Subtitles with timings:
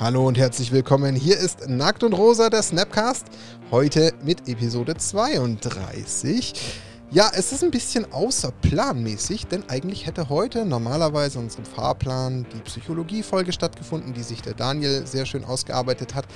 [0.00, 1.14] Hallo und herzlich willkommen.
[1.14, 3.26] Hier ist Nackt und Rosa, der Snapcast.
[3.70, 6.54] Heute mit Episode 32.
[7.12, 13.52] Ja, es ist ein bisschen außerplanmäßig, denn eigentlich hätte heute normalerweise unserem Fahrplan die Psychologie-Folge
[13.52, 16.26] stattgefunden, die sich der Daniel sehr schön ausgearbeitet hat.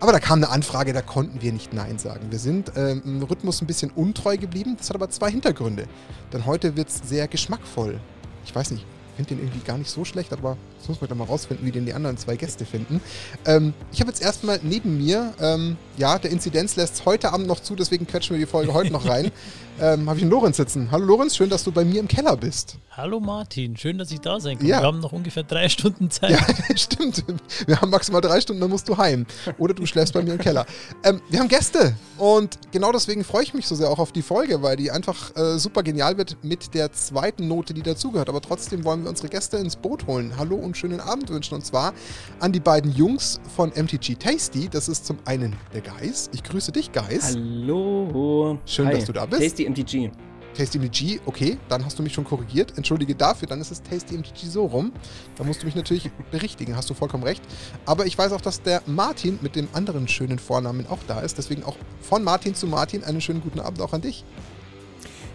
[0.00, 2.28] Aber da kam eine Anfrage, da konnten wir nicht Nein sagen.
[2.30, 4.76] Wir sind ähm, im Rhythmus ein bisschen untreu geblieben.
[4.78, 5.84] Das hat aber zwei Hintergründe.
[6.32, 8.00] Denn heute wird es sehr geschmackvoll.
[8.46, 11.08] Ich weiß nicht, ich finde den irgendwie gar nicht so schlecht, aber das muss man
[11.08, 13.00] dann mal rausfinden, wie den die anderen zwei Gäste finden.
[13.46, 17.46] Ähm, ich habe jetzt erstmal neben mir, ähm, ja, der Inzidenz lässt es heute Abend
[17.46, 19.30] noch zu, deswegen quetschen wir die Folge heute noch rein.
[19.80, 20.88] Ähm, habe ich einen Lorenz sitzen.
[20.92, 22.78] Hallo Lorenz, schön, dass du bei mir im Keller bist.
[22.90, 24.68] Hallo Martin, schön, dass ich da sein kann.
[24.68, 24.78] Ja.
[24.78, 26.30] Wir haben noch ungefähr drei Stunden Zeit.
[26.30, 26.38] Ja,
[26.76, 27.24] stimmt.
[27.66, 29.26] Wir haben maximal drei Stunden, dann musst du heim.
[29.58, 30.64] Oder du schläfst bei mir im Keller.
[31.02, 34.22] Ähm, wir haben Gäste und genau deswegen freue ich mich so sehr auch auf die
[34.22, 38.28] Folge, weil die einfach äh, super genial wird mit der zweiten Note, die dazugehört.
[38.28, 40.34] Aber trotzdem wollen wir unsere Gäste ins Boot holen.
[40.36, 41.54] Hallo und schönen Abend wünschen.
[41.54, 41.92] Und zwar
[42.40, 44.68] an die beiden Jungs von MTG Tasty.
[44.68, 46.30] Das ist zum einen der Geis.
[46.32, 47.34] Ich grüße dich, Geis.
[47.34, 48.58] Hallo.
[48.66, 49.42] Schön, dass du da bist.
[49.42, 50.10] Tasty MTG.
[50.54, 52.76] Tasty MTG, okay, dann hast du mich schon korrigiert.
[52.76, 54.92] Entschuldige dafür, dann ist es Tasty MTG so rum.
[55.36, 57.42] Da musst du mich natürlich berichtigen, hast du vollkommen recht.
[57.84, 61.38] Aber ich weiß auch, dass der Martin mit dem anderen schönen Vornamen auch da ist.
[61.38, 64.24] Deswegen auch von Martin zu Martin einen schönen guten Abend auch an dich.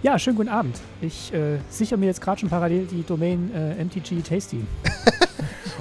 [0.02, 0.78] Ja, schönen guten Abend.
[1.02, 4.66] Ich äh, sichere mir jetzt gerade schon parallel die Domain äh, MTG Tasty.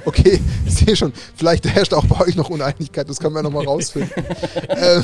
[0.05, 3.65] Okay, ich sehe schon, vielleicht herrscht auch bei euch noch Uneinigkeit, das können wir nochmal
[3.67, 4.11] rausfinden.
[4.69, 5.03] ähm,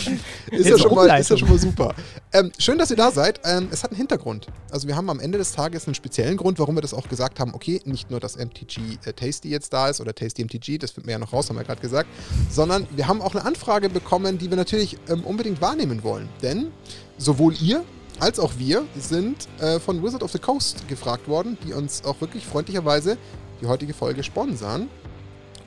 [0.52, 1.94] ist, ja schon mal, ist ja schon mal super.
[2.32, 3.42] Ähm, schön, dass ihr da seid.
[3.44, 4.48] Ähm, es hat einen Hintergrund.
[4.72, 7.40] Also wir haben am Ende des Tages einen speziellen Grund, warum wir das auch gesagt
[7.40, 10.92] haben, okay, nicht nur, dass MTG äh, Tasty jetzt da ist oder Tasty MTG, das
[10.92, 12.10] finden wir ja noch raus, haben wir gerade gesagt,
[12.50, 16.30] sondern wir haben auch eine Anfrage bekommen, die wir natürlich ähm, unbedingt wahrnehmen wollen.
[16.42, 16.72] Denn
[17.18, 17.84] sowohl ihr
[18.20, 22.22] als auch wir sind äh, von Wizard of the Coast gefragt worden, die uns auch
[22.22, 23.18] wirklich freundlicherweise
[23.62, 24.90] die heutige Folge sponsern,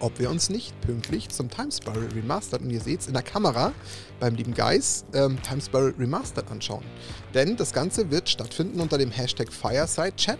[0.00, 3.23] ob wir uns nicht pünktlich zum Time Spiral Remastered, und ihr seht es in der
[3.23, 3.73] Kamera
[4.21, 5.61] beim lieben Guys, ähm, Time
[5.99, 6.84] Remastered anschauen.
[7.34, 10.39] Denn das Ganze wird stattfinden unter dem Hashtag Fireside Chat.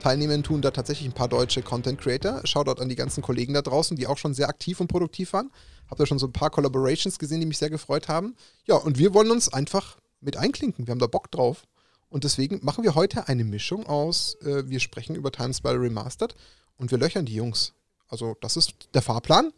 [0.00, 2.40] Teilnehmen tun da tatsächlich ein paar deutsche Content Creator.
[2.44, 5.50] Shoutout an die ganzen Kollegen da draußen, die auch schon sehr aktiv und produktiv waren.
[5.90, 8.34] Habt ihr schon so ein paar Collaborations gesehen, die mich sehr gefreut haben.
[8.66, 10.86] Ja, und wir wollen uns einfach mit einklinken.
[10.86, 11.66] Wir haben da Bock drauf.
[12.08, 16.34] Und deswegen machen wir heute eine Mischung aus, äh, wir sprechen über Time Spiral Remastered
[16.76, 17.72] und wir löchern die Jungs.
[18.08, 19.52] Also das ist der Fahrplan.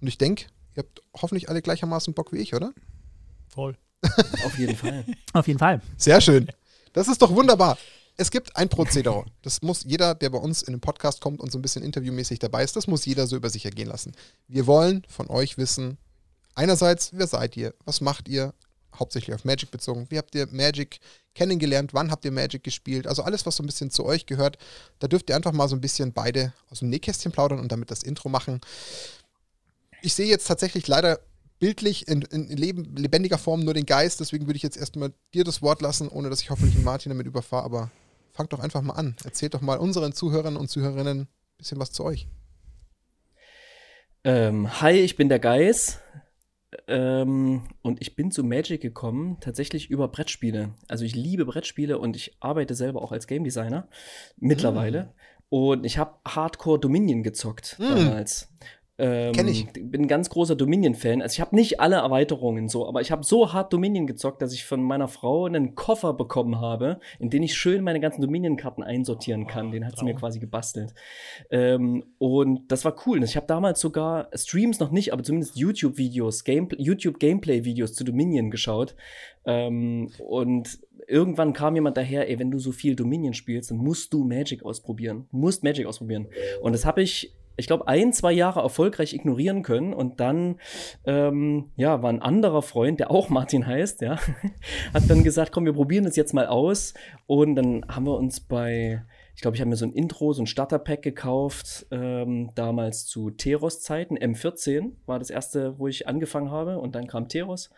[0.00, 2.72] Und ich denke, ihr habt hoffentlich alle gleichermaßen Bock wie ich, oder?
[3.48, 3.76] Voll.
[4.44, 5.04] Auf jeden Fall.
[5.32, 5.80] Auf jeden Fall.
[5.96, 6.48] Sehr schön.
[6.92, 7.78] Das ist doch wunderbar.
[8.16, 9.24] Es gibt ein Prozedere.
[9.42, 12.38] Das muss jeder, der bei uns in den Podcast kommt und so ein bisschen interviewmäßig
[12.38, 14.12] dabei ist, das muss jeder so über sich ergehen lassen.
[14.48, 15.98] Wir wollen von euch wissen,
[16.54, 17.74] einerseits, wer seid ihr?
[17.84, 18.54] Was macht ihr?
[18.98, 20.06] Hauptsächlich auf Magic bezogen.
[20.10, 21.00] Wie habt ihr Magic
[21.34, 21.94] kennengelernt?
[21.94, 23.06] Wann habt ihr Magic gespielt?
[23.06, 24.58] Also alles, was so ein bisschen zu euch gehört.
[24.98, 27.90] Da dürft ihr einfach mal so ein bisschen beide aus dem Nähkästchen plaudern und damit
[27.90, 28.60] das Intro machen.
[30.02, 31.20] Ich sehe jetzt tatsächlich leider
[31.58, 35.44] bildlich in, in leben, lebendiger Form nur den Geist, deswegen würde ich jetzt erstmal dir
[35.44, 37.90] das Wort lassen, ohne dass ich hoffentlich Martin damit überfahre, aber
[38.32, 39.16] fangt doch einfach mal an.
[39.24, 42.28] Erzählt doch mal unseren Zuhörern und Zuhörerinnen ein bisschen was zu euch.
[44.24, 45.98] Ähm, hi, ich bin der Geis.
[46.86, 50.74] Ähm, und ich bin zu Magic gekommen, tatsächlich über Brettspiele.
[50.86, 53.88] Also ich liebe Brettspiele und ich arbeite selber auch als Game Designer
[54.36, 55.14] mittlerweile.
[55.50, 57.88] Und ich habe Hardcore Dominion gezockt Mm.
[57.88, 58.52] damals.
[59.00, 59.66] Ähm, Kenn ich.
[59.72, 61.22] Bin ein ganz großer Dominion-Fan.
[61.22, 64.52] Also ich habe nicht alle Erweiterungen so, aber ich habe so hart Dominion gezockt, dass
[64.52, 68.82] ich von meiner Frau einen Koffer bekommen habe, in den ich schön meine ganzen Dominion-Karten
[68.82, 69.70] einsortieren kann.
[69.70, 70.94] Den hat sie mir quasi gebastelt.
[71.50, 73.22] Ähm, und das war cool.
[73.22, 78.96] Ich habe damals sogar Streams noch nicht, aber zumindest YouTube-Videos, Gamepl- YouTube-Gameplay-Videos zu Dominion geschaut.
[79.44, 84.12] Ähm, und irgendwann kam jemand daher, ey, wenn du so viel Dominion spielst, dann musst
[84.12, 85.28] du Magic ausprobieren.
[85.30, 86.26] Du musst Magic ausprobieren.
[86.60, 89.92] Und das habe ich, ich glaube, ein, zwei Jahre erfolgreich ignorieren können.
[89.92, 90.60] Und dann,
[91.04, 94.18] ähm, ja, war ein anderer Freund, der auch Martin heißt, ja,
[94.94, 96.94] hat dann gesagt, komm, wir probieren das jetzt mal aus.
[97.26, 100.42] Und dann haben wir uns bei, ich glaube, ich habe mir so ein Intro, so
[100.42, 104.16] ein Starter-Pack gekauft, ähm, damals zu Teros-Zeiten.
[104.16, 106.78] M14 war das erste, wo ich angefangen habe.
[106.78, 107.70] Und dann kam Teros,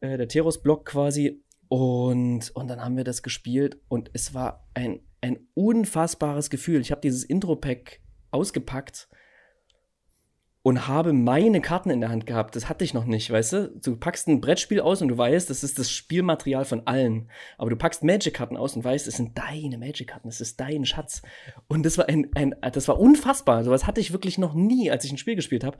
[0.00, 1.42] äh, der Teros-Block quasi.
[1.68, 6.80] Und, und dann haben wir das gespielt und es war ein, ein unfassbares Gefühl.
[6.80, 8.00] Ich habe dieses Intro-Pack
[8.30, 9.08] ausgepackt
[10.62, 12.54] und habe meine Karten in der Hand gehabt.
[12.54, 13.68] Das hatte ich noch nicht, weißt du?
[13.82, 17.30] Du packst ein Brettspiel aus und du weißt, das ist das Spielmaterial von allen.
[17.56, 21.22] Aber du packst Magic-Karten aus und weißt, es sind deine Magic-Karten, es ist dein Schatz.
[21.66, 23.64] Und das war ein, ein, das war unfassbar.
[23.64, 25.78] Sowas hatte ich wirklich noch nie, als ich ein Spiel gespielt habe.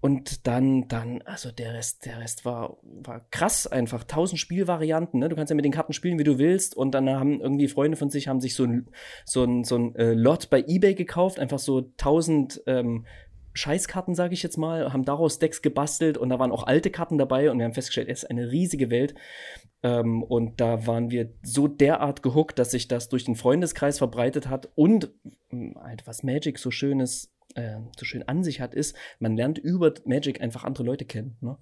[0.00, 4.04] Und dann, dann, also der Rest, der Rest war, war krass einfach.
[4.04, 5.30] Tausend Spielvarianten, ne?
[5.30, 6.76] Du kannst ja mit den Karten spielen, wie du willst.
[6.76, 8.88] Und dann haben irgendwie Freunde von sich, haben sich so ein,
[9.24, 13.04] so ein, so ein äh, Lot bei Ebay gekauft, einfach so tausend, ähm,
[13.54, 17.18] Scheißkarten, sage ich jetzt mal, haben daraus Decks gebastelt und da waren auch alte Karten
[17.18, 19.14] dabei und wir haben festgestellt, es ist eine riesige Welt.
[19.82, 24.48] Ähm, und da waren wir so derart gehuckt, dass sich das durch den Freundeskreis verbreitet
[24.48, 25.12] hat und
[25.50, 29.92] äh, was Magic so schönes, äh, so schön an sich hat, ist, man lernt über
[30.04, 31.36] Magic einfach andere Leute kennen.
[31.40, 31.58] Ne?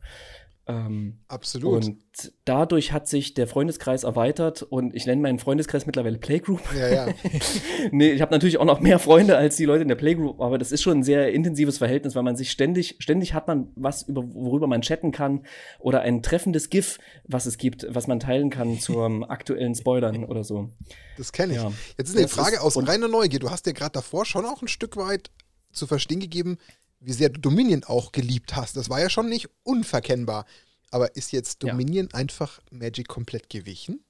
[0.71, 1.85] Ähm, Absolut.
[1.85, 6.63] Und dadurch hat sich der Freundeskreis erweitert und ich nenne meinen Freundeskreis mittlerweile Playgroup.
[6.77, 7.09] Ja, ja.
[7.91, 10.59] nee, ich habe natürlich auch noch mehr Freunde als die Leute in der Playgroup, aber
[10.59, 14.03] das ist schon ein sehr intensives Verhältnis, weil man sich ständig, ständig hat man was,
[14.03, 15.45] über, worüber man chatten kann
[15.79, 20.45] oder ein treffendes GIF, was es gibt, was man teilen kann zum aktuellen Spoilern oder
[20.45, 20.71] so.
[21.17, 21.59] Das kenne ich.
[21.59, 21.73] Ja.
[21.99, 23.41] Jetzt ist eine Frage aus reiner Neugier.
[23.41, 25.31] Du hast ja gerade davor schon auch ein Stück weit
[25.73, 26.59] zu verstehen gegeben,
[27.01, 28.77] wie sehr du Dominion auch geliebt hast.
[28.77, 30.45] Das war ja schon nicht unverkennbar.
[30.91, 32.19] Aber ist jetzt Dominion ja.
[32.19, 34.01] einfach Magic komplett gewichen?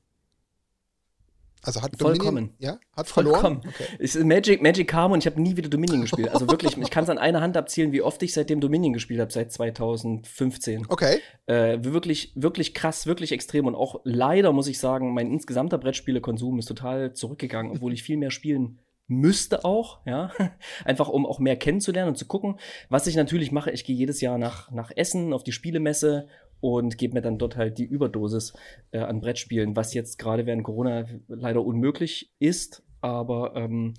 [1.63, 2.25] Also hat Vollkommen.
[2.25, 3.59] Dominion, ja, hat verloren.
[3.59, 3.85] Okay.
[3.99, 6.31] Ist Magic, Magic kam und ich habe nie wieder Dominion gespielt.
[6.31, 9.21] Also wirklich, ich kann es an einer Hand abzählen, wie oft ich seitdem Dominion gespielt
[9.21, 10.87] habe, seit 2015.
[10.89, 11.19] Okay.
[11.45, 16.59] Äh, wirklich, wirklich krass, wirklich extrem und auch leider muss ich sagen, mein insgesamter Brettspielekonsum
[16.59, 18.79] ist total zurückgegangen, obwohl ich viel mehr spielen
[19.11, 20.31] müsste auch, ja,
[20.85, 22.59] einfach um auch mehr kennenzulernen und zu gucken.
[22.89, 26.29] Was ich natürlich mache, ich gehe jedes Jahr nach, nach Essen auf die Spielemesse
[26.61, 28.53] und gebe mir dann dort halt die Überdosis
[28.93, 33.95] äh, an Brettspielen, was jetzt gerade während Corona leider unmöglich ist, aber ähm,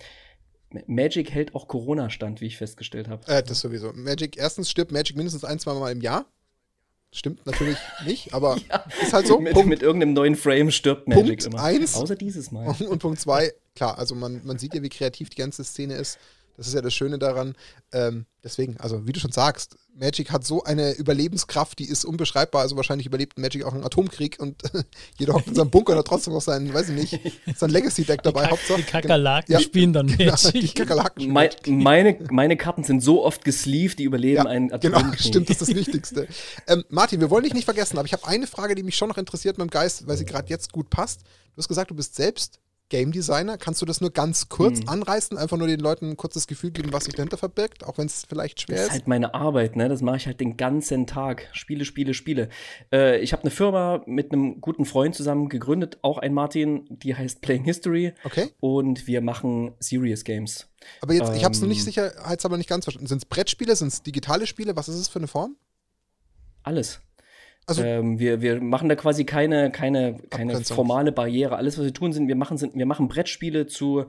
[0.87, 3.27] Magic hält auch Corona stand, wie ich festgestellt habe.
[3.27, 3.91] Äh, das sowieso.
[3.93, 6.25] Magic, erstens stirbt Magic mindestens ein, zwei Mal im Jahr.
[7.13, 9.39] Stimmt natürlich nicht, aber ja, ist halt so.
[9.39, 11.61] Mit, Punkt, mit irgendeinem neuen Frame stirbt Magic Punkt immer.
[11.61, 12.67] Eins, Außer dieses Mal.
[12.67, 15.95] Und, und Punkt zwei, klar, also man, man sieht ja, wie kreativ die ganze Szene
[15.95, 16.17] ist.
[16.57, 17.55] Das ist ja das Schöne daran.
[17.91, 22.61] Ähm, deswegen, also wie du schon sagst, Magic hat so eine Überlebenskraft, die ist unbeschreibbar.
[22.61, 24.63] Also wahrscheinlich überlebt Magic auch einen Atomkrieg und
[25.17, 28.23] jeder hockt in seinem Bunker und hat trotzdem noch sein, weiß ich nicht, sein Legacy-Deck
[28.23, 28.45] dabei.
[28.45, 30.61] Die, Hauptsache, die Kakerlaken ja, spielen dann genau, Magic.
[30.61, 35.03] Die Kakerlaken Me meine, meine Karten sind so oft gesleeved, die überleben ja, einen Atomkrieg.
[35.03, 36.27] Genau, stimmt, das ist das Wichtigste.
[36.67, 39.09] ähm, Martin, wir wollen dich nicht vergessen, aber ich habe eine Frage, die mich schon
[39.09, 41.21] noch interessiert mit dem Geist, weil sie gerade jetzt gut passt.
[41.21, 42.59] Du hast gesagt, du bist selbst
[42.91, 43.57] Game Designer.
[43.57, 44.89] Kannst du das nur ganz kurz hm.
[44.89, 48.05] anreißen, einfach nur den Leuten ein kurzes Gefühl geben, was sich dahinter verbirgt, auch wenn
[48.05, 48.81] es vielleicht schwer ist?
[48.81, 49.89] Das ist halt meine Arbeit, ne?
[49.89, 51.47] Das mache ich halt den ganzen Tag.
[51.53, 52.49] Spiele, Spiele, Spiele.
[52.91, 57.15] Äh, ich habe eine Firma mit einem guten Freund zusammen gegründet, auch ein Martin, die
[57.15, 58.13] heißt Playing History.
[58.25, 58.49] Okay.
[58.59, 60.67] Und wir machen Serious Games.
[60.99, 63.07] Aber jetzt, ähm, ich habe es noch nicht sicherheitshalber nicht ganz verstanden.
[63.07, 64.75] Sind es Brettspiele, sind es digitale Spiele?
[64.75, 65.55] Was ist es für eine Form?
[66.63, 66.99] Alles.
[67.67, 71.55] Also ähm, wir, wir machen da quasi keine, keine, keine formale Barriere.
[71.55, 74.05] Alles, was wir tun, sind, wir machen, sind, wir machen Brettspiele zu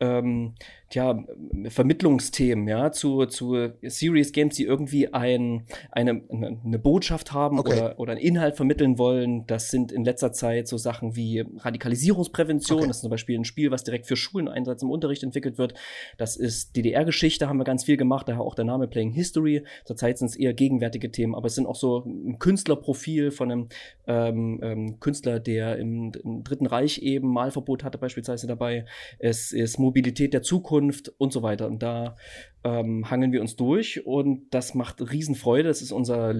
[0.00, 0.54] ähm,
[0.92, 1.24] ja,
[1.68, 7.72] Vermittlungsthemen, ja, zu, zu Serious Games, die irgendwie ein, eine, eine Botschaft haben okay.
[7.72, 9.46] oder, oder einen Inhalt vermitteln wollen.
[9.46, 12.80] Das sind in letzter Zeit so Sachen wie Radikalisierungsprävention.
[12.80, 12.88] Okay.
[12.88, 15.74] Das ist zum Beispiel ein Spiel, was direkt für Schulen Einsatz im Unterricht entwickelt wird.
[16.18, 19.64] Das ist DDR-Geschichte, haben wir ganz viel gemacht, daher auch der Name Playing History.
[19.84, 23.68] Zurzeit sind es eher gegenwärtige Themen, aber es sind auch so ein Künstlerprofil von einem
[24.06, 28.84] ähm, ähm, Künstler, der im, im Dritten Reich eben Malverbot hatte, beispielsweise dabei.
[29.18, 31.66] Es ist Mobilität der Zukunft und so weiter.
[31.66, 32.16] Und da
[32.64, 35.68] ähm, hangeln wir uns durch und das macht Riesenfreude.
[35.68, 36.34] Das ist unser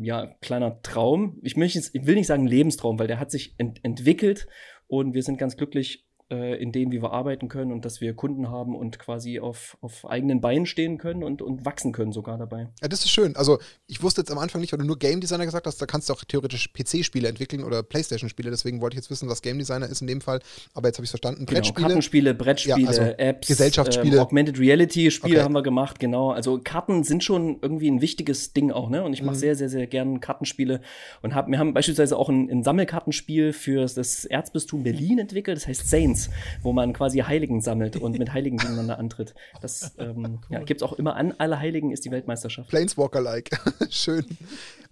[0.00, 1.38] ja, kleiner Traum.
[1.42, 4.46] Ich, möchte, ich will nicht sagen Lebenstraum, weil der hat sich ent entwickelt
[4.86, 8.14] und wir sind ganz glücklich, äh, in denen, wie wir arbeiten können und dass wir
[8.14, 12.38] Kunden haben und quasi auf, auf eigenen Beinen stehen können und, und wachsen können sogar
[12.38, 12.68] dabei.
[12.80, 13.36] Ja, das ist schön.
[13.36, 15.86] Also ich wusste jetzt am Anfang nicht, weil du nur Game Designer gesagt hast, da
[15.86, 18.50] kannst du auch theoretisch PC-Spiele entwickeln oder Playstation-Spiele.
[18.50, 20.40] Deswegen wollte ich jetzt wissen, was Game Designer ist in dem Fall.
[20.74, 21.46] Aber jetzt habe ich es verstanden.
[21.46, 21.86] Genau, Brettspiele.
[21.86, 24.16] Kartenspiele, Brettspiele, ja, also Apps, Gesellschaftsspiele.
[24.16, 25.44] Ähm, Augmented Reality-Spiele okay.
[25.44, 26.30] haben wir gemacht, genau.
[26.30, 29.02] Also Karten sind schon irgendwie ein wichtiges Ding auch, ne?
[29.02, 29.40] Und ich mache mhm.
[29.40, 30.80] sehr, sehr, sehr gerne Kartenspiele
[31.22, 35.66] und hab, wir haben beispielsweise auch ein, ein Sammelkartenspiel für das Erzbistum Berlin entwickelt, das
[35.66, 36.19] heißt Saints,
[36.62, 39.34] wo man quasi Heiligen sammelt und mit Heiligen gegeneinander antritt.
[39.60, 40.38] Das ähm, cool.
[40.50, 41.32] ja, gibt es auch immer an.
[41.38, 42.68] Alle Heiligen ist die Weltmeisterschaft.
[42.68, 43.50] Planeswalker-like.
[43.90, 44.26] Schön.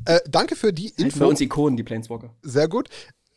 [0.04, 1.02] Äh, danke für die Info.
[1.02, 2.30] Halt bei uns Ikonen, die Planeswalker.
[2.42, 2.88] Sehr gut.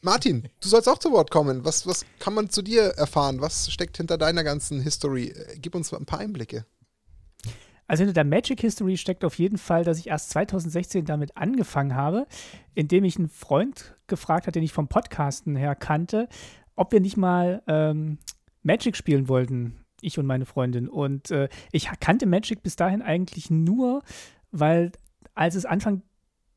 [0.04, 1.64] Martin, du sollst auch zu Wort kommen.
[1.64, 3.42] Was, was kann man zu dir erfahren?
[3.42, 5.28] Was steckt hinter deiner ganzen History?
[5.28, 6.66] Äh, gib uns ein paar Einblicke.
[7.92, 11.94] Also hinter der Magic History steckt auf jeden Fall, dass ich erst 2016 damit angefangen
[11.94, 12.26] habe,
[12.74, 16.30] indem ich einen Freund gefragt hat, den ich vom Podcasten her kannte,
[16.76, 18.18] ob wir nicht mal ähm,
[18.64, 20.88] Magic spielen wollten, ich und meine Freundin.
[20.88, 24.02] Und äh, ich kannte Magic bis dahin eigentlich nur
[24.52, 24.92] weil
[25.34, 26.04] als es Anfang,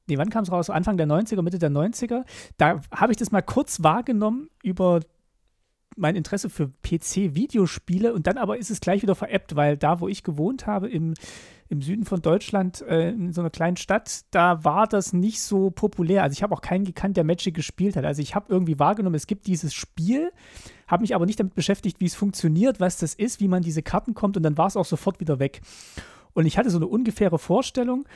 [0.06, 0.70] nee, wann kam es raus?
[0.70, 2.24] Anfang der 90er, Mitte der 90er,
[2.58, 5.00] da habe ich das mal kurz wahrgenommen über
[5.96, 10.08] mein Interesse für PC-Videospiele und dann aber ist es gleich wieder veräppt, weil da, wo
[10.08, 11.14] ich gewohnt habe, im,
[11.68, 15.70] im Süden von Deutschland, äh, in so einer kleinen Stadt, da war das nicht so
[15.70, 16.22] populär.
[16.22, 18.04] Also ich habe auch keinen gekannt, der Magic gespielt hat.
[18.04, 20.30] Also ich habe irgendwie wahrgenommen, es gibt dieses Spiel,
[20.86, 23.82] habe mich aber nicht damit beschäftigt, wie es funktioniert, was das ist, wie man diese
[23.82, 25.62] Karten kommt und dann war es auch sofort wieder weg.
[26.34, 28.06] Und ich hatte so eine ungefähre Vorstellung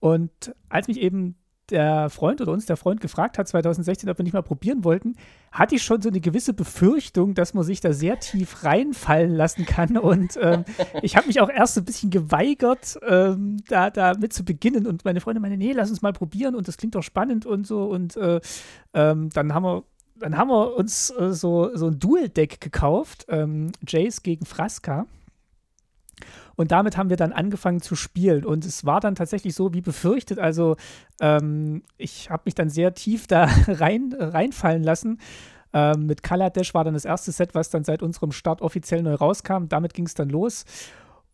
[0.00, 1.36] und als mich eben
[1.70, 5.16] der Freund oder uns der Freund gefragt hat 2016, ob wir nicht mal probieren wollten,
[5.50, 9.64] hatte ich schon so eine gewisse Befürchtung, dass man sich da sehr tief reinfallen lassen
[9.64, 9.96] kann.
[10.04, 10.64] Und ähm,
[11.02, 14.86] ich habe mich auch erst so ein bisschen geweigert, ähm, da, da mit zu beginnen.
[14.86, 17.66] Und meine Freunde meinen, nee, lass uns mal probieren und das klingt doch spannend und
[17.66, 17.84] so.
[17.84, 18.40] Und äh,
[18.92, 19.84] ähm, dann haben wir
[20.16, 25.06] dann haben wir uns äh, so, so ein Dual-Deck gekauft, ähm, Jace gegen Fraska.
[26.56, 28.44] Und damit haben wir dann angefangen zu spielen.
[28.44, 30.38] Und es war dann tatsächlich so wie befürchtet.
[30.38, 30.76] Also
[31.20, 35.18] ähm, ich habe mich dann sehr tief da rein, reinfallen lassen.
[35.72, 39.14] Ähm, mit Kaladesh war dann das erste Set, was dann seit unserem Start offiziell neu
[39.14, 39.66] rauskam.
[39.68, 40.64] Damit ging es dann los.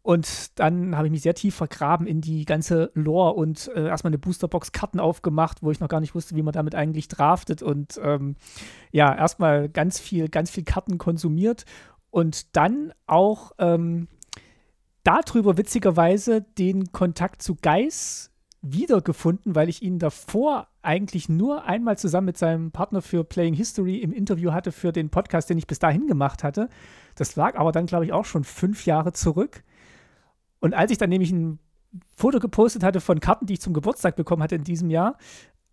[0.03, 4.09] Und dann habe ich mich sehr tief vergraben in die ganze Lore und äh, erstmal
[4.11, 7.63] eine Boosterbox Karten aufgemacht, wo ich noch gar nicht wusste, wie man damit eigentlich draftet.
[7.63, 8.37] Und ähm,
[8.93, 11.67] ja, erstmal ganz viel, ganz viel Karten konsumiert
[12.11, 14.09] und dann auch ähm,
[15.03, 18.31] darüber witzigerweise den Kontakt zu Geis
[18.63, 23.99] wiedergefunden, weil ich ihn davor eigentlich nur einmal zusammen mit seinem Partner für Playing History
[23.99, 26.69] im Interview hatte für den Podcast, den ich bis dahin gemacht hatte.
[27.15, 29.63] Das lag aber dann, glaube ich, auch schon fünf Jahre zurück.
[30.61, 31.59] Und als ich dann nämlich ein
[32.17, 35.17] Foto gepostet hatte von Karten, die ich zum Geburtstag bekommen hatte in diesem Jahr,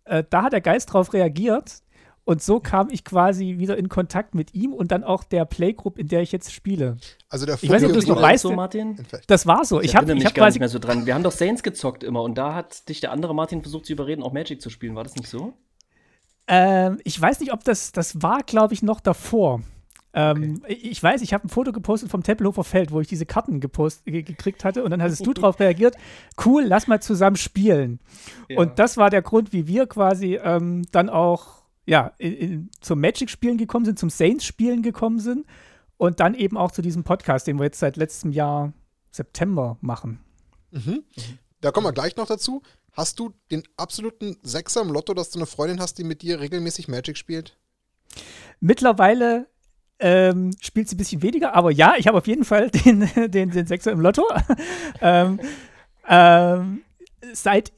[0.04, 1.82] äh, da hat der Geist drauf reagiert
[2.28, 5.98] und so kam ich quasi wieder in Kontakt mit ihm und dann auch der Playgroup,
[5.98, 6.98] in der ich jetzt spiele.
[7.30, 9.02] Also der ich weiß nicht, ob du es noch weißt, so, Martin.
[9.26, 9.80] Das war so.
[9.80, 11.06] Ich, ich habe mich hab gar quasi nicht mehr so dran.
[11.06, 13.94] Wir haben doch Saints gezockt immer und da hat dich der andere Martin versucht zu
[13.94, 14.94] überreden, auch Magic zu spielen.
[14.94, 15.54] War das nicht so?
[16.46, 19.62] Ähm, ich weiß nicht, ob das das war, glaube ich, noch davor.
[20.12, 20.74] Ähm, okay.
[20.74, 24.04] Ich weiß, ich habe ein Foto gepostet vom Tempelhofer Feld, wo ich diese Karten gepost,
[24.04, 25.96] gekriegt hatte und dann hattest du darauf reagiert,
[26.44, 28.00] cool, lass mal zusammen spielen.
[28.50, 28.58] Ja.
[28.58, 31.57] Und das war der Grund, wie wir quasi ähm, dann auch
[31.88, 35.46] ja, in, in, zum Magic-Spielen gekommen sind, zum Saints-Spielen gekommen sind
[35.96, 38.74] und dann eben auch zu diesem Podcast, den wir jetzt seit letztem Jahr
[39.10, 40.20] September machen.
[40.70, 41.02] Mhm.
[41.62, 42.62] Da kommen wir gleich noch dazu.
[42.92, 46.40] Hast du den absoluten Sechser im Lotto, dass du eine Freundin hast, die mit dir
[46.40, 47.56] regelmäßig Magic spielt?
[48.60, 49.48] Mittlerweile
[49.98, 53.50] ähm, spielt sie ein bisschen weniger, aber ja, ich habe auf jeden Fall den, den,
[53.50, 54.24] den Sechser im Lotto.
[55.00, 55.40] ähm,
[56.06, 56.82] ähm,
[57.32, 57.72] seit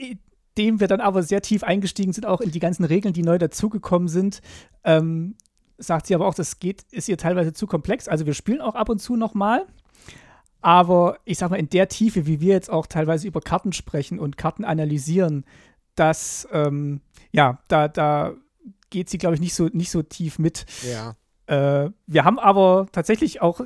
[0.61, 3.39] nachdem wir dann aber sehr tief eingestiegen sind, auch in die ganzen Regeln, die neu
[3.39, 4.43] dazugekommen sind,
[4.85, 5.37] ähm,
[5.79, 8.09] sagt sie aber auch, das geht, ist ihr teilweise zu komplex.
[8.09, 9.67] Also wir spielen auch ab und zu nochmal.
[10.61, 14.19] Aber ich sag mal, in der Tiefe, wie wir jetzt auch teilweise über Karten sprechen
[14.19, 15.47] und Karten analysieren,
[15.95, 17.01] das, ähm,
[17.33, 18.35] ja, da, da
[18.91, 20.67] geht sie, glaube ich, nicht so, nicht so tief mit.
[20.87, 21.17] Ja.
[21.47, 23.63] Äh, wir haben aber tatsächlich auch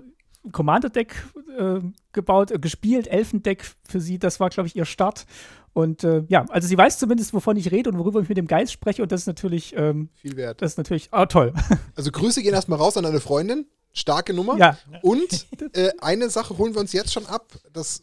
[0.53, 1.17] Commander-Deck
[1.59, 1.81] äh,
[2.13, 5.27] gebaut, äh, gespielt, Elfendeck für sie, das war, glaube ich, ihr Start.
[5.75, 8.47] Und äh, ja, also sie weiß zumindest, wovon ich rede und worüber ich mit dem
[8.47, 10.62] Geist spreche und das ist natürlich ähm, viel wert.
[10.62, 11.52] Das ist natürlich oh, toll.
[11.97, 13.66] Also Grüße gehen erstmal raus an deine Freundin.
[13.93, 14.57] Starke Nummer.
[14.57, 14.78] Ja.
[15.02, 17.52] Und äh, eine Sache holen wir uns jetzt schon ab.
[17.73, 18.02] Das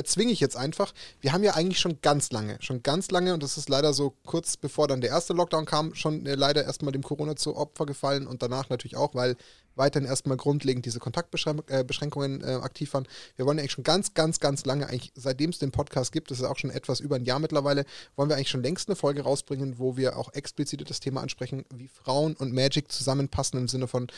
[0.00, 0.94] erzwinge ich jetzt einfach.
[1.20, 4.14] Wir haben ja eigentlich schon ganz lange, schon ganz lange, und das ist leider so
[4.24, 7.84] kurz bevor dann der erste Lockdown kam, schon äh, leider erstmal dem Corona zu Opfer
[7.84, 9.36] gefallen und danach natürlich auch, weil
[9.76, 13.06] weiterhin erstmal grundlegend diese Kontaktbeschränkungen äh, aktiv waren.
[13.36, 16.30] Wir wollen ja eigentlich schon ganz, ganz, ganz lange, eigentlich seitdem es den Podcast gibt,
[16.30, 17.84] das ist auch schon etwas über ein Jahr mittlerweile,
[18.16, 21.66] wollen wir eigentlich schon längst eine Folge rausbringen, wo wir auch explizit das Thema ansprechen,
[21.74, 24.08] wie Frauen und Magic zusammenpassen im Sinne von,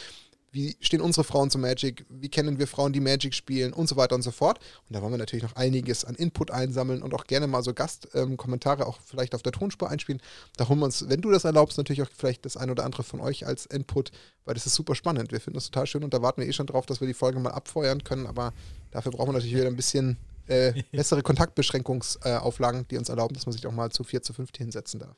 [0.52, 3.97] wie stehen unsere Frauen zu Magic, wie kennen wir Frauen, die Magic spielen und so
[3.97, 4.59] weiter und so fort.
[4.88, 7.73] Und da wollen wir natürlich noch einiges an Input einsammeln und auch gerne mal so
[7.73, 10.21] Gastkommentare ähm, auch vielleicht auf der Tonspur einspielen.
[10.59, 13.02] Da holen wir uns, wenn du das erlaubst, natürlich auch vielleicht das ein oder andere
[13.02, 14.12] von euch als Input,
[14.44, 15.32] weil das ist super spannend.
[15.32, 17.14] Wir finden das total schön und da warten wir eh schon drauf, dass wir die
[17.14, 18.52] Folge mal abfeuern können, aber
[18.90, 20.18] dafür brauchen wir natürlich wieder ein bisschen
[20.49, 24.35] äh, bessere Kontaktbeschränkungsauflagen, äh, die uns erlauben, dass man sich auch mal zu vier, zu
[24.35, 25.16] fünf hinsetzen darf.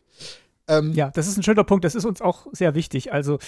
[0.67, 1.85] Ähm, ja, das ist ein schöner Punkt.
[1.85, 3.13] Das ist uns auch sehr wichtig.
[3.13, 3.39] Also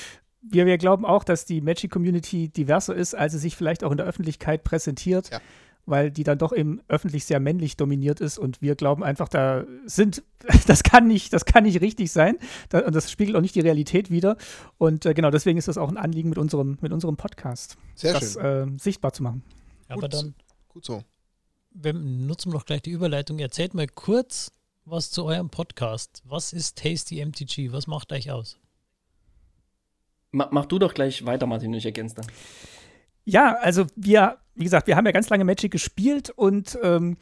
[0.43, 3.97] wir, wir glauben auch, dass die Magic-Community diverser ist, als sie sich vielleicht auch in
[3.97, 5.31] der Öffentlichkeit präsentiert.
[5.31, 5.41] Ja
[5.87, 9.65] weil die dann doch eben öffentlich sehr männlich dominiert ist und wir glauben einfach, da
[9.87, 10.23] sind,
[10.67, 12.39] das kann nicht, das kann nicht richtig sein
[12.69, 14.37] da, und das spiegelt auch nicht die Realität wider
[14.79, 18.13] und äh, genau deswegen ist das auch ein Anliegen mit unserem, mit unserem Podcast, sehr
[18.13, 19.43] das äh, sichtbar zu machen.
[19.89, 20.35] Aber gut, dann
[20.69, 21.03] gut so.
[21.71, 23.39] Wir nutzen wir doch gleich die Überleitung.
[23.39, 24.51] Erzählt mal kurz
[24.87, 26.23] was zu eurem Podcast.
[26.25, 27.71] Was ist Tasty MTG?
[27.71, 28.59] Was macht euch aus?
[30.37, 32.27] Mach, mach du doch gleich weiter, Martin, und ich ergänze dann.
[33.25, 37.17] Ja, also wir, wie gesagt, wir haben ja ganz lange Magic gespielt und ähm,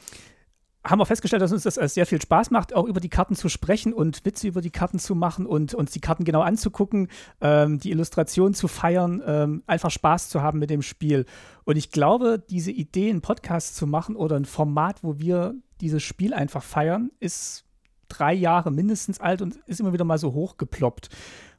[0.84, 3.48] haben wir festgestellt, dass uns das sehr viel Spaß macht, auch über die Karten zu
[3.48, 7.08] sprechen und Witze über die Karten zu machen und uns die Karten genau anzugucken,
[7.40, 11.24] ähm, die Illustration zu feiern, ähm, einfach Spaß zu haben mit dem Spiel.
[11.62, 16.02] Und ich glaube, diese Idee, einen Podcast zu machen oder ein Format, wo wir dieses
[16.02, 17.64] Spiel einfach feiern, ist
[18.08, 21.08] drei Jahre mindestens alt und ist immer wieder mal so hochgeploppt.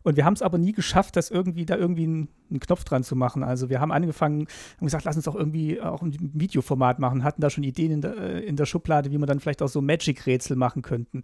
[0.05, 3.03] Und wir haben es aber nie geschafft, das irgendwie da irgendwie einen, einen, Knopf dran
[3.03, 3.43] zu machen.
[3.43, 4.41] Also wir haben angefangen
[4.79, 8.01] und gesagt, lass uns doch irgendwie auch ein Videoformat machen, hatten da schon Ideen in
[8.01, 11.24] der, äh, in der Schublade, wie man dann vielleicht auch so Magic-Rätsel machen könnten.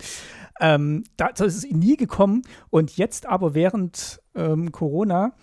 [0.60, 2.42] Ähm, dazu ist es nie gekommen.
[2.72, 5.34] Und jetzt aber während ähm, Corona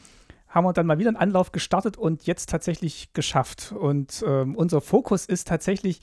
[0.48, 3.72] haben wir dann mal wieder einen Anlauf gestartet und jetzt tatsächlich geschafft.
[3.72, 6.00] Und ähm, unser Fokus ist tatsächlich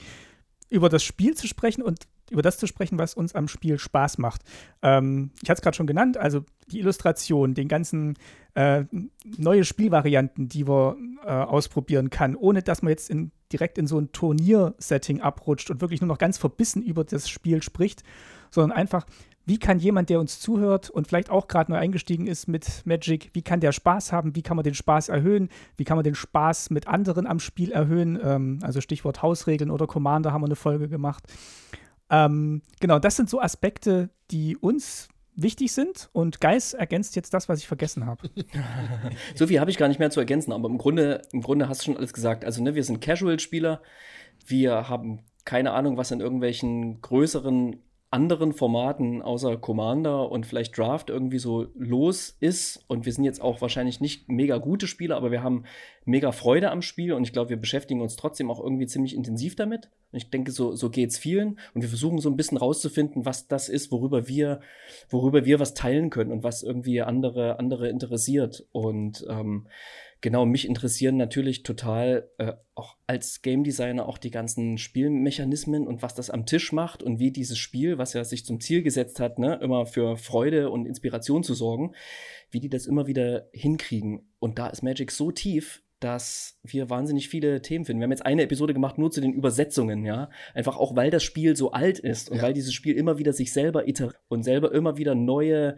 [0.70, 4.18] über das Spiel zu sprechen und über das zu sprechen, was uns am Spiel Spaß
[4.18, 4.42] macht.
[4.82, 8.14] Ähm, ich hatte es gerade schon genannt, also die Illustration, den ganzen
[8.54, 8.84] äh,
[9.36, 13.98] neue Spielvarianten, die man äh, ausprobieren kann, ohne dass man jetzt in, direkt in so
[13.98, 18.02] ein Turniersetting abrutscht und wirklich nur noch ganz verbissen über das Spiel spricht,
[18.50, 19.06] sondern einfach,
[19.44, 23.30] wie kann jemand, der uns zuhört und vielleicht auch gerade neu eingestiegen ist mit Magic,
[23.32, 26.16] wie kann der Spaß haben, wie kann man den Spaß erhöhen, wie kann man den
[26.16, 30.56] Spaß mit anderen am Spiel erhöhen, ähm, also Stichwort Hausregeln oder Commander haben wir eine
[30.56, 31.24] Folge gemacht.
[32.10, 37.48] Ähm, genau, das sind so Aspekte, die uns wichtig sind und Geis ergänzt jetzt das,
[37.48, 38.30] was ich vergessen habe.
[39.34, 41.82] so viel habe ich gar nicht mehr zu ergänzen, aber im Grunde, im Grunde hast
[41.82, 42.44] du schon alles gesagt.
[42.44, 43.82] Also, ne, wir sind Casual-Spieler,
[44.46, 47.82] wir haben keine Ahnung, was in irgendwelchen größeren
[48.16, 52.82] anderen Formaten außer Commander und vielleicht Draft irgendwie so los ist.
[52.88, 55.64] Und wir sind jetzt auch wahrscheinlich nicht mega gute Spieler, aber wir haben
[56.06, 59.54] mega Freude am Spiel und ich glaube, wir beschäftigen uns trotzdem auch irgendwie ziemlich intensiv
[59.54, 59.90] damit.
[60.12, 61.58] Und ich denke, so, so es vielen.
[61.74, 64.60] Und wir versuchen so ein bisschen rauszufinden, was das ist, worüber wir,
[65.10, 68.66] worüber wir was teilen können und was irgendwie andere, andere interessiert.
[68.72, 69.66] Und ähm,
[70.20, 76.02] genau, mich interessieren natürlich total äh, auch als Game Designer auch die ganzen Spielmechanismen und
[76.02, 79.20] was das am Tisch macht und wie dieses Spiel, was ja sich zum Ziel gesetzt
[79.20, 81.94] hat, ne, immer für Freude und Inspiration zu sorgen,
[82.50, 84.28] wie die das immer wieder hinkriegen.
[84.38, 88.00] Und da ist Magic so tief, dass wir wahnsinnig viele Themen finden.
[88.00, 90.28] Wir haben jetzt eine Episode gemacht nur zu den Übersetzungen, ja.
[90.54, 92.42] Einfach auch, weil das Spiel so alt ist und ja.
[92.42, 95.76] weil dieses Spiel immer wieder sich selber iteriert und selber immer wieder neue,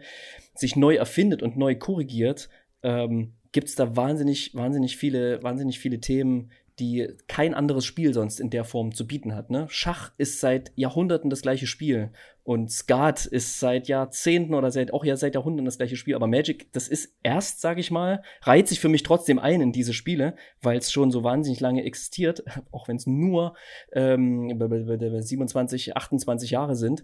[0.55, 2.49] sich neu erfindet und neu korrigiert,
[2.83, 8.39] ähm, gibt es da wahnsinnig, wahnsinnig viele, wahnsinnig viele Themen, die kein anderes Spiel sonst
[8.39, 9.49] in der Form zu bieten hat.
[9.49, 9.67] Ne?
[9.69, 12.11] Schach ist seit Jahrhunderten das gleiche Spiel
[12.43, 16.15] und Skat ist seit Jahrzehnten oder seit auch ja seit Jahrhunderten das gleiche Spiel.
[16.15, 19.71] Aber Magic, das ist erst, sage ich mal, reiht sich für mich trotzdem ein in
[19.71, 23.55] diese Spiele, weil es schon so wahnsinnig lange existiert, auch wenn es nur
[23.91, 27.03] ähm, 27, 28 Jahre sind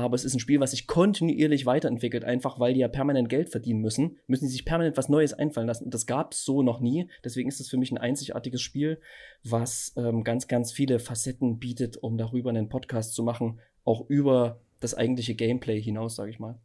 [0.00, 3.48] aber es ist ein Spiel, was sich kontinuierlich weiterentwickelt, einfach weil die ja permanent Geld
[3.48, 5.90] verdienen müssen, müssen sie sich permanent was Neues einfallen lassen.
[5.90, 7.08] Das gab es so noch nie.
[7.24, 9.00] Deswegen ist es für mich ein einzigartiges Spiel,
[9.44, 14.60] was ähm, ganz, ganz viele Facetten bietet, um darüber einen Podcast zu machen, auch über
[14.80, 16.58] das eigentliche Gameplay hinaus, sage ich mal.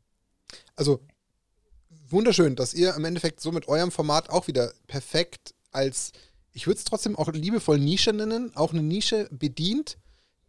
[0.75, 0.99] Also
[2.09, 6.11] wunderschön, dass ihr im Endeffekt so mit eurem Format auch wieder perfekt als,
[6.51, 9.97] ich würde es trotzdem auch liebevoll Nische nennen, auch eine Nische bedient,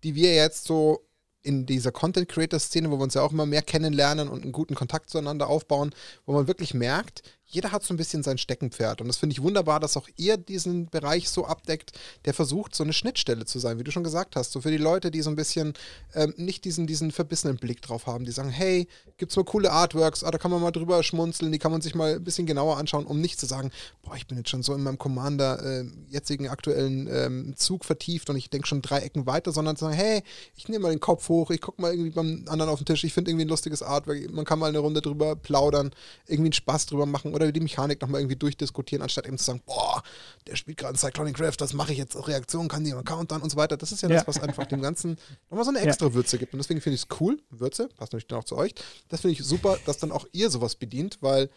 [0.03, 1.01] die wir jetzt so
[1.45, 4.53] in dieser Content Creator Szene, wo wir uns ja auch immer mehr kennenlernen und einen
[4.53, 5.95] guten Kontakt zueinander aufbauen,
[6.27, 9.01] wo man wirklich merkt, jeder hat so ein bisschen sein Steckenpferd.
[9.01, 11.93] Und das finde ich wunderbar, dass auch ihr diesen Bereich so abdeckt,
[12.25, 14.53] der versucht, so eine Schnittstelle zu sein, wie du schon gesagt hast.
[14.53, 15.75] So für die Leute, die so ein bisschen
[16.15, 20.25] ähm, nicht diesen, diesen verbissenen Blick drauf haben, die sagen, hey, gibt's mal coole Artworks,
[20.25, 22.79] ah, da kann man mal drüber schmunzeln, die kann man sich mal ein bisschen genauer
[22.79, 23.71] anschauen, um nicht zu sagen,
[24.03, 28.31] boah, ich bin jetzt schon so in meinem Commander äh, jetzigen aktuellen ähm, Zug vertieft
[28.31, 30.23] und ich denke schon drei Ecken weiter, sondern zu sagen, hey,
[30.57, 33.05] ich nehme mal den Kopf hoch, ich gucke mal irgendwie beim anderen auf den Tisch,
[33.05, 35.91] ich finde irgendwie ein lustiges Artwork, man kann mal eine Runde drüber plaudern,
[36.27, 39.63] irgendwie einen Spaß drüber machen oder die Mechanik nochmal irgendwie durchdiskutieren, anstatt eben zu sagen,
[39.67, 40.03] boah,
[40.47, 43.43] der spielt gerade Cyclonic Craft, das mache ich jetzt, Reaktion kann die im Account dann
[43.43, 43.77] und so weiter.
[43.77, 44.17] Das ist ja, ja.
[44.17, 45.19] das, was einfach dem Ganzen
[45.51, 46.15] nochmal so eine extra ja.
[46.15, 46.53] Würze gibt.
[46.53, 48.75] Und deswegen finde ich es cool, Würze, passt natürlich dann auch zu euch.
[49.09, 51.51] Das finde ich super, dass dann auch ihr sowas bedient, weil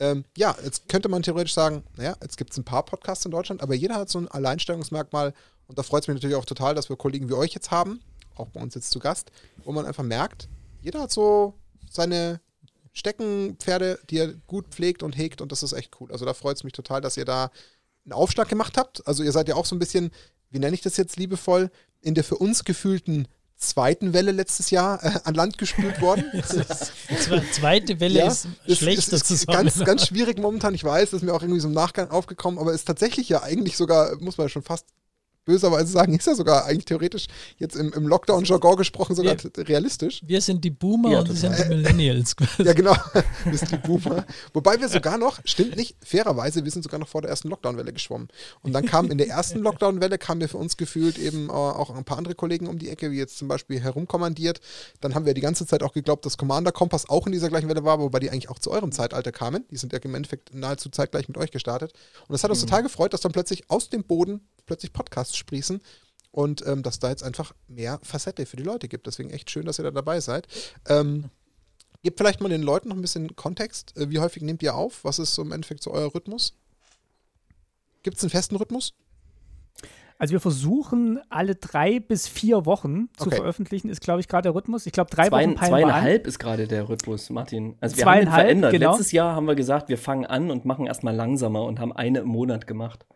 [0.00, 3.30] ähm, ja, jetzt könnte man theoretisch sagen, naja, jetzt gibt es ein paar Podcasts in
[3.30, 5.34] Deutschland, aber jeder hat so ein Alleinstellungsmerkmal
[5.66, 8.00] und da freut es mich natürlich auch total, dass wir Kollegen wie euch jetzt haben,
[8.34, 9.30] auch bei uns jetzt zu Gast,
[9.64, 10.48] wo man einfach merkt,
[10.82, 11.54] jeder hat so
[11.90, 12.40] seine
[12.94, 16.10] Steckenpferde, die ihr gut pflegt und hegt und das ist echt cool.
[16.10, 17.50] Also da freut es mich total, dass ihr da
[18.04, 19.06] einen Aufschlag gemacht habt.
[19.06, 20.10] Also ihr seid ja auch so ein bisschen,
[20.50, 23.26] wie nenne ich das jetzt liebevoll, in der für uns gefühlten
[23.56, 26.24] zweiten Welle letztes Jahr äh, an Land gespült worden.
[27.52, 29.12] Zweite Welle ja, ist schlecht.
[29.12, 30.74] Das ist ganz, ganz schwierig momentan.
[30.74, 33.42] Ich weiß, das ist mir auch irgendwie so im Nachgang aufgekommen, aber ist tatsächlich ja
[33.42, 34.86] eigentlich sogar, muss man ja schon fast
[35.44, 37.26] böserweise sagen, ist ja sogar eigentlich theoretisch
[37.58, 40.22] jetzt im, im Lockdown-Jargon gesprochen sogar wir, realistisch.
[40.24, 42.34] Wir sind die Boomer ja, und sie sind die Millennials.
[42.58, 42.94] ja, genau.
[43.44, 44.24] wir sind die Boomer.
[44.52, 47.92] Wobei wir sogar noch, stimmt nicht, fairerweise, wir sind sogar noch vor der ersten Lockdown-Welle
[47.92, 48.28] geschwommen.
[48.62, 51.94] Und dann kam in der ersten Lockdown-Welle, kamen wir für uns gefühlt eben äh, auch
[51.94, 54.60] ein paar andere Kollegen um die Ecke, wie jetzt zum Beispiel herumkommandiert.
[55.00, 57.68] Dann haben wir die ganze Zeit auch geglaubt, dass Commander Kompass auch in dieser gleichen
[57.68, 59.64] Welle war, wobei die eigentlich auch zu eurem Zeitalter kamen.
[59.70, 61.92] Die sind ja im Endeffekt nahezu zeitgleich mit euch gestartet.
[62.28, 62.66] Und das hat uns mhm.
[62.66, 65.80] total gefreut, dass dann plötzlich aus dem Boden plötzlich Podcasts sprießen
[66.30, 69.06] und ähm, dass da jetzt einfach mehr Facette für die Leute gibt.
[69.06, 70.48] Deswegen echt schön, dass ihr da dabei seid.
[70.88, 71.30] Ähm,
[72.02, 73.96] gebt vielleicht mal den Leuten noch ein bisschen Kontext.
[73.96, 75.04] Äh, wie häufig nehmt ihr auf?
[75.04, 76.54] Was ist so im Endeffekt so euer Rhythmus?
[78.02, 78.94] Gibt es einen festen Rhythmus?
[80.18, 83.36] Also wir versuchen alle drei bis vier Wochen zu okay.
[83.36, 84.86] veröffentlichen, ist glaube ich gerade der Rhythmus.
[84.86, 87.76] Ich glaube drei Zwei, Wochen Zweieinhalb ist gerade der Rhythmus, Martin.
[87.80, 88.72] Also wir haben ihn verändert.
[88.72, 88.92] Genau.
[88.92, 92.20] Letztes Jahr haben wir gesagt, wir fangen an und machen erstmal langsamer und haben eine
[92.20, 93.06] im Monat gemacht.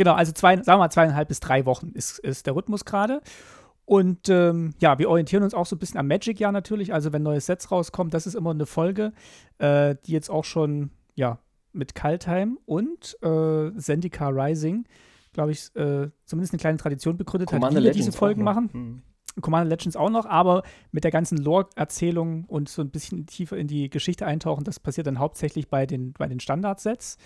[0.00, 3.20] Genau, also zwei, sagen wir mal zweieinhalb bis drei Wochen ist, ist der Rhythmus gerade.
[3.84, 6.94] Und ähm, ja, wir orientieren uns auch so ein bisschen am Magic-Jahr natürlich.
[6.94, 9.12] Also wenn neue Sets rauskommen, das ist immer eine Folge,
[9.58, 11.38] äh, die jetzt auch schon, ja,
[11.74, 14.86] mit Kaltheim und äh, Zendika Rising,
[15.34, 18.70] glaube ich, äh, zumindest eine kleine Tradition begründet Commander hat, wie wir diese Folgen machen.
[18.72, 19.02] Hm.
[19.42, 23.66] Commander Legends auch noch, aber mit der ganzen Lore-Erzählung und so ein bisschen tiefer in
[23.66, 27.18] die Geschichte eintauchen, das passiert dann hauptsächlich bei den, bei den Standardsets.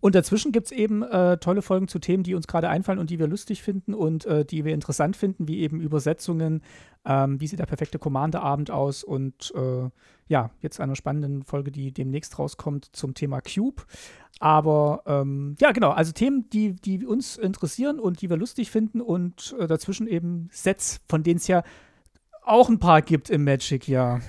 [0.00, 3.10] Und dazwischen gibt es eben äh, tolle Folgen zu Themen, die uns gerade einfallen und
[3.10, 6.62] die wir lustig finden und äh, die wir interessant finden, wie eben Übersetzungen,
[7.04, 9.90] ähm, wie sieht der perfekte Commander-Abend aus und äh,
[10.28, 13.82] ja, jetzt eine spannende Folge, die demnächst rauskommt zum Thema Cube.
[14.38, 19.00] Aber ähm, ja, genau, also Themen, die, die uns interessieren und die wir lustig finden
[19.00, 21.62] und äh, dazwischen eben Sets, von denen es ja
[22.42, 24.20] auch ein paar gibt im Magic, ja.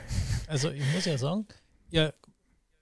[0.47, 1.45] Also ich muss ja sagen,
[1.91, 2.13] ihr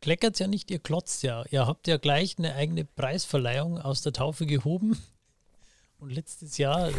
[0.02, 1.44] kleckert ja nicht, ihr klotzt ja.
[1.52, 4.98] Ihr habt ja gleich eine eigene Preisverleihung aus der Taufe gehoben.
[6.00, 6.92] Und letztes Jahr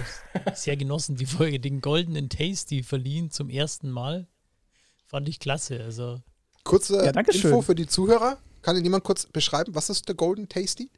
[0.55, 4.27] sehr genossen die Folge, den goldenen Tasty verliehen zum ersten Mal.
[5.07, 5.83] Fand ich klasse.
[5.83, 6.21] Also
[6.65, 8.39] Kurze ja, Info für die Zuhörer.
[8.63, 10.91] Kann Ihnen jemand kurz beschreiben, was ist der Golden Tasty?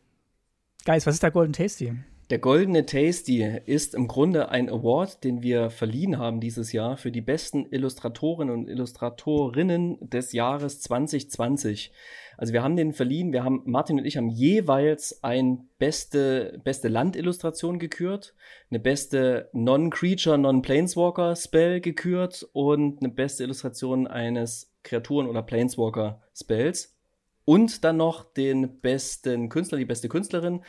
[0.85, 1.95] Guys, was ist der Golden Tasty?
[2.33, 7.12] Der Goldene Tasty ist im Grunde ein Award, den wir verliehen haben dieses Jahr für
[7.12, 11.92] die besten Illustratorinnen und Illustratorinnen des Jahres 2020.
[12.38, 16.88] Also wir haben den verliehen, wir haben, Martin und ich haben jeweils ein beste, beste
[16.88, 18.35] Landillustration gekürt,
[18.71, 26.97] eine beste Non-Creature, Non-Planeswalker-Spell gekürt und eine beste Illustration eines Kreaturen- oder Planeswalker-Spells.
[27.45, 30.62] Und dann noch den besten Künstler, die beste Künstlerin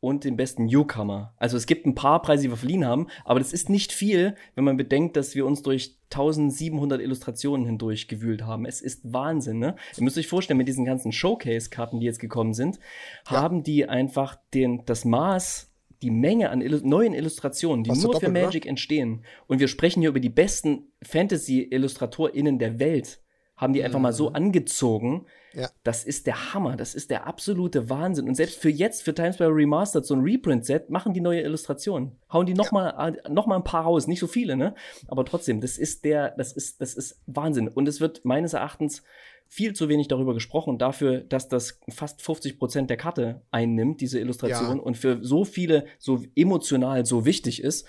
[0.00, 1.34] und den besten Newcomer.
[1.36, 4.34] Also es gibt ein paar Preise, die wir verliehen haben, aber das ist nicht viel,
[4.54, 8.66] wenn man bedenkt, dass wir uns durch 1700 Illustrationen hindurch gewühlt haben.
[8.66, 9.76] Es ist Wahnsinn, ne?
[9.96, 12.78] Ihr müsst euch vorstellen, mit diesen ganzen Showcase-Karten, die jetzt gekommen sind,
[13.30, 13.40] ja.
[13.42, 18.28] haben die einfach den, das Maß die Menge an Illu neuen Illustrationen, die nur für
[18.28, 18.70] Magic oder?
[18.70, 19.24] entstehen.
[19.46, 23.20] Und wir sprechen hier über die besten Fantasy-IllustratorInnen der Welt
[23.56, 24.02] haben die einfach mhm.
[24.02, 24.36] mal so mhm.
[24.36, 25.26] angezogen.
[25.56, 25.70] Ja.
[25.84, 28.28] Das ist der Hammer, das ist der absolute Wahnsinn.
[28.28, 32.12] Und selbst für jetzt, für Times Square Remastered, so ein Reprint-Set, machen die neue Illustrationen.
[32.30, 32.72] Hauen die noch, ja.
[32.72, 34.06] mal, äh, noch mal ein paar raus.
[34.06, 34.74] Nicht so viele, ne?
[35.08, 37.68] Aber trotzdem, das ist der, das ist, das ist Wahnsinn.
[37.68, 39.02] Und es wird meines Erachtens
[39.48, 44.18] viel zu wenig darüber gesprochen, dafür, dass das fast 50 Prozent der Karte einnimmt, diese
[44.18, 44.82] Illustration, ja.
[44.82, 47.86] und für so viele so emotional so wichtig ist,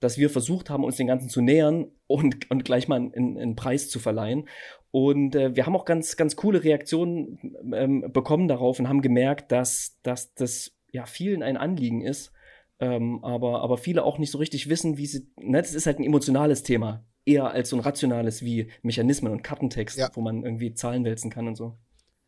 [0.00, 3.56] dass wir versucht haben, uns den Ganzen zu nähern und, und gleich mal einen, einen
[3.56, 4.48] Preis zu verleihen.
[4.90, 7.38] Und äh, wir haben auch ganz, ganz coole Reaktionen
[7.74, 12.32] ähm, bekommen darauf und haben gemerkt, dass, dass das ja vielen ein Anliegen ist,
[12.78, 15.26] ähm, aber, aber viele auch nicht so richtig wissen, wie sie.
[15.36, 19.42] Ne, das ist halt ein emotionales Thema, eher als so ein rationales wie Mechanismen und
[19.42, 20.10] Kartentext, ja.
[20.14, 21.76] wo man irgendwie Zahlen wälzen kann und so.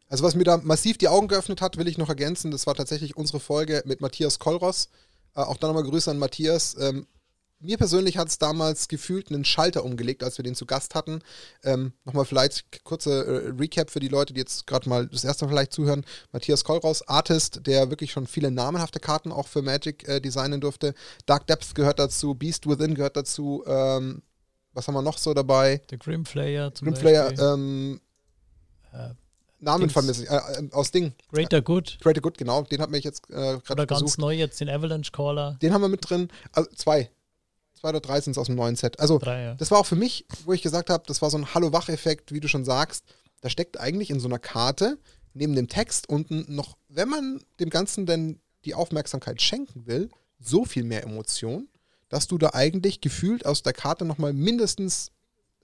[0.09, 2.51] Also, was mir da massiv die Augen geöffnet hat, will ich noch ergänzen.
[2.51, 4.91] Das war tatsächlich unsere Folge mit Matthias Kolros.
[5.37, 6.77] Äh, auch da nochmal Grüße an Matthias.
[6.81, 7.07] Ähm,
[7.61, 11.21] mir persönlich hat es damals gefühlt einen Schalter umgelegt, als wir den zu Gast hatten.
[11.65, 15.45] Ähm, Nochmal vielleicht kurze äh, Recap für die Leute, die jetzt gerade mal das erste
[15.45, 16.05] Mal vielleicht zuhören.
[16.33, 20.95] Matthias Kollraus, Artist, der wirklich schon viele namenhafte Karten auch für Magic äh, designen durfte.
[21.27, 23.65] Dark Depth gehört dazu, Beast Within gehört dazu.
[23.67, 24.23] Ähm,
[24.73, 25.83] was haben wir noch so dabei?
[25.91, 28.01] Der Grimflayer zum Grimflayer, ähm,
[28.93, 29.11] äh,
[29.61, 31.15] Namen vermisse ich, äh, äh, aus Ding.
[31.33, 31.99] Greater Good.
[32.01, 32.63] Greater Good, genau.
[32.63, 35.59] Den hat mir jetzt äh, gerade Oder ganz neu jetzt den Avalanche Caller.
[35.61, 36.29] Den haben wir mit drin.
[36.53, 37.11] Also zwei.
[37.79, 38.99] Zwei oder drei sind es aus dem neuen Set.
[38.99, 39.55] Also, drei, ja.
[39.55, 42.41] das war auch für mich, wo ich gesagt habe, das war so ein Hallo-Wach-Effekt, wie
[42.41, 43.05] du schon sagst.
[43.41, 44.99] Da steckt eigentlich in so einer Karte
[45.33, 50.11] neben dem Text unten noch, wenn man dem Ganzen denn die Aufmerksamkeit schenken will,
[50.41, 51.69] so viel mehr Emotion,
[52.09, 55.13] dass du da eigentlich gefühlt aus der Karte nochmal mindestens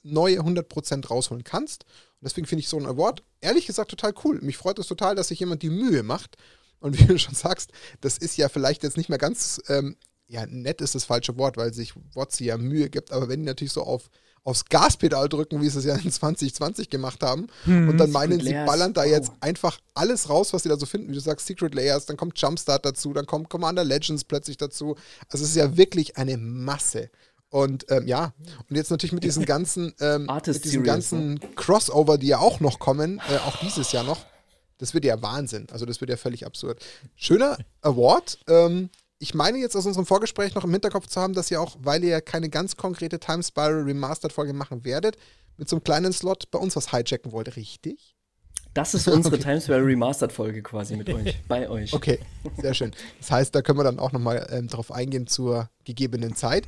[0.04, 1.82] neue 100% rausholen kannst.
[1.82, 4.40] Und deswegen finde ich so ein Award, ehrlich gesagt, total cool.
[4.40, 6.36] Mich freut es total, dass sich jemand die Mühe macht.
[6.78, 10.46] Und wie du schon sagst, das ist ja vielleicht jetzt nicht mehr ganz ähm, ja,
[10.46, 13.72] nett ist das falsche Wort, weil sich Wotzi ja Mühe gibt, aber wenn die natürlich
[13.72, 14.10] so auf
[14.44, 17.46] aufs Gaspedal drücken, wie sie es ja in 2020 gemacht haben.
[17.64, 20.86] Hm, und dann meinen, sie ballern da jetzt einfach alles raus, was sie da so
[20.86, 21.08] finden.
[21.08, 24.96] Wie du sagst, Secret Layers, dann kommt Jumpstart dazu, dann kommt Commander Legends plötzlich dazu.
[25.30, 27.10] Also es ist ja wirklich eine Masse.
[27.48, 28.34] Und ähm, ja,
[28.68, 31.40] und jetzt natürlich mit diesen ganzen, ähm, mit diesen ganzen ne?
[31.56, 34.26] Crossover, die ja auch noch kommen, äh, auch dieses Jahr noch.
[34.78, 35.68] Das wird ja Wahnsinn.
[35.70, 36.84] Also das wird ja völlig absurd.
[37.14, 38.38] Schöner Award.
[38.48, 41.76] Ähm, ich meine jetzt aus unserem Vorgespräch noch im Hinterkopf zu haben, dass ihr auch,
[41.80, 45.16] weil ihr ja keine ganz konkrete Time Spiral Remastered Folge machen werdet,
[45.56, 48.14] mit so einem kleinen Slot bei uns was hijacken wollt, richtig?
[48.74, 49.44] Das ist unsere okay.
[49.44, 51.92] Time Spiral Remastered Folge quasi mit euch, bei euch.
[51.92, 52.18] Okay,
[52.60, 52.92] sehr schön.
[53.20, 56.66] Das heißt, da können wir dann auch nochmal ähm, drauf eingehen zur gegebenen Zeit.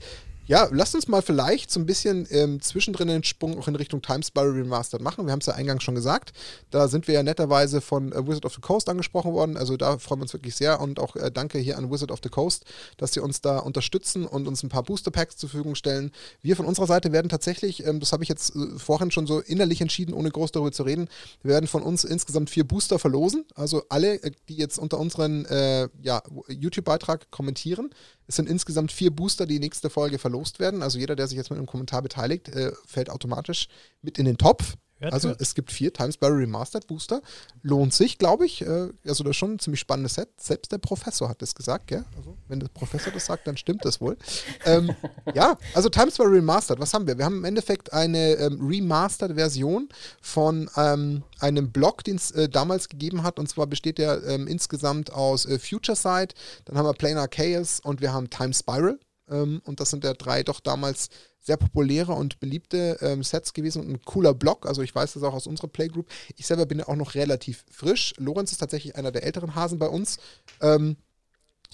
[0.48, 4.00] Ja, lasst uns mal vielleicht so ein bisschen ähm, zwischendrin einen Sprung auch in Richtung
[4.00, 5.26] Time Spiral Remastered machen.
[5.26, 6.32] Wir haben es ja eingangs schon gesagt.
[6.70, 9.56] Da sind wir ja netterweise von äh, Wizard of the Coast angesprochen worden.
[9.56, 12.20] Also da freuen wir uns wirklich sehr und auch äh, danke hier an Wizard of
[12.22, 12.64] the Coast,
[12.96, 16.12] dass sie uns da unterstützen und uns ein paar Booster Packs zur Verfügung stellen.
[16.42, 19.40] Wir von unserer Seite werden tatsächlich, ähm, das habe ich jetzt äh, vorhin schon so
[19.40, 21.08] innerlich entschieden, ohne groß darüber zu reden,
[21.42, 23.46] werden von uns insgesamt vier Booster verlosen.
[23.56, 27.90] Also alle, äh, die jetzt unter unseren äh, ja, YouTube-Beitrag kommentieren,
[28.28, 30.82] es sind insgesamt vier Booster, die nächste Folge verlost werden.
[30.82, 33.68] Also jeder, der sich jetzt mit einem Kommentar beteiligt, äh, fällt automatisch
[34.02, 34.76] mit in den Topf.
[34.98, 35.42] Hört, also hört.
[35.42, 37.20] es gibt vier Timesbury Remastered Booster.
[37.62, 38.62] Lohnt sich, glaube ich.
[38.62, 40.30] Äh, also das ist schon ein ziemlich spannendes Set.
[40.40, 42.04] Selbst der Professor hat das gesagt, gell?
[42.16, 44.16] Also wenn der Professor das sagt, dann stimmt das wohl.
[44.64, 44.94] ähm,
[45.34, 47.18] ja, also Timesbury Remastered, was haben wir?
[47.18, 49.90] Wir haben im Endeffekt eine ähm, Remastered-Version
[50.22, 53.38] von ähm, einem Blog, den es äh, damals gegeben hat.
[53.38, 57.80] Und zwar besteht der ähm, insgesamt aus äh, Future Sight, dann haben wir Planar Chaos
[57.80, 58.98] und wir haben Time Spiral.
[59.30, 61.08] Ähm, und das sind ja drei doch damals
[61.40, 64.66] sehr populäre und beliebte ähm, Sets gewesen und ein cooler Block.
[64.66, 66.08] Also ich weiß das auch aus unserer Playgroup.
[66.36, 68.14] Ich selber bin ja auch noch relativ frisch.
[68.18, 70.18] Lorenz ist tatsächlich einer der älteren Hasen bei uns.
[70.60, 70.96] Ähm,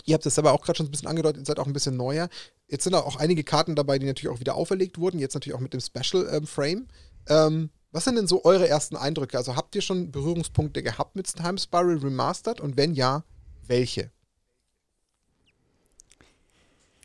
[0.05, 1.97] ihr habt es selber auch gerade schon ein bisschen angedeutet, ihr seid auch ein bisschen
[1.97, 2.29] neuer.
[2.69, 5.19] Jetzt sind auch einige Karten dabei, die natürlich auch wieder auferlegt wurden.
[5.19, 6.89] Jetzt natürlich auch mit dem Special ähm, Frame.
[7.29, 9.37] Ähm, was sind denn so eure ersten Eindrücke?
[9.37, 13.25] Also habt ihr schon Berührungspunkte gehabt mit Time Spiral Remastered und wenn ja,
[13.67, 14.11] welche?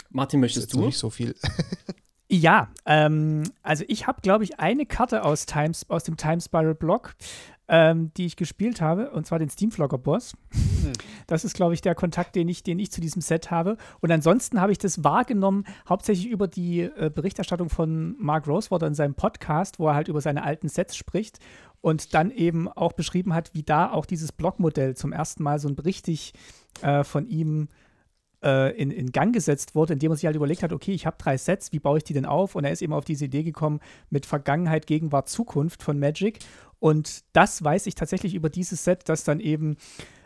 [0.10, 0.82] Martin, möchtest du?
[0.82, 1.36] Nicht so viel.
[2.30, 6.76] Ja, ähm, also ich habe, glaube ich, eine Karte aus, Times, aus dem Time Spiral
[6.76, 7.16] Block,
[7.70, 10.34] ähm, die ich gespielt habe, und zwar den Steamflogger Boss.
[10.52, 10.94] Mhm.
[11.28, 13.78] Das ist, glaube ich, der Kontakt, den ich, den ich zu diesem Set habe.
[14.02, 18.96] Und ansonsten habe ich das wahrgenommen, hauptsächlich über die äh, Berichterstattung von Mark Rosewater in
[18.96, 21.40] seinem Podcast, wo er halt über seine alten Sets spricht
[21.80, 25.70] und dann eben auch beschrieben hat, wie da auch dieses Blockmodell zum ersten Mal so
[25.70, 26.34] ein richtig
[26.82, 27.70] äh, von ihm
[28.44, 31.18] äh, in, in Gang gesetzt wurde, indem er sich halt überlegt hat, okay, ich habe
[31.20, 32.56] drei Sets, wie baue ich die denn auf?
[32.56, 36.40] Und er ist eben auf diese Idee gekommen mit Vergangenheit, Gegenwart, Zukunft von Magic.
[36.80, 39.78] Und das weiß ich tatsächlich über dieses Set, dass dann eben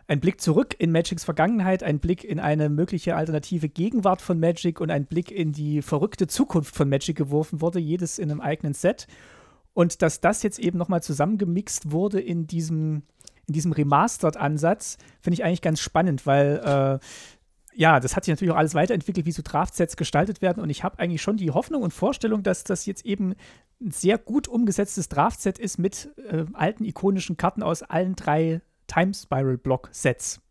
[0.08, 4.82] ein Blick zurück in Magics Vergangenheit, ein Blick in eine mögliche alternative Gegenwart von Magic
[4.82, 8.74] und ein Blick in die verrückte Zukunft von Magic geworfen wurde, jedes in einem eigenen
[8.74, 9.08] Set.
[9.74, 13.04] Und dass das jetzt eben nochmal zusammengemixt wurde in diesem,
[13.48, 17.06] in diesem Remastered-Ansatz, finde ich eigentlich ganz spannend, weil äh,
[17.74, 20.62] ja, das hat sich natürlich auch alles weiterentwickelt, wie so Draftsets gestaltet werden.
[20.62, 23.36] Und ich habe eigentlich schon die Hoffnung und Vorstellung, dass das jetzt eben
[23.82, 29.14] ein sehr gut umgesetztes Draftset ist mit äh, alten ikonischen Karten aus allen drei Time
[29.14, 30.42] Spiral Block Sets.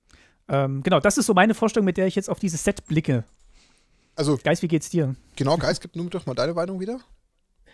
[0.48, 3.24] Ähm, genau, das ist so meine Vorstellung, mit der ich jetzt auf dieses Set blicke.
[4.16, 5.14] Also, Geist, wie geht's dir?
[5.36, 7.00] Genau, Geist, gib nur doch mal deine Meinung wieder.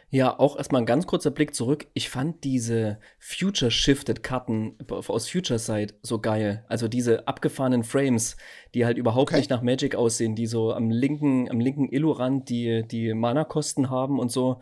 [0.09, 1.89] Ja, auch erstmal ein ganz kurzer Blick zurück.
[1.93, 6.65] Ich fand diese Future-Shifted-Karten aus Future Side so geil.
[6.69, 8.37] Also diese abgefahrenen Frames,
[8.73, 9.39] die halt überhaupt okay.
[9.39, 14.21] nicht nach Magic aussehen, die so am linken, am linken Illurand die, die Mana-Kosten haben
[14.21, 14.61] und so.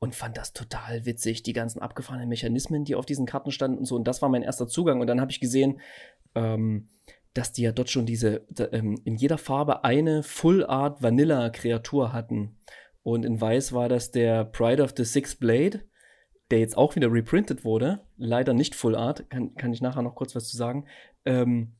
[0.00, 3.84] Und fand das total witzig, die ganzen abgefahrenen Mechanismen, die auf diesen Karten standen und
[3.84, 3.94] so.
[3.94, 5.00] Und das war mein erster Zugang.
[5.00, 5.80] Und dann habe ich gesehen,
[6.34, 6.88] ähm,
[7.32, 12.12] dass die ja dort schon diese, ähm, in jeder Farbe eine Full Art Vanilla Kreatur
[12.12, 12.56] hatten.
[13.02, 15.82] Und in Weiß war das der Pride of the Sixth Blade,
[16.50, 18.00] der jetzt auch wieder reprintet wurde.
[18.16, 20.86] Leider nicht Full Art, kann, kann ich nachher noch kurz was zu sagen.
[21.24, 21.76] Ähm,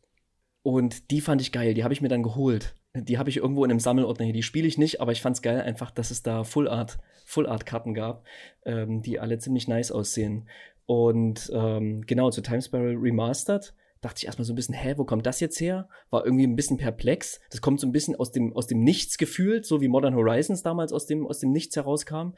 [0.63, 2.75] und die fand ich geil, die habe ich mir dann geholt.
[2.95, 4.35] Die habe ich irgendwo in einem Sammelordner hier.
[4.35, 6.99] Die spiele ich nicht, aber ich fand es geil einfach, dass es da Full Art,
[7.25, 8.25] Full Art Karten gab,
[8.65, 10.49] ähm, die alle ziemlich nice aussehen.
[10.87, 15.05] Und ähm, genau, zu Time Spiral Remastered dachte ich erstmal so ein bisschen, hä, wo
[15.05, 15.89] kommt das jetzt her?
[16.11, 17.41] War irgendwie ein bisschen perplex.
[17.51, 20.63] Das kommt so ein bisschen aus dem, aus dem Nichts gefühlt, so wie Modern Horizons
[20.63, 22.33] damals aus dem, aus dem Nichts herauskam.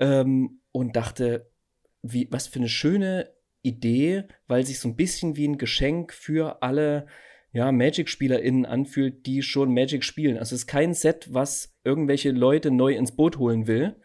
[0.00, 1.50] Ähm, und dachte,
[2.02, 3.30] wie, was für eine schöne
[3.62, 7.06] Idee, weil sich so ein bisschen wie ein Geschenk für alle
[7.52, 10.38] ja, Magic-SpielerInnen anfühlt, die schon Magic spielen.
[10.38, 13.96] Also es ist kein Set, was irgendwelche Leute neu ins Boot holen will.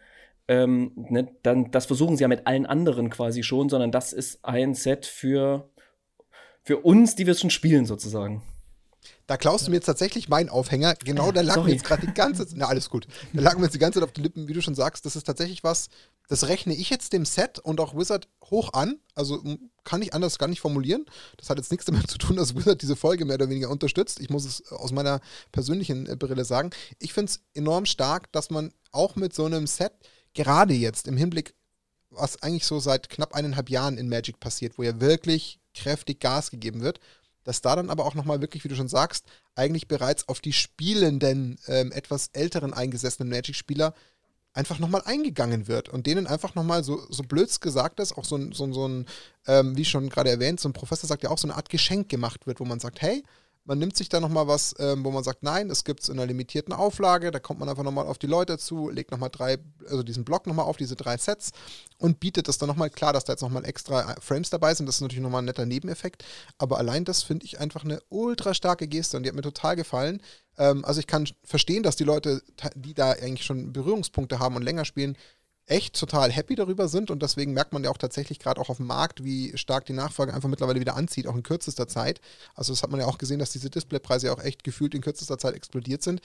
[0.47, 4.43] Ähm, ne, dann, das versuchen sie ja mit allen anderen quasi schon, sondern das ist
[4.43, 5.70] ein Set für
[6.63, 8.41] für uns, die wir es schon spielen, sozusagen.
[9.27, 10.95] Da klaust du mir jetzt tatsächlich meinen Aufhänger.
[10.95, 11.69] Genau, da lag Sorry.
[11.69, 12.57] mir jetzt gerade die ganze Zeit.
[12.57, 13.07] Na, alles gut.
[13.33, 15.05] Da lag mir jetzt die ganze Zeit auf den Lippen, wie du schon sagst.
[15.05, 15.89] Das ist tatsächlich was,
[16.27, 18.99] das rechne ich jetzt dem Set und auch Wizard hoch an.
[19.15, 19.41] Also
[19.83, 21.05] kann ich anders gar nicht formulieren.
[21.37, 24.19] Das hat jetzt nichts damit zu tun, dass Wizard diese Folge mehr oder weniger unterstützt.
[24.19, 25.21] Ich muss es aus meiner
[25.51, 26.71] persönlichen äh, Brille sagen.
[26.99, 29.93] Ich finde es enorm stark, dass man auch mit so einem Set,
[30.33, 31.55] gerade jetzt im Hinblick,
[32.09, 36.51] was eigentlich so seit knapp eineinhalb Jahren in Magic passiert, wo ja wirklich kräftig Gas
[36.51, 36.99] gegeben wird,
[37.43, 40.53] dass da dann aber auch nochmal wirklich, wie du schon sagst, eigentlich bereits auf die
[40.53, 43.93] spielenden, ähm, etwas älteren eingesessenen Magic-Spieler
[44.53, 48.51] einfach nochmal eingegangen wird und denen einfach nochmal, so, so blöds gesagt ist, auch so,
[48.51, 49.05] so, so ein,
[49.47, 52.09] ähm, wie schon gerade erwähnt, so ein Professor sagt ja auch, so eine Art Geschenk
[52.09, 53.23] gemacht wird, wo man sagt, hey,
[53.65, 56.17] man nimmt sich da nochmal was, ähm, wo man sagt, nein, es gibt es in
[56.17, 59.59] einer limitierten Auflage, da kommt man einfach nochmal auf die Leute zu, legt nochmal drei,
[59.87, 61.51] also diesen Block nochmal auf, diese drei Sets
[61.97, 64.95] und bietet das dann nochmal, klar, dass da jetzt nochmal extra Frames dabei sind, das
[64.95, 66.25] ist natürlich nochmal ein netter Nebeneffekt,
[66.57, 69.75] aber allein das finde ich einfach eine ultra starke Geste und die hat mir total
[69.75, 70.21] gefallen.
[70.57, 72.41] Ähm, also ich kann verstehen, dass die Leute,
[72.75, 75.17] die da eigentlich schon Berührungspunkte haben und länger spielen,
[75.67, 78.77] echt total happy darüber sind und deswegen merkt man ja auch tatsächlich gerade auch auf
[78.77, 82.19] dem Markt, wie stark die Nachfrage einfach mittlerweile wieder anzieht, auch in kürzester Zeit.
[82.55, 85.01] Also das hat man ja auch gesehen, dass diese Displaypreise ja auch echt gefühlt in
[85.01, 86.21] kürzester Zeit explodiert sind.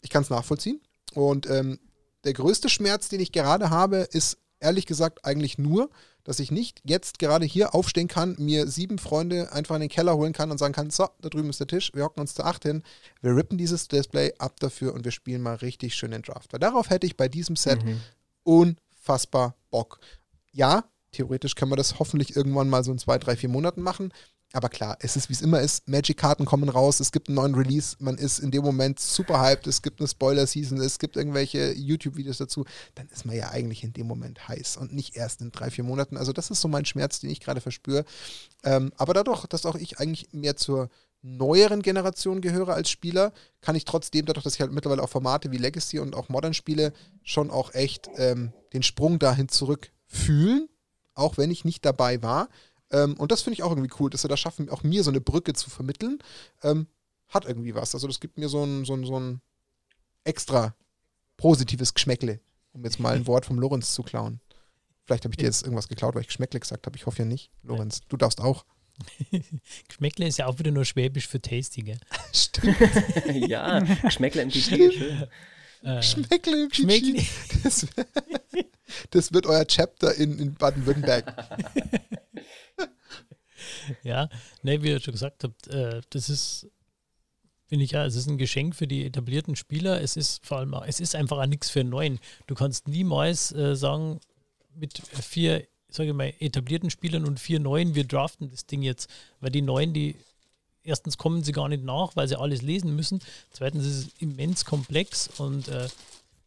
[0.00, 0.80] Ich kann es nachvollziehen
[1.14, 1.78] und ähm,
[2.24, 5.90] der größte Schmerz, den ich gerade habe, ist ehrlich gesagt eigentlich nur,
[6.24, 10.16] dass ich nicht jetzt gerade hier aufstehen kann, mir sieben Freunde einfach in den Keller
[10.16, 12.44] holen kann und sagen kann, so, da drüben ist der Tisch, wir hocken uns zu
[12.44, 12.82] acht hin,
[13.22, 16.52] wir rippen dieses Display ab dafür und wir spielen mal richtig schön den Draft.
[16.52, 18.00] Weil darauf hätte ich bei diesem Set mhm
[18.42, 20.00] unfassbar Bock.
[20.52, 24.12] Ja, theoretisch können wir das hoffentlich irgendwann mal so in zwei, drei, vier Monaten machen.
[24.54, 25.88] Aber klar, es ist wie es immer ist.
[25.88, 29.66] Magic-Karten kommen raus, es gibt einen neuen Release, man ist in dem Moment super hyped,
[29.66, 32.64] es gibt eine Spoiler-Season, es gibt irgendwelche YouTube-Videos dazu.
[32.94, 35.84] Dann ist man ja eigentlich in dem Moment heiß und nicht erst in drei, vier
[35.84, 36.16] Monaten.
[36.16, 38.06] Also, das ist so mein Schmerz, den ich gerade verspüre.
[38.64, 40.88] Ähm, aber dadurch, dass auch ich eigentlich mehr zur
[41.22, 45.50] neueren Generation gehöre als Spieler, kann ich trotzdem, dadurch, dass ich halt mittlerweile auch Formate
[45.50, 50.68] wie Legacy und auch Modern spiele, schon auch echt ähm, den Sprung dahin zurück fühlen,
[51.14, 52.48] auch wenn ich nicht dabei war.
[52.90, 55.10] Ähm, und das finde ich auch irgendwie cool, dass sie da schaffen, auch mir so
[55.10, 56.18] eine Brücke zu vermitteln.
[56.62, 56.86] Ähm,
[57.28, 57.94] hat irgendwie was.
[57.94, 59.40] Also das gibt mir so ein, so ein, so ein
[60.24, 60.74] extra
[61.36, 62.40] positives Geschmäckle,
[62.72, 64.40] um jetzt mal ein Wort vom Lorenz zu klauen.
[65.04, 66.96] Vielleicht habe ich dir jetzt irgendwas geklaut, weil ich Geschmäckle gesagt habe.
[66.96, 67.50] Ich hoffe ja nicht.
[67.62, 68.64] Lorenz, du darfst auch.
[69.88, 71.98] Geschmäckle ist ja auch wieder nur Schwäbisch für tasty, gell?
[72.32, 72.76] Stimmt.
[73.48, 75.26] ja, Geschmäckle im Pichi, schön.
[75.82, 77.28] Äh, Schmeckle im Pichi.
[77.62, 77.86] Das,
[79.10, 81.32] das, wird euer Chapter in, in Baden-Württemberg.
[84.02, 84.28] ja,
[84.62, 86.68] ne, wie ihr schon gesagt habt, äh, das ist,
[87.66, 90.00] finde ich ja, es ist ein Geschenk für die etablierten Spieler.
[90.02, 92.18] Es ist vor allem, auch, es ist einfach auch nichts für einen Neuen.
[92.46, 94.20] Du kannst niemals äh, sagen,
[94.74, 99.08] mit vier sage ich mal, etablierten Spielern und vier neuen, wir draften das Ding jetzt,
[99.40, 100.16] weil die neuen, die
[100.82, 103.20] erstens kommen sie gar nicht nach, weil sie alles lesen müssen.
[103.50, 105.88] Zweitens ist es immens komplex und äh,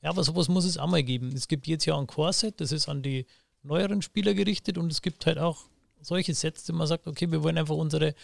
[0.02, 1.32] ja, aber sowas muss es auch mal geben.
[1.36, 3.26] Es gibt jetzt ja ein Core-Set, das ist an die
[3.64, 5.66] neueren Spieler gerichtet und es gibt halt auch
[6.02, 8.16] solche Sets, die man sagt, okay, wir wollen einfach unsere,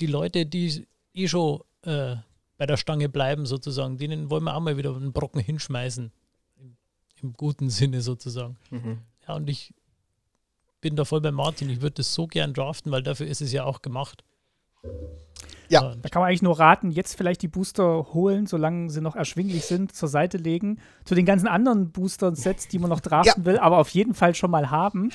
[0.00, 2.16] die Leute, die eh schon äh,
[2.56, 6.10] bei der Stange bleiben sozusagen, denen wollen wir auch mal wieder einen Brocken hinschmeißen.
[6.56, 6.76] Im,
[7.20, 8.56] im guten Sinne sozusagen.
[8.70, 8.98] Mhm.
[9.26, 9.74] Ja, und ich
[10.82, 11.70] bin da voll bei Martin.
[11.70, 14.22] Ich würde das so gern draften, weil dafür ist es ja auch gemacht.
[15.68, 15.94] Ja.
[16.02, 19.64] Da kann man eigentlich nur raten, jetzt vielleicht die Booster holen, solange sie noch erschwinglich
[19.64, 20.80] sind, zur Seite legen.
[21.06, 23.46] Zu den ganzen anderen Booster-Sets, die man noch draften ja.
[23.46, 25.10] will, aber auf jeden Fall schon mal haben.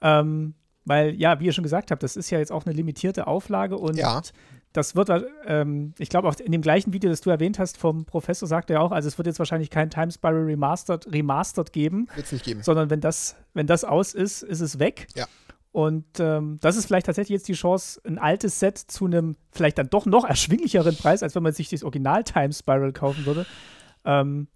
[0.00, 3.26] Ähm, weil, ja, wie ihr schon gesagt habt, das ist ja jetzt auch eine limitierte
[3.26, 4.22] Auflage und ja
[4.72, 5.10] das wird,
[5.46, 8.70] ähm, ich glaube, auch in dem gleichen Video, das du erwähnt hast, vom Professor sagt
[8.70, 12.08] er auch, also es wird jetzt wahrscheinlich kein Time Spiral Remastered, Remastered geben.
[12.14, 12.62] Wird es nicht geben.
[12.62, 15.06] Sondern wenn das, wenn das aus ist, ist es weg.
[15.14, 15.26] Ja.
[15.72, 19.78] Und ähm, das ist vielleicht tatsächlich jetzt die Chance, ein altes Set zu einem vielleicht
[19.78, 23.46] dann doch noch erschwinglicheren Preis, als wenn man sich das Original Time Spiral kaufen würde,
[24.04, 24.48] ähm,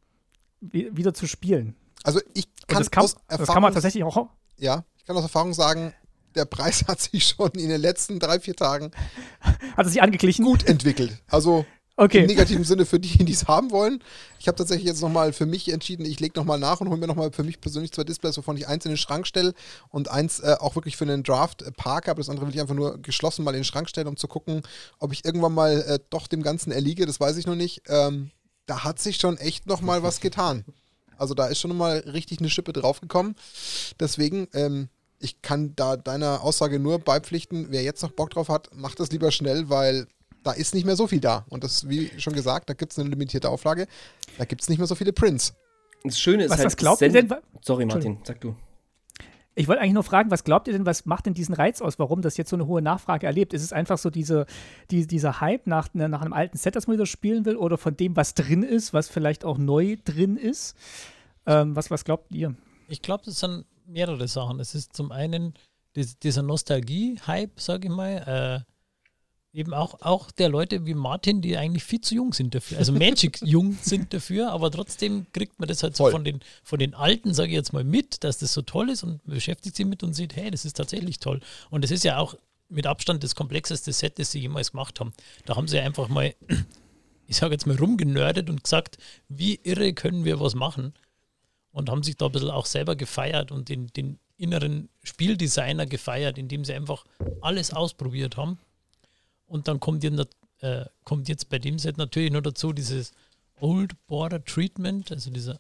[0.61, 1.77] wieder zu spielen.
[2.05, 4.29] Also ich kann, das kann, das kann man tatsächlich auch.
[4.57, 5.93] Ja, ich kann aus Erfahrung sagen,
[6.35, 8.91] der Preis hat sich schon in den letzten drei, vier Tagen
[9.77, 10.45] hat es sich angeglichen?
[10.45, 11.13] gut entwickelt.
[11.29, 11.65] Also
[11.97, 12.21] okay.
[12.21, 14.03] im negativen Sinne für die, die es haben wollen.
[14.39, 17.07] Ich habe tatsächlich jetzt nochmal für mich entschieden, ich lege nochmal nach und hole mir
[17.07, 19.55] nochmal für mich persönlich zwei Displays, wovon ich eins in den Schrank stelle
[19.91, 22.21] und eins äh, auch wirklich für einen Draft äh, Park habe.
[22.21, 24.63] Das andere will ich einfach nur geschlossen mal in den Schrank stellen, um zu gucken,
[24.99, 27.07] ob ich irgendwann mal äh, doch dem Ganzen erliege.
[27.07, 27.83] Das weiß ich noch nicht.
[27.89, 28.31] Ähm,
[28.67, 30.65] da hat sich schon echt nochmal was getan.
[31.17, 33.37] Also da ist schon nochmal richtig eine Schippe draufgekommen.
[34.01, 34.89] Deswegen, ähm,
[35.23, 39.11] ich kann da deiner Aussage nur beipflichten, wer jetzt noch Bock drauf hat, macht das
[39.11, 40.07] lieber schnell, weil
[40.43, 41.47] da ist nicht mehr so viel da.
[41.49, 43.87] Und das, wie schon gesagt, da gibt es eine limitierte Auflage.
[44.39, 45.55] Da gibt es nicht mehr so viele Prints.
[46.05, 46.67] Das Schöne ist was, halt.
[46.67, 47.33] Was glaubt ihr denn?
[47.61, 48.57] Sorry, Martin, sag du.
[49.55, 51.99] Ich wollte eigentlich nur fragen, was glaubt ihr denn, was macht denn diesen Reiz aus,
[51.99, 53.53] warum das jetzt so eine hohe Nachfrage erlebt?
[53.53, 54.47] Ist es einfach so diese,
[54.91, 57.77] die, dieser Hype nach, ne, nach einem alten Set, das man wieder spielen will, oder
[57.77, 60.75] von dem, was drin ist, was vielleicht auch neu drin ist?
[61.45, 62.55] Ähm, was, was glaubt ihr?
[62.89, 64.61] Ich glaube, das sind mehrere Sachen.
[64.61, 65.55] Es ist zum einen
[65.95, 68.73] dieser Nostalgie-Hype, sage ich mal, äh,
[69.53, 72.79] eben auch, auch der Leute wie Martin, die eigentlich viel zu jung sind dafür.
[72.79, 76.79] Also Magic jung sind dafür, aber trotzdem kriegt man das halt so von den, von
[76.79, 79.87] den Alten, sage ich jetzt mal, mit, dass das so toll ist und beschäftigt sich
[79.87, 81.41] mit und sieht, hey, das ist tatsächlich toll.
[81.71, 82.35] Und das ist ja auch
[82.71, 85.13] mit Abstand das komplexeste Set, das sie jemals gemacht haben.
[85.45, 86.35] Da haben sie einfach mal,
[87.27, 88.97] ich sage jetzt mal, rumgenördet und gesagt,
[89.29, 90.95] wie irre können wir was machen.
[91.73, 96.37] Und haben sich da ein bisschen auch selber gefeiert und den, den inneren Spieldesigner gefeiert,
[96.37, 97.05] indem sie einfach
[97.41, 98.59] alles ausprobiert haben
[99.53, 103.13] und dann kommt, jetzt, äh, kommt jetzt bei dem Set natürlich nur dazu dieses
[103.61, 105.59] Old Border Treatment, also dieser,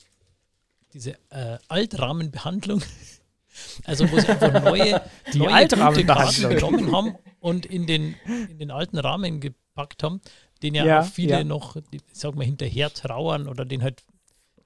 [0.94, 2.82] diese äh, Altrahmenbehandlung.
[3.84, 5.02] Also wo sie einfach neue,
[5.34, 8.14] Die neue Karten genommen haben und in den,
[8.48, 10.22] in den alten Rahmen gepackt haben,
[10.62, 11.44] den ja, ja auch viele ja.
[11.44, 14.04] noch, ich sag mal, hinterher trauern oder den halt,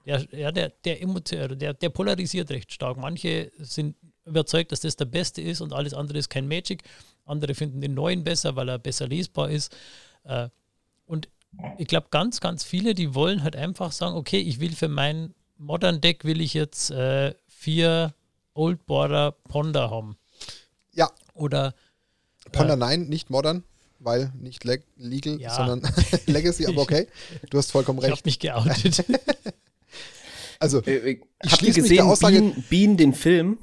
[0.07, 2.97] der, ja, der, der, der, der polarisiert recht stark.
[2.97, 3.95] Manche sind
[4.25, 6.83] überzeugt, dass das der Beste ist und alles andere ist kein Magic.
[7.25, 9.75] Andere finden den neuen besser, weil er besser lesbar ist.
[10.23, 10.47] Äh,
[11.05, 11.27] und
[11.77, 15.33] ich glaube, ganz, ganz viele, die wollen halt einfach sagen, okay, ich will für mein
[15.57, 18.13] Modern Deck will ich jetzt äh, vier
[18.53, 20.17] Old Border Ponder haben.
[20.93, 21.11] Ja.
[21.33, 21.73] Oder
[22.51, 23.63] Ponder äh, nein, nicht modern,
[23.99, 25.53] weil nicht leg legal, ja.
[25.53, 25.81] sondern
[26.27, 27.07] Legacy, aber okay.
[27.49, 28.13] Du hast vollkommen recht.
[28.13, 29.05] Ich habe mich geoutet.
[30.59, 33.57] also, äh, äh ich habt ihr gesehen, Aussage, Bean, Bean, den Film?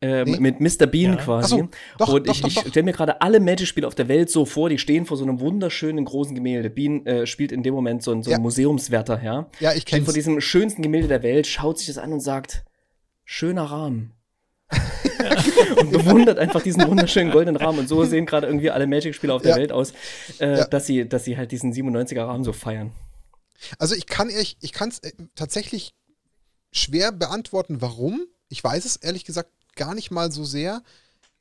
[0.00, 0.38] Äh, nee.
[0.38, 0.86] Mit Mr.
[0.86, 1.16] Bean ja.
[1.16, 1.56] quasi.
[1.56, 4.68] So, doch, und ich, ich stelle mir gerade alle Magic-Spiele auf der Welt so vor,
[4.68, 6.70] die stehen vor so einem wunderschönen großen Gemälde.
[6.70, 8.36] Bean äh, spielt in dem Moment so, so ja.
[8.36, 9.50] einen Museumswärter, ja.
[9.58, 12.64] Ja, ich kenne vor diesem schönsten Gemälde der Welt, schaut sich das an und sagt,
[13.24, 14.12] schöner Rahmen.
[15.80, 17.80] und bewundert einfach diesen wunderschönen goldenen Rahmen.
[17.80, 19.56] Und so sehen gerade irgendwie alle Magic-Spieler auf der ja.
[19.56, 19.94] Welt aus,
[20.38, 22.92] äh, dass, sie, dass sie halt diesen 97er Rahmen so feiern.
[23.78, 25.94] Also ich kann ich, ich kann es äh, tatsächlich
[26.78, 28.26] schwer beantworten, warum.
[28.48, 30.82] Ich weiß es ehrlich gesagt gar nicht mal so sehr.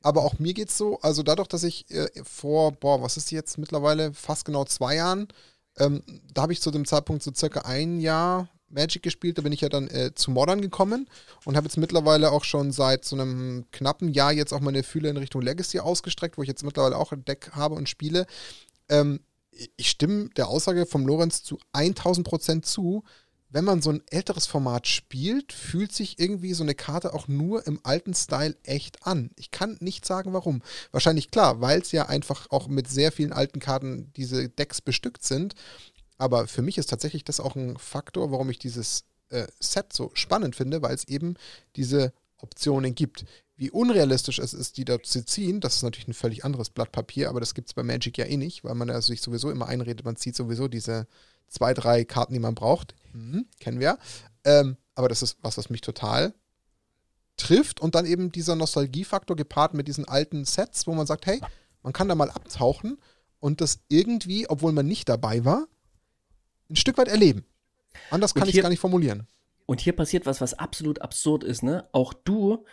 [0.01, 3.31] Aber auch mir geht es so, also dadurch, dass ich äh, vor, boah, was ist
[3.31, 5.27] jetzt mittlerweile, fast genau zwei Jahren,
[5.77, 6.01] ähm,
[6.33, 9.61] da habe ich zu dem Zeitpunkt so circa ein Jahr Magic gespielt, da bin ich
[9.61, 11.09] ja dann äh, zu Modern gekommen
[11.45, 15.09] und habe jetzt mittlerweile auch schon seit so einem knappen Jahr jetzt auch meine Fühler
[15.09, 18.27] in Richtung Legacy ausgestreckt, wo ich jetzt mittlerweile auch ein Deck habe und spiele.
[18.89, 19.21] Ähm,
[19.75, 23.03] ich stimme der Aussage vom Lorenz zu 1000 Prozent zu
[23.49, 27.65] wenn man so ein älteres Format spielt, fühlt sich irgendwie so eine Karte auch nur
[27.65, 29.31] im alten Style echt an.
[29.35, 30.61] Ich kann nicht sagen, warum.
[30.91, 35.23] Wahrscheinlich klar, weil es ja einfach auch mit sehr vielen alten Karten diese Decks bestückt
[35.23, 35.55] sind.
[36.17, 40.11] Aber für mich ist tatsächlich das auch ein Faktor, warum ich dieses äh, Set so
[40.13, 41.35] spannend finde, weil es eben
[41.75, 43.25] diese Optionen gibt.
[43.55, 46.91] Wie unrealistisch es ist, die da zu ziehen, das ist natürlich ein völlig anderes Blatt
[46.91, 49.49] Papier, aber das gibt es bei Magic ja eh nicht, weil man ja sich sowieso
[49.49, 51.07] immer einredet, man zieht sowieso diese
[51.47, 52.95] zwei, drei Karten, die man braucht.
[53.13, 53.97] Mhm, kennen wir.
[54.43, 56.33] Ähm, aber das ist was, was mich total
[57.37, 57.79] trifft.
[57.79, 61.41] Und dann eben dieser Nostalgiefaktor gepaart mit diesen alten Sets, wo man sagt, hey,
[61.83, 62.97] man kann da mal abtauchen
[63.39, 65.67] und das irgendwie, obwohl man nicht dabei war,
[66.69, 67.45] ein Stück weit erleben.
[68.09, 69.27] Anders kann ich es gar nicht formulieren.
[69.65, 71.87] Und hier passiert was, was absolut absurd ist, ne?
[71.91, 72.65] Auch du,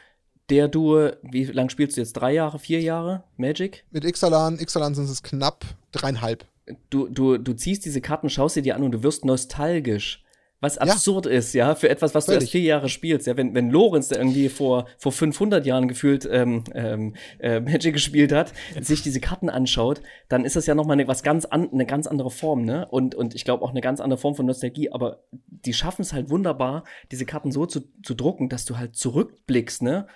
[0.48, 2.12] der du, wie lange spielst du jetzt?
[2.14, 3.84] Drei Jahre, vier Jahre Magic?
[3.90, 6.46] Mit Ixalan, Ixalan sind es knapp dreieinhalb
[6.90, 10.24] du, du, du ziehst diese Karten, schaust sie dir an und du wirst nostalgisch.
[10.64, 11.32] Was absurd ja.
[11.32, 12.38] ist, ja, für etwas, was Völlig.
[12.38, 13.26] du erst vier Jahre spielst.
[13.26, 17.92] Ja, wenn, wenn Lorenz, der irgendwie vor, vor 500 Jahren gefühlt ähm, ähm, äh, Magic
[17.92, 20.00] gespielt hat, sich diese Karten anschaut,
[20.30, 22.88] dann ist das ja nochmal eine, was ganz an, eine ganz andere Form, ne?
[22.88, 24.90] Und, und ich glaube auch eine ganz andere Form von Nostalgie.
[24.90, 28.96] Aber die schaffen es halt wunderbar, diese Karten so zu, zu drucken, dass du halt
[28.96, 30.06] zurückblickst, ne?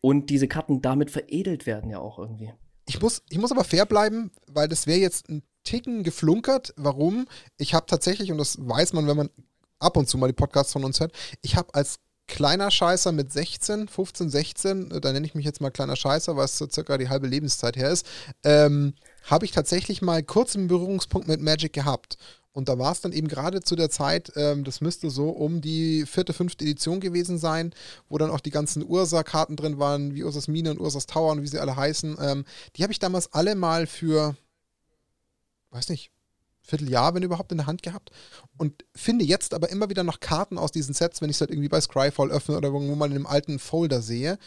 [0.00, 2.52] Und diese Karten damit veredelt werden ja auch irgendwie.
[2.88, 6.72] Ich muss, ich muss aber fair bleiben, weil das wäre jetzt ein Ticken geflunkert.
[6.76, 7.26] Warum?
[7.58, 9.30] Ich habe tatsächlich, und das weiß man, wenn man
[9.78, 11.12] ab und zu mal die Podcasts von uns hört,
[11.42, 15.70] ich habe als kleiner Scheißer mit 16, 15, 16, da nenne ich mich jetzt mal
[15.70, 18.06] kleiner Scheißer, was so circa die halbe Lebenszeit her ist,
[18.42, 18.94] ähm,
[19.24, 22.16] habe ich tatsächlich mal kurz einen Berührungspunkt mit Magic gehabt.
[22.52, 25.60] Und da war es dann eben gerade zu der Zeit, ähm, das müsste so um
[25.60, 27.74] die vierte, fünfte Edition gewesen sein,
[28.08, 31.42] wo dann auch die ganzen Ursa-Karten drin waren, wie Ursas Mine und Ursas Tower und
[31.42, 32.16] wie sie alle heißen.
[32.18, 32.44] Ähm,
[32.74, 34.36] die habe ich damals alle mal für
[35.76, 36.10] weiß nicht,
[36.62, 38.10] Vierteljahr, wenn überhaupt, in der Hand gehabt.
[38.56, 41.50] Und finde jetzt aber immer wieder noch Karten aus diesen Sets, wenn ich es halt
[41.50, 44.38] irgendwie bei Scryfall öffne oder irgendwo mal in einem alten Folder sehe,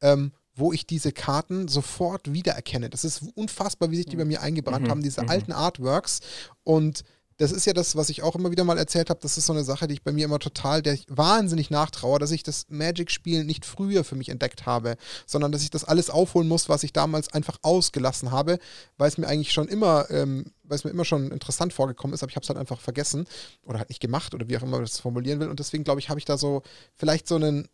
[0.00, 2.90] ähm, wo ich diese Karten sofort wiedererkenne.
[2.90, 4.90] Das ist unfassbar, wie sich die bei mir eingebrannt mhm.
[4.90, 5.28] haben, diese mhm.
[5.28, 6.18] alten Artworks.
[6.64, 7.04] Und
[7.38, 9.20] das ist ja das, was ich auch immer wieder mal erzählt habe.
[9.22, 12.18] Das ist so eine Sache, die ich bei mir immer total, der ich wahnsinnig nachtraue,
[12.18, 16.10] dass ich das Magic-Spiel nicht früher für mich entdeckt habe, sondern dass ich das alles
[16.10, 18.58] aufholen muss, was ich damals einfach ausgelassen habe,
[18.96, 22.24] weil es mir eigentlich schon immer, ähm, weil es mir immer schon interessant vorgekommen ist,
[22.24, 23.26] aber ich habe es halt einfach vergessen
[23.62, 25.48] oder halt nicht gemacht oder wie auch immer man das formulieren will.
[25.48, 26.62] Und deswegen glaube ich, habe ich da so
[26.96, 27.68] vielleicht so einen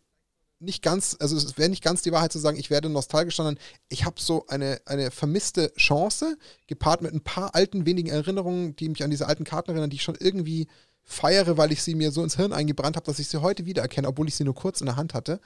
[0.59, 3.57] nicht ganz, also es wäre nicht ganz die Wahrheit zu sagen, ich werde nostalgisch, sondern
[3.89, 6.37] ich habe so eine, eine vermisste Chance,
[6.67, 9.97] gepaart mit ein paar alten, wenigen Erinnerungen, die mich an diese alten Karten erinnern, die
[9.97, 10.67] ich schon irgendwie
[11.03, 14.07] feiere, weil ich sie mir so ins Hirn eingebrannt habe, dass ich sie heute wiedererkenne,
[14.07, 15.39] obwohl ich sie nur kurz in der Hand hatte.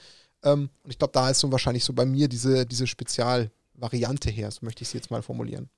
[0.43, 4.51] Ähm, und ich glaube, da ist so wahrscheinlich so bei mir diese, diese Spezialvariante her,
[4.51, 5.70] so möchte ich sie jetzt mal formulieren.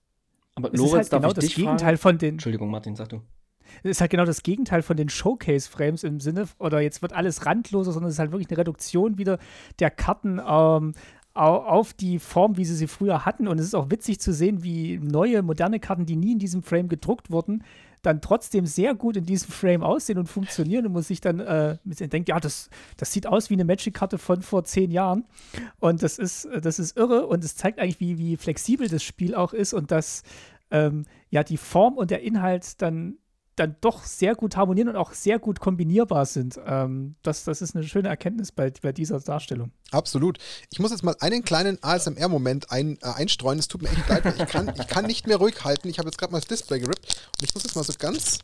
[0.56, 1.98] Aber Lorenz, halt genau das Gegenteil fragen?
[1.98, 2.36] von den.
[2.36, 3.22] Entschuldigung, Martin, sag du.
[3.84, 7.92] Ist halt genau das Gegenteil von den Showcase-Frames im Sinne, oder jetzt wird alles randloser,
[7.92, 9.40] sondern es ist halt wirklich eine Reduktion wieder
[9.80, 10.94] der Karten ähm,
[11.34, 13.48] auf die Form, wie sie sie früher hatten.
[13.48, 16.62] Und es ist auch witzig zu sehen, wie neue, moderne Karten, die nie in diesem
[16.62, 17.64] Frame gedruckt wurden,
[18.02, 21.78] dann trotzdem sehr gut in diesem Frame aussehen und funktionieren und muss sich dann äh,
[21.86, 25.26] denkt, ja, das, das sieht aus wie eine Magic-Karte von vor zehn Jahren.
[25.80, 29.36] Und das ist, das ist irre und es zeigt eigentlich, wie, wie flexibel das Spiel
[29.36, 30.24] auch ist und dass
[30.72, 33.18] ähm, ja die Form und der Inhalt dann
[33.56, 36.60] dann doch sehr gut harmonieren und auch sehr gut kombinierbar sind.
[36.66, 39.72] Ähm, das, das ist eine schöne Erkenntnis bei, bei dieser Darstellung.
[39.92, 40.38] Absolut.
[40.72, 43.60] Ich muss jetzt mal einen kleinen ASMR-Moment ein, äh, einstreuen.
[43.60, 45.90] Es tut mir echt leid, ich kann, ich kann nicht mehr ruhig halten.
[45.90, 47.06] Ich habe jetzt gerade mal das Display gerippt
[47.38, 48.40] und ich muss jetzt mal so ganz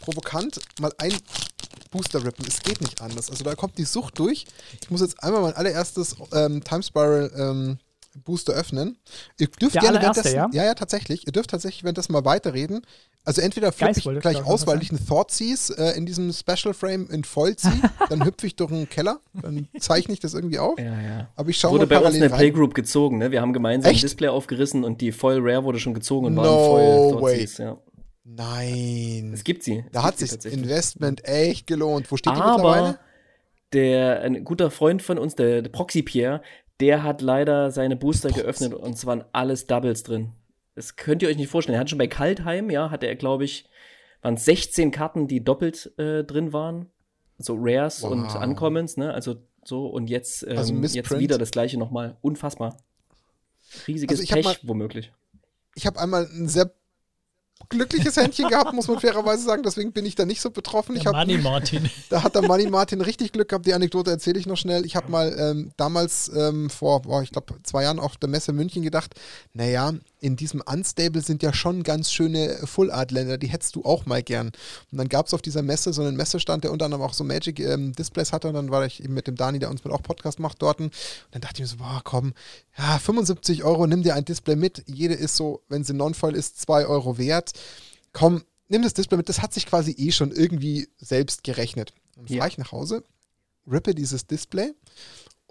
[0.00, 1.14] provokant mal ein
[1.90, 2.44] Booster rippen.
[2.46, 3.30] Es geht nicht anders.
[3.30, 4.44] Also da kommt die Sucht durch.
[4.82, 7.78] Ich muss jetzt einmal mein allererstes ähm, Time Spiral ähm,
[8.22, 8.98] Booster öffnen.
[9.38, 10.48] Ihr dürft Der gerne währenddessen, ja?
[10.52, 11.26] ja, ja, tatsächlich.
[11.26, 12.82] Ihr dürft tatsächlich währenddessen mal weiterreden.
[13.26, 17.08] Also entweder flippe ich gleich aus, weil ich einen Thoughtseize äh, in diesem Special Frame
[17.10, 17.72] in voll ziehe,
[18.10, 20.78] dann hüpfe ich durch den Keller, dann zeichne ich das irgendwie auf.
[20.78, 21.28] Ja, ja.
[21.34, 22.38] Aber ich schaue Wurde mal bei uns in der rein.
[22.38, 23.30] Playgroup gezogen, ne?
[23.30, 24.00] Wir haben gemeinsam Echt?
[24.02, 26.54] ein Display aufgerissen und die Foil Rare wurde schon gezogen und No waren
[27.12, 27.32] voll way.
[27.38, 27.78] Thoughtseizes, ja.
[28.24, 29.30] Nein.
[29.32, 29.78] Es gibt sie.
[29.78, 30.44] Es Da gibt hat sich das.
[30.44, 32.10] Investment echt gelohnt.
[32.10, 32.88] Wo steht die mittlerweile?
[32.88, 32.98] Aber
[33.72, 36.42] der, ein guter Freund von uns, der, der Proxy Pierre,
[36.80, 40.32] der hat leider seine Booster Proxy geöffnet und es waren alles Doubles drin.
[40.74, 41.76] Das könnt ihr euch nicht vorstellen.
[41.76, 43.66] Er hat schon bei Kaltheim, ja, hatte er, glaube ich,
[44.22, 46.86] waren 16 Karten, die doppelt äh, drin waren.
[47.38, 48.10] So Rares Wow.
[48.12, 49.12] und Uncommons, ne?
[49.12, 52.16] Also so und jetzt, ähm, Also jetzt wieder das gleiche nochmal.
[52.22, 52.76] Unfassbar.
[53.86, 55.12] Riesiges Also Pech, mal- womöglich.
[55.74, 56.70] Ich habe einmal ein sehr
[57.70, 59.62] glückliches Händchen gehabt, muss man fairerweise sagen.
[59.62, 60.96] Deswegen bin ich da nicht so betroffen.
[60.98, 61.88] Der Money Martin.
[62.10, 63.66] Da hat der Money Martin richtig Glück gehabt.
[63.66, 64.84] Die Anekdote erzähle ich noch schnell.
[64.84, 68.52] Ich habe mal ähm, damals ähm, vor, boah, ich glaube, zwei Jahren auf der Messe
[68.52, 69.14] München gedacht,
[69.54, 69.92] naja,
[70.24, 74.06] in diesem Unstable sind ja schon ganz schöne Full Art Länder, die hättest du auch
[74.06, 74.52] mal gern.
[74.90, 77.24] Und dann gab es auf dieser Messe so einen Messestand, der unter anderem auch so
[77.24, 78.48] Magic ähm, Displays hatte.
[78.48, 80.80] Und dann war ich eben mit dem Dani, der uns mit auch Podcast macht, dort.
[80.80, 80.94] Und
[81.32, 82.32] dann dachte ich mir so, boah, komm,
[82.78, 84.82] ja, 75 Euro, nimm dir ein Display mit.
[84.86, 87.52] Jede ist so, wenn sie Non-Foil ist, 2 Euro wert.
[88.14, 89.28] Komm, nimm das Display mit.
[89.28, 91.92] Das hat sich quasi eh schon irgendwie selbst gerechnet.
[92.16, 92.46] Dann fahre Ja.
[92.46, 93.04] ich nach Hause,
[93.70, 94.72] rippe dieses Display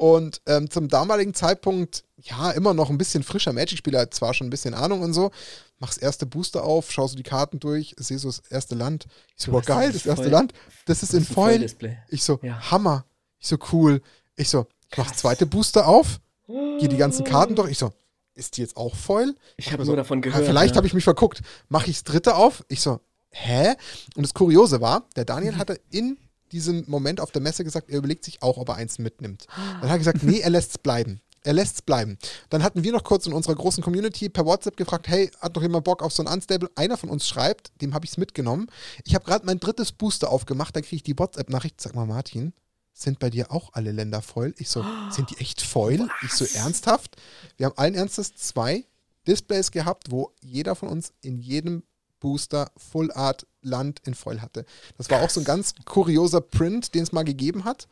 [0.03, 4.49] und ähm, zum damaligen Zeitpunkt, ja, immer noch ein bisschen frischer Magic-Spieler, zwar schon ein
[4.49, 5.31] bisschen Ahnung und so,
[5.79, 9.05] mach's erste Booster auf, schau so die Karten durch, sehe so das erste Land.
[9.37, 10.51] Ich so, boah, geil, das erste Land,
[10.87, 11.65] das ist in Foil.
[12.09, 12.69] Ich so, Ja.
[12.69, 13.05] Hammer.
[13.39, 14.01] Ich so, cool.
[14.35, 17.71] Ich so, ich mach das zweite Booster auf, gehe die ganzen Karten durch.
[17.71, 17.93] Ich so,
[18.35, 19.33] ist die jetzt auch Foil?
[19.55, 20.45] Ich habe Also, nur davon ja, gehört.
[20.45, 20.77] vielleicht ja.
[20.79, 21.41] habe ich mich verguckt.
[21.69, 22.65] Mache ich das dritte auf?
[22.67, 22.99] Ich so,
[23.29, 23.75] hä?
[24.17, 26.17] Und das Kuriose war, der Daniel hatte in
[26.53, 29.47] diesem Moment auf der Messe gesagt, er überlegt sich auch, ob er eins mitnimmt.
[29.55, 31.19] Dann hat er gesagt, nee, er lässt es bleiben.
[31.45, 32.17] Er lässt es bleiben.
[32.49, 35.61] Dann hatten wir noch kurz in unserer großen Community per WhatsApp gefragt, hey, hat noch
[35.61, 36.69] jemand Bock auf so ein Unstable?
[36.75, 38.67] Einer von uns schreibt, dem habe ich es mitgenommen.
[39.03, 42.53] Ich habe gerade mein drittes Booster aufgemacht, da kriege ich die WhatsApp-Nachricht, sag mal Martin,
[42.93, 44.53] sind bei dir auch alle Länder voll?
[44.57, 46.07] Ich so, sind die echt voll?
[46.21, 47.17] Ich so, ernsthaft?
[47.57, 48.85] Wir haben allen Ernstes zwei
[49.27, 51.83] Displays gehabt, wo jeder von uns in jedem
[52.23, 54.65] Booster Full Art Land in Foil hatte.
[54.97, 57.87] Das war auch so ein ganz kurioser Print, den es mal gegeben hat.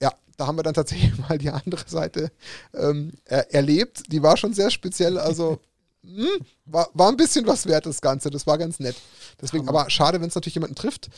[0.00, 2.32] Ja, da haben wir dann tatsächlich mal die andere Seite
[2.74, 4.10] ähm, er, erlebt.
[4.10, 5.60] Die war schon sehr speziell, also
[6.02, 8.30] hm, war, war ein bisschen was wert, das Ganze.
[8.30, 8.96] Das war ganz nett.
[9.40, 11.10] Deswegen, aber schade, wenn es natürlich jemanden trifft.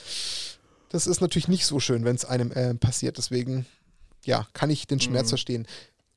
[0.88, 3.16] Das ist natürlich nicht so schön, wenn es einem äh, passiert.
[3.16, 3.64] Deswegen,
[4.24, 5.30] ja, kann ich den Schmerz Mhm.
[5.30, 5.66] verstehen.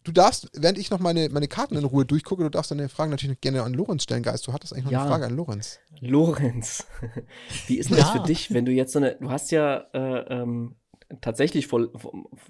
[0.03, 3.11] Du darfst, während ich noch meine, meine Karten in Ruhe durchgucke, du darfst deine Fragen
[3.11, 4.45] natürlich gerne an Lorenz stellen, Geist.
[4.47, 5.01] Du hattest eigentlich noch Ja.
[5.01, 5.79] eine Frage an Lorenz.
[6.01, 6.85] Lorenz,
[7.67, 8.19] wie ist denn das Ja.
[8.21, 10.75] für dich, wenn du jetzt so eine, du hast ja äh, ähm,
[11.21, 11.87] tatsächlich vor,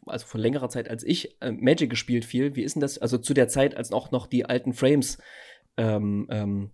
[0.07, 2.55] also vor längerer Zeit als ich äh, Magic gespielt viel.
[2.55, 5.19] Wie ist denn das, also zu der Zeit, als auch noch die alten Frames
[5.77, 6.71] ähm, ähm,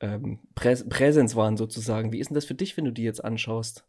[0.00, 2.10] ähm, Präs Präsenz waren sozusagen.
[2.12, 3.84] Wie ist denn das für dich, wenn du die jetzt anschaust?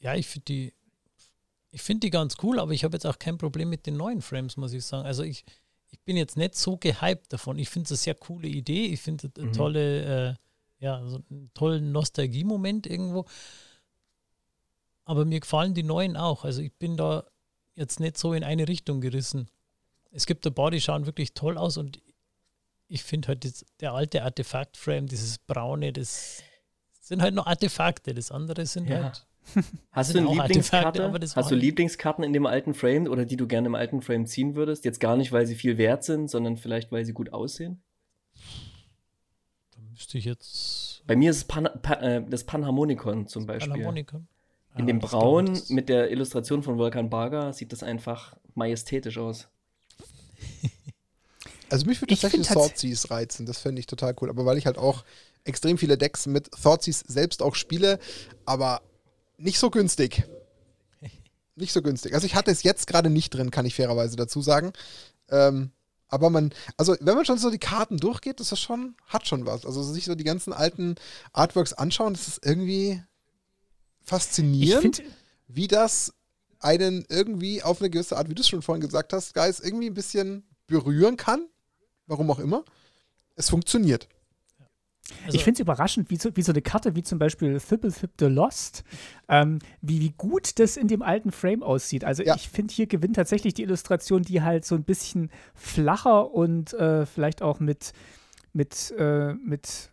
[0.00, 0.74] Ja, ich finde die,
[1.70, 4.22] ich finde die ganz cool, aber ich habe jetzt auch kein Problem mit den neuen
[4.22, 5.06] Frames, muss ich sagen.
[5.06, 5.44] Also ich,
[5.90, 7.58] ich bin jetzt nicht so gehypt davon.
[7.58, 8.86] Ich finde es eine sehr coole Idee.
[8.86, 9.52] Ich finde es eine Mhm.
[9.52, 10.34] tolle, äh,
[10.80, 13.26] ja, so einen tollen Nostalgie-Moment irgendwo.
[15.04, 16.44] Aber mir gefallen die neuen auch.
[16.44, 17.24] Also ich bin da
[17.74, 19.48] jetzt nicht so in eine Richtung gerissen.
[20.10, 22.00] Es gibt ein paar, die schauen wirklich toll aus und
[22.88, 26.42] ich finde halt das, der alte Artefakt-Frame, dieses braune, das
[27.00, 28.14] sind halt nur Artefakte.
[28.14, 29.04] Das andere sind Ja.
[29.04, 29.26] halt.
[29.92, 31.12] Hast du eine Lieblingskarte?
[31.34, 34.54] Hast du Lieblingskarten in dem alten Frame oder die du gerne im alten Frame ziehen
[34.54, 34.84] würdest?
[34.84, 37.82] Jetzt gar nicht, weil sie viel wert sind, sondern vielleicht, weil sie gut aussehen?
[39.72, 41.02] Da müsste ich jetzt.
[41.06, 43.72] Bei mir ist es Pan, pa, äh, das Panharmonikon zum Beispiel.
[43.72, 44.22] Panharmonika.
[44.76, 49.48] In Ah, dem Braun mit der Illustration von Volkan Baga sieht das einfach majestätisch aus.
[51.70, 54.30] Also mich würde Ich tatsächlich Thoughtseize reizen, das fände ich total cool.
[54.30, 55.04] Aber weil ich halt auch
[55.44, 57.98] extrem viele Decks mit Thoughtseize selbst auch spiele,
[58.46, 58.80] aber
[59.38, 60.24] nicht so günstig.
[61.56, 62.14] Nicht so günstig.
[62.14, 64.72] Also ich hatte es jetzt gerade nicht drin, kann ich fairerweise dazu sagen.
[65.28, 65.72] Ähm,
[66.08, 69.44] aber man, also wenn man schon so die Karten durchgeht, das ist schon, hat schon
[69.44, 69.66] was.
[69.66, 70.94] Also sich so die ganzen alten
[71.32, 73.02] Artworks anschauen, das ist irgendwie
[74.04, 75.02] faszinierend
[75.48, 76.14] wie das
[76.60, 79.88] einen irgendwie auf eine gewisse Art, wie du es schon vorhin gesagt hast, Guys, irgendwie
[79.88, 81.48] ein bisschen berühren kann.
[82.06, 82.64] Warum auch immer.
[83.34, 84.08] Es funktioniert.
[85.24, 87.92] Also, ich finde es überraschend, wie so, wie so eine Karte wie zum Beispiel Thibble
[87.92, 88.84] Thib the Lost,
[89.28, 92.04] ähm, wie, wie gut das in dem alten Frame aussieht.
[92.04, 92.34] Also Ja.
[92.36, 97.06] ich finde, hier gewinnt tatsächlich die Illustration, die halt so ein bisschen flacher und äh,
[97.06, 97.92] vielleicht auch mit,
[98.52, 99.90] mit, äh, mit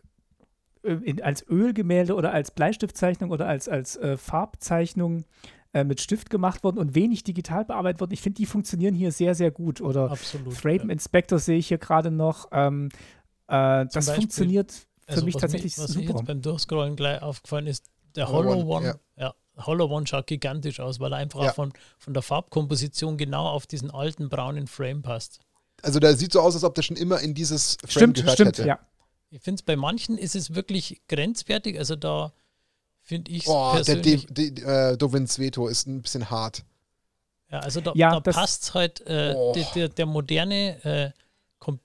[0.82, 5.24] äh, in, als Ölgemälde oder als Bleistiftzeichnung oder als, als äh, Farbzeichnung
[5.72, 8.12] äh, mit Stift gemacht worden und wenig digital bearbeitet worden.
[8.12, 9.80] Ich finde, die funktionieren hier sehr, sehr gut.
[9.80, 10.54] Oder absolut.
[10.54, 10.92] Frame ja.
[10.92, 12.48] Inspector sehe ich hier gerade noch.
[12.52, 12.88] Ähm,
[13.48, 16.18] äh, das Beispiel, funktioniert für Also, mich was tatsächlich mir, was mir super.
[16.18, 17.86] jetzt beim Durchscrollen gleich aufgefallen ist,
[18.16, 19.34] der Hollow One, One, ja.
[19.58, 21.50] Hollow One schaut gigantisch aus, weil er einfach Ja.
[21.50, 25.40] auch von, von der Farbkomposition genau auf diesen alten braunen Frame passt.
[25.82, 28.32] Also der sieht so aus, als ob der schon immer in dieses Frame Stimmt, gehört
[28.34, 28.68] stimmt, hätte.
[28.68, 28.78] ja.
[29.30, 32.32] Ich finde es bei manchen ist es wirklich grenzwertig, also da
[33.02, 36.64] finde ich Boah, der persönlich, De, De, äh, Dovins Veto ist ein bisschen hart.
[37.50, 39.52] ja, also da, Ja, da passt halt äh, Oh.
[39.54, 41.10] der, der, der moderne äh,
[41.58, 41.80] kom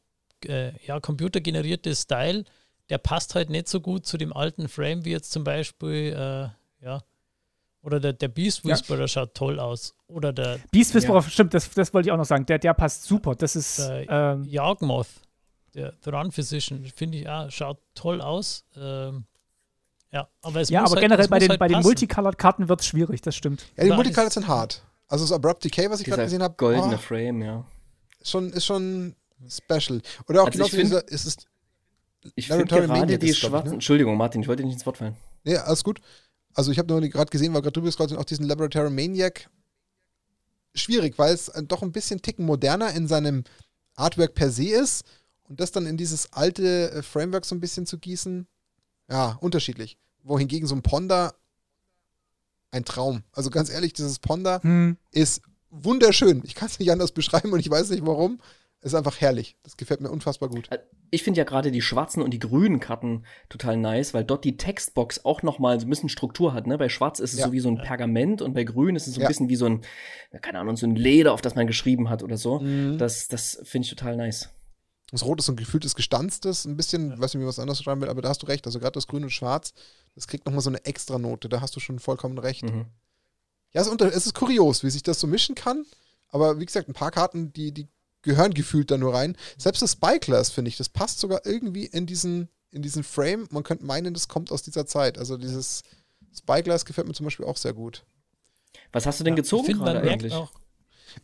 [0.46, 2.46] äh, ja, computergenerierte Style,
[2.92, 6.86] der passt halt nicht so gut zu dem alten Frame wie jetzt zum Beispiel, äh,
[6.86, 7.02] ja,
[7.82, 8.72] oder der, der Beast Ja.
[8.72, 9.96] Whisperer schaut toll aus.
[10.08, 12.46] Oder der Beast Whisperer, stimmt, das, das wollte ich auch noch sagen.
[12.46, 13.34] Der, der passt super.
[13.34, 15.08] Das ist, Äh, ähm, Jagdmoth,
[15.74, 18.66] der The Run Physician, finde ich, ja, schaut toll aus.
[18.76, 19.24] Ähm,
[20.12, 21.82] ja, aber es ja, muss aber halt, generell es bei muss den, halt bei den.
[21.82, 23.64] Multicolored-Karten wird es schwierig, das stimmt.
[23.78, 24.84] Ja, die Da ist- sind hart.
[25.08, 27.66] Also das Abrupt Decay, was ich gerade gesehen habe, goldene oh, Frame, ja.
[28.24, 29.16] schon, ist schon
[29.50, 30.02] special.
[30.28, 31.38] Oder auch Also genau wie find- dieser, ist es,
[32.36, 33.70] Ich finde Laboratory gerade Maniac die ist, glaub ich, schwarzen.
[33.70, 33.74] ne?
[33.76, 35.16] Entschuldigung, Martin, ich wollte dir nicht ins Wort fallen.
[35.44, 36.00] nee, alles gut.
[36.54, 39.50] Also ich habe nur gerade gesehen, weil gerade drüber scrollt, auch diesen Laboratory Maniac
[40.76, 43.44] schwierig, weil es äh, doch ein bisschen ticken moderner in seinem
[43.96, 45.04] Artwork per se ist
[45.44, 48.48] und das dann in dieses alte äh, Framework so ein bisschen zu gießen,
[49.10, 49.98] ja, unterschiedlich.
[50.24, 51.34] Wohingegen so ein Ponder
[52.72, 53.24] ein Traum.
[53.34, 54.98] Also ganz ehrlich, dieses Ponder Hm.
[55.12, 56.42] ist wunderschön.
[56.46, 58.40] Ich kann es nicht anders beschreiben und ich weiß nicht warum.
[58.84, 59.58] Ist einfach herrlich.
[59.62, 60.68] Das gefällt mir unfassbar gut.
[61.12, 64.58] Ich finde ja gerade die schwarzen und die grünen Karten total nice, weil dort die
[64.58, 66.66] Textbox auch noch mal so ein bisschen Struktur hat.
[66.66, 66.80] Ne?
[66.80, 67.46] Bei schwarz ist es Ja.
[67.46, 69.28] so wie so ein Pergament und bei grün ist es so ein Ja.
[69.28, 69.82] bisschen wie so ein,
[70.42, 72.60] keine Ahnung, so ein Leder, auf das man geschrieben hat oder so.
[72.60, 72.98] Mhm.
[72.98, 74.50] Das, das finde ich total nice.
[75.12, 77.84] Das Rot ist so ein gefühltes Gestanztes, ein bisschen, weiß nicht, wie man was anderes
[77.84, 78.66] schreiben will, aber da hast du recht.
[78.66, 79.74] Also gerade das Grün und Schwarz,
[80.16, 81.50] das kriegt nochmal so eine extra Note.
[81.50, 82.64] Da hast du schon vollkommen recht.
[82.64, 82.86] Mhm.
[83.74, 85.86] Ja, es ist, unter, es ist kurios, wie sich das so mischen kann.
[86.30, 87.88] Aber wie gesagt, ein paar Karten, die, die
[88.22, 89.36] gehören gefühlt da nur rein.
[89.58, 93.48] Selbst das Spyglass, finde ich, das passt sogar irgendwie in diesen, in diesen Frame.
[93.52, 95.18] Man könnte meinen, das kommt aus dieser Zeit.
[95.18, 95.84] Also dieses
[96.36, 98.04] Spyglass gefällt mir zum Beispiel auch sehr gut.
[98.94, 100.34] Was hast du denn Ja, gezogen ich find, gerade eigentlich?
[100.34, 100.52] auch,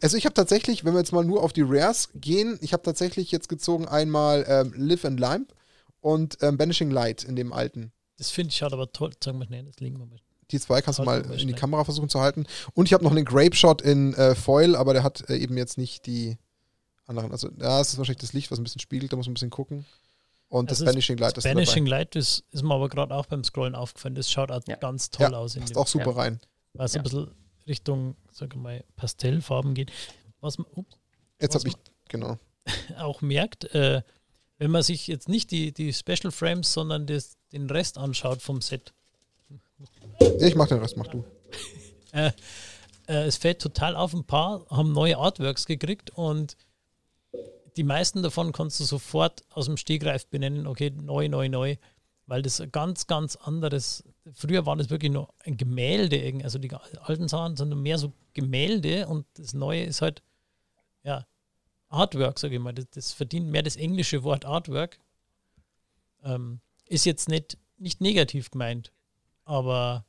[0.02, 2.84] Also ich habe tatsächlich, wenn wir jetzt mal nur auf die Rares gehen, ich habe
[2.84, 5.54] tatsächlich jetzt gezogen einmal ähm, Live and Limp
[6.02, 7.91] und ähm, Banishing Light in dem alten.
[8.18, 9.12] das finde ich schaut aber toll.
[9.24, 10.20] Sagen wir, nee, das liegen wir mal.
[10.52, 11.56] Die zwei kannst du Halt mal mal in die schnell.
[11.60, 12.45] Kamera versuchen zu halten.
[12.74, 15.58] Und ich habe noch einen Grape Shot in äh, Foil, aber der hat äh, eben
[15.58, 16.38] jetzt nicht die
[17.08, 17.32] anderen.
[17.32, 19.49] Also da ist wahrscheinlich das Licht, was ein bisschen spiegelt, da muss man ein bisschen
[19.49, 19.86] gucken.
[20.49, 21.97] Und das Also das Banishing Light ist da Banishing dabei.
[21.99, 24.16] Light ist, ist mir aber gerade auch beim Scrollen aufgefallen.
[24.16, 24.76] Das schaut auch Ja.
[24.78, 25.55] ganz toll Ja, aus.
[25.55, 26.18] In Passt auch super Ja.
[26.18, 26.39] rein.
[26.74, 27.01] weil es Ja.
[27.01, 27.32] ein bisschen
[27.68, 29.91] Richtung, sag ich mal, Pastellfarben geht.
[30.41, 30.95] Was man ups,
[31.41, 31.76] Jetzt Was habe ich,
[32.10, 32.38] genau.
[32.97, 34.01] auch merkt, äh,
[34.58, 38.62] wenn man sich jetzt nicht die, die Special Frames, sondern das, den Rest anschaut vom
[38.62, 38.93] Set.
[40.20, 41.24] Ja, ich mach den Rest, mach du.
[43.10, 46.58] Äh, es fällt total auf, ein paar haben neue Artworks gekriegt und
[47.78, 51.78] die meisten davon kannst du sofort aus dem Stegreif benennen, okay, neu, neu, neu,
[52.25, 54.03] weil das ganz, ganz anderes,
[54.34, 59.07] früher war das wirklich nur ein Gemälde, also die alten Sachen sind mehr so Gemälde
[59.07, 60.21] und das Neue ist halt,
[61.03, 61.25] ja,
[61.89, 64.99] Artwork, sage ich mal, das, das verdient mehr das englische Wort Artwork.
[66.23, 68.91] Ähm, ist jetzt nicht nicht negativ gemeint,
[69.45, 70.05] aber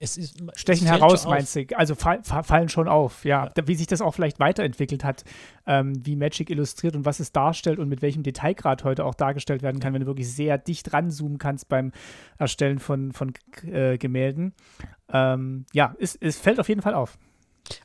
[0.00, 0.42] es ist.
[0.54, 1.66] Stechen es heraus, meinst du?
[1.76, 3.50] Also fall, fallen schon auf, ja.
[3.56, 3.68] ja.
[3.68, 5.24] Wie sich das auch vielleicht weiterentwickelt hat,
[5.66, 9.62] ähm, wie Magic illustriert und was es darstellt und mit welchem Detailgrad heute auch dargestellt
[9.62, 11.92] werden kann, wenn du wirklich sehr dicht ranzoomen kannst beim
[12.38, 13.34] Erstellen von, von
[13.70, 14.54] äh, Gemälden.
[15.12, 17.18] Ähm, ja, es, es fällt auf jeden Fall auf.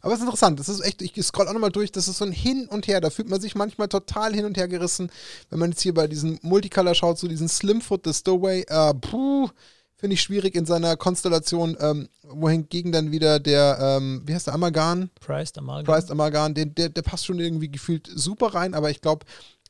[0.02, 2.26] Aber es ist interessant, das ist echt, ich scroll auch nochmal durch, das ist so
[2.26, 5.12] ein Hin und Her, da fühlt man sich manchmal total hin und her gerissen,
[5.50, 9.50] wenn man jetzt hier bei diesem Multicolor schaut, so diesen Slimfoot, the Stowaway, äh, puh,
[9.98, 14.54] finde ich schwierig in seiner Konstellation, ähm, wohingegen dann wieder der, ähm, wie heißt der,
[14.54, 15.10] Amalgan?
[15.20, 15.86] Priced Amalgan.
[15.86, 19.26] Priced Amalgan, den, der, der passt schon irgendwie gefühlt super rein, aber ich glaube,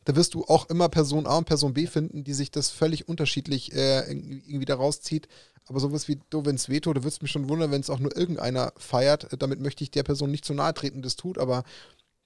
[0.06, 3.08] da wirst du auch immer Person A und Person B finden, die sich das völlig
[3.08, 5.28] unterschiedlich äh, irgendwie da rauszieht.
[5.68, 8.16] Aber sowas wie Dovens Veto, da würde es mich schon wundern, wenn es auch nur
[8.16, 9.28] irgendeiner feiert.
[9.40, 11.64] Damit möchte ich der Person nicht zu nahe treten, das tut, aber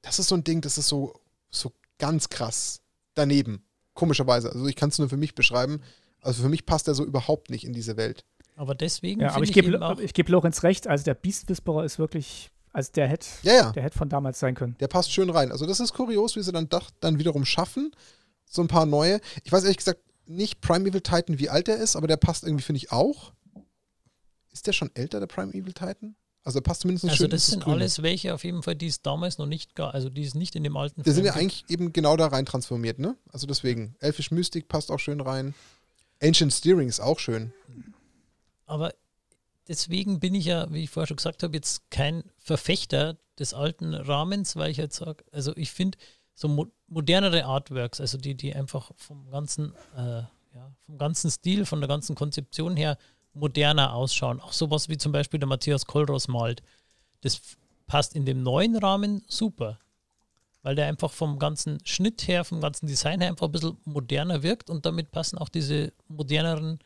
[0.02, 2.82] das ist so ein Ding, das ist so, so ganz krass
[3.14, 3.64] daneben.
[3.93, 4.52] Komischerweise.
[4.52, 5.82] Also ich kann es nur für mich beschreiben.
[6.22, 8.26] Also für mich passt er so überhaupt nicht in diese Welt.
[8.55, 9.22] Aber deswegen.
[9.22, 9.80] Ja, aber ich, ich gebe
[10.13, 13.72] geb Lorenz recht, also der Beast Whisperer ist wirklich, also der hätte ja, ja.
[13.72, 14.76] der hätte von damals sein können.
[14.80, 15.51] Der passt schön rein.
[15.51, 16.67] Also das ist kurios, wie sie dann,
[16.99, 17.91] dann wiederum schaffen.
[18.45, 19.22] So ein paar neue.
[19.43, 22.63] Ich weiß ehrlich gesagt nicht Primeval Titan, wie alt er ist, aber der passt irgendwie,
[22.63, 23.34] finde ich, auch.
[24.51, 26.15] Ist der schon älter, der Primeval Titan?
[26.43, 27.26] Also passt zumindest also schön.
[27.26, 27.76] Also das sind Grüne.
[27.78, 30.55] alles welche auf jeden Fall, die es damals noch nicht gab, also die es nicht
[30.55, 33.15] in dem alten Die sind ja eigentlich eben genau da rein transformiert, ne?
[33.32, 35.53] Also deswegen, Elfisch Mystik passt auch schön rein.
[36.22, 37.53] Ancient Steering ist auch schön.
[38.65, 38.93] Aber
[39.67, 43.93] deswegen bin ich ja, wie ich vorher schon gesagt habe, jetzt kein Verfechter des alten
[43.93, 45.97] Rahmens, weil ich jetzt sage, also ich finde
[46.34, 50.24] so mo modernere Artworks, also die, die einfach vom ganzen, äh,
[50.55, 52.97] ja, vom ganzen Stil, von der ganzen Konzeption her
[53.34, 54.39] moderner ausschauen.
[54.39, 56.63] Auch sowas wie zum Beispiel der Matthias Kollross malt.
[57.22, 57.39] Das
[57.86, 59.80] passt in dem neuen Rahmen super.
[60.62, 64.43] Weil der einfach vom ganzen Schnitt her, vom ganzen Design her einfach ein bisschen moderner
[64.43, 66.80] wirkt und damit passen auch diese moderneren,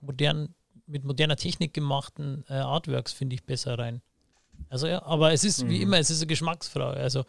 [0.00, 0.54] modernen,
[0.86, 4.00] mit moderner Technik gemachten äh, Artworks, finde ich, besser rein.
[4.70, 5.68] Also ja, aber es ist mhm.
[5.68, 6.98] wie immer, es ist eine Geschmacksfrage.
[6.98, 7.24] Also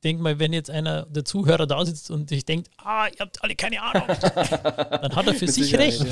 [0.00, 3.42] denke mal, wenn jetzt einer der Zuhörer da sitzt und sich denkt, ah, ihr habt
[3.42, 6.06] alle keine Ahnung, dann hat er für sich recht.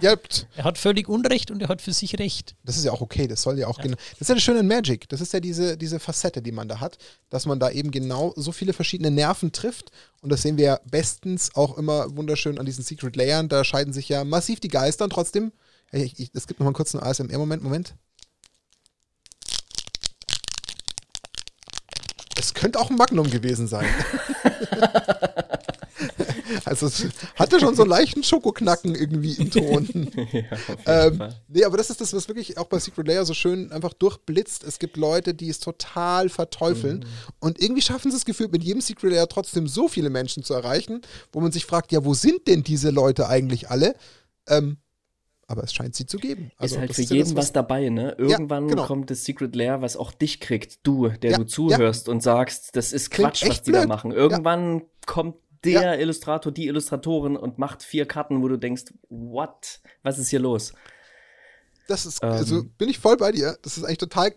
[0.00, 0.16] Ja.
[0.56, 2.56] Er hat völlig Unrecht und er hat für sich recht.
[2.64, 3.84] Das ist ja auch okay, das soll ja auch ja.
[3.84, 3.96] genau.
[4.12, 5.08] Das ist ja das Schöne Magic.
[5.08, 6.98] Das ist ja diese, diese Facette, die man da hat,
[7.30, 9.90] dass man da eben genau so viele verschiedene Nerven trifft.
[10.22, 13.48] Und das sehen wir ja bestens auch immer wunderschön an diesen Secret Layern.
[13.48, 15.52] Da scheiden sich ja massiv die Geister und trotzdem.
[15.90, 17.62] Es gibt noch mal einen kurzen ASMR-Moment.
[17.62, 17.94] Moment.
[22.44, 23.86] Es könnte auch ein Magnum gewesen sein.
[26.66, 30.10] also es hatte schon so einen leichten Schokoknacken irgendwie im Ton.
[30.32, 33.72] ja, ähm, nee, aber das ist das, was wirklich auch bei Secret Layer so schön
[33.72, 34.62] einfach durchblitzt.
[34.62, 37.04] Es gibt Leute, die es total verteufeln mhm.
[37.40, 40.52] und irgendwie schaffen sie es gefühlt mit jedem Secret Layer trotzdem so viele Menschen zu
[40.52, 41.00] erreichen,
[41.32, 43.94] wo man sich fragt, ja, wo sind denn diese Leute eigentlich alle?
[44.48, 44.76] Ähm,
[45.46, 46.50] aber es scheint sie zu geben.
[46.56, 48.14] Also, ist halt für ist jeden das, was, was, dabei, ne?
[48.18, 48.86] Irgendwann ja, genau.
[48.86, 52.12] kommt das Secret Lair, was auch dich kriegt, du, der ja, du zuhörst ja.
[52.12, 53.84] und sagst, das ist Klingt Quatsch, was die blöd.
[53.84, 54.10] da machen.
[54.12, 59.80] Irgendwann kommt der Illustrator, die Illustratorin und macht vier Karten, wo du denkst, what?
[60.02, 60.72] Was ist hier los?
[61.88, 63.58] Das ist, ähm, also bin ich voll bei dir.
[63.62, 64.34] Das ist eigentlich total,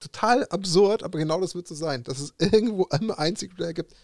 [0.00, 3.74] total absurd, aber genau das wird so sein, dass es irgendwo immer ein Secret Lair
[3.74, 3.94] gibt.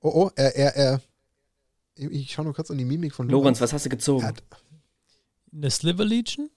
[0.00, 1.00] Oh, oh, er, er, er.
[1.94, 3.42] Ich schau nur kurz an die Mimik von Lorenz.
[3.42, 4.22] Lorenz, was hast du gezogen?
[4.22, 4.42] Er hat,
[5.52, 6.50] eine Sliver Legion?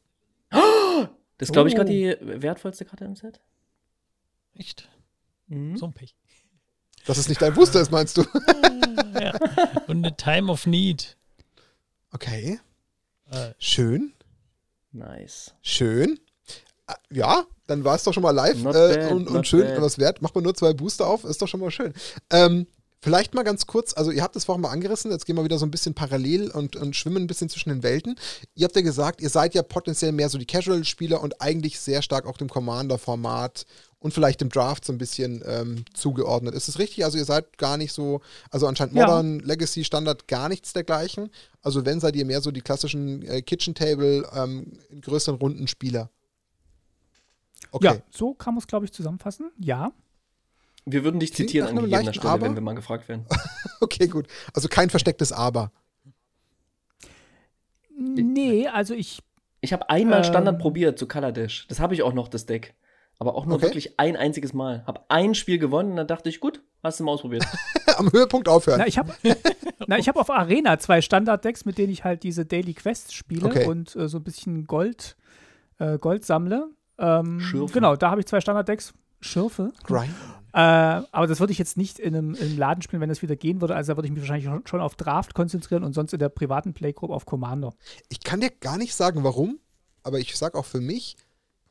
[1.38, 3.42] Das ist, glaube ich, gerade die wertvollste Karte im Set.
[4.54, 4.90] Echt?
[5.48, 5.78] Mhm.
[5.78, 6.16] So ein Pech.
[7.06, 8.22] Dass es nicht dein Booster ist, meinst du?
[9.20, 9.34] ja.
[9.88, 11.18] Und eine Time of Need.
[12.12, 12.60] Okay.
[13.30, 13.52] Äh.
[13.60, 14.14] Schön.
[14.92, 15.54] Nice.
[15.62, 16.20] Schön.
[16.88, 19.68] Ah, ja, dann war es doch schon mal live äh, und, und schön.
[19.68, 19.82] Bad.
[19.82, 20.22] Was wert?
[20.22, 21.94] Macht man nur zwei Booster auf, ist doch schon mal schön.
[22.30, 22.68] Ähm,
[23.02, 25.60] Vielleicht mal ganz kurz, also ihr habt es vorhin mal angerissen, jetzt gehen wir wieder
[25.60, 28.16] so ein bisschen parallel und, und schwimmen ein bisschen zwischen den Welten.
[28.56, 32.02] Ihr habt ja gesagt, ihr seid ja potenziell mehr so die Casual-Spieler und eigentlich sehr
[32.02, 33.66] stark auch dem Commander-Format
[34.00, 36.56] und vielleicht dem Draft so ein bisschen ähm, zugeordnet.
[36.56, 37.06] Ist es richtig?
[37.06, 39.46] Also ihr seid gar nicht so, also anscheinend Modern, ja.
[39.46, 41.30] Legacy, Standard, gar nichts dergleichen.
[41.62, 45.68] Also wenn seid ihr mehr so die klassischen äh, Kitchen Table ähm, in größeren Runden
[45.68, 46.10] Spieler.
[47.72, 47.86] Okay.
[47.86, 49.52] Ja, so kann man es, glaube ich, zusammenfassen.
[49.60, 49.92] Ja.
[50.86, 52.46] Wir würden dich Klingt zitieren an gegebener Stelle, Aber?
[52.46, 53.26] wenn wir mal gefragt werden.
[53.82, 54.28] okay, gut.
[54.54, 55.72] Also kein verstecktes Aber.
[57.98, 59.22] Nee, also ich.
[59.62, 61.66] Ich habe einmal ähm, Standard probiert zu Color Dash.
[61.68, 62.76] Das habe ich auch noch, das Deck.
[63.18, 63.66] Aber auch nur okay.
[63.66, 64.84] wirklich ein einziges Mal.
[64.86, 67.46] Hab ein Spiel gewonnen und dann dachte ich, gut, hast du mal ausprobiert.
[67.98, 68.80] Am Höhepunkt aufhören.
[68.80, 69.14] Na, ich habe
[69.90, 73.66] hab auf Arena zwei Standard-Decks, mit denen ich halt diese Daily Quests spiele okay.
[73.66, 75.16] und äh, so ein bisschen Gold,
[75.80, 76.68] äh, Gold sammle.
[77.00, 77.74] Ähm, Schürfe.
[77.74, 78.94] Genau, da habe ich zwei Standard-Decks.
[79.22, 79.72] Schürfe.
[79.84, 80.14] Grind.
[80.56, 83.22] Äh, aber das würde ich jetzt nicht in einem, in einem, Laden spielen, wenn das
[83.22, 83.76] wieder gehen würde.
[83.76, 86.74] Also da würde ich mich wahrscheinlich schon auf Draft konzentrieren und sonst in der privaten
[86.74, 87.74] Playgroup auf Commander.
[88.08, 89.60] Ich kann dir gar nicht sagen, warum,
[90.02, 91.18] aber ich sage auch für mich,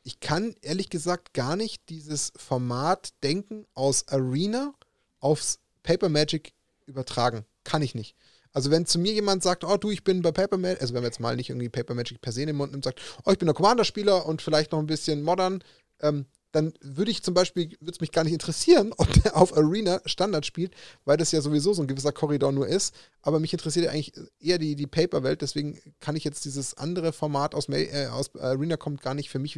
[0.03, 4.75] ich kann ehrlich gesagt gar nicht dieses Format denken aus Arena
[5.19, 6.53] aufs Paper Magic
[6.85, 7.43] übertragen.
[7.63, 8.15] Kann ich nicht.
[8.53, 11.01] Also wenn zu mir jemand sagt, oh du, ich bin bei Paper Magic, also wenn
[11.01, 13.31] man jetzt mal nicht irgendwie Paper Magic per se in den Mund nimmt, sagt, oh,
[13.31, 15.63] ich bin der Commander-Spieler und vielleicht noch ein bisschen modern,
[16.01, 19.55] ähm, dann würde ich zum Beispiel, würde es mich gar nicht interessieren, ob der auf
[19.57, 22.95] Arena Standard spielt, weil das ja sowieso so ein gewisser Korridor nur ist.
[23.21, 27.11] Aber mich interessiert ja eigentlich eher die, die Paper-Welt, deswegen kann ich jetzt dieses andere
[27.11, 29.57] Format aus, äh, aus Arena kommt gar nicht für mich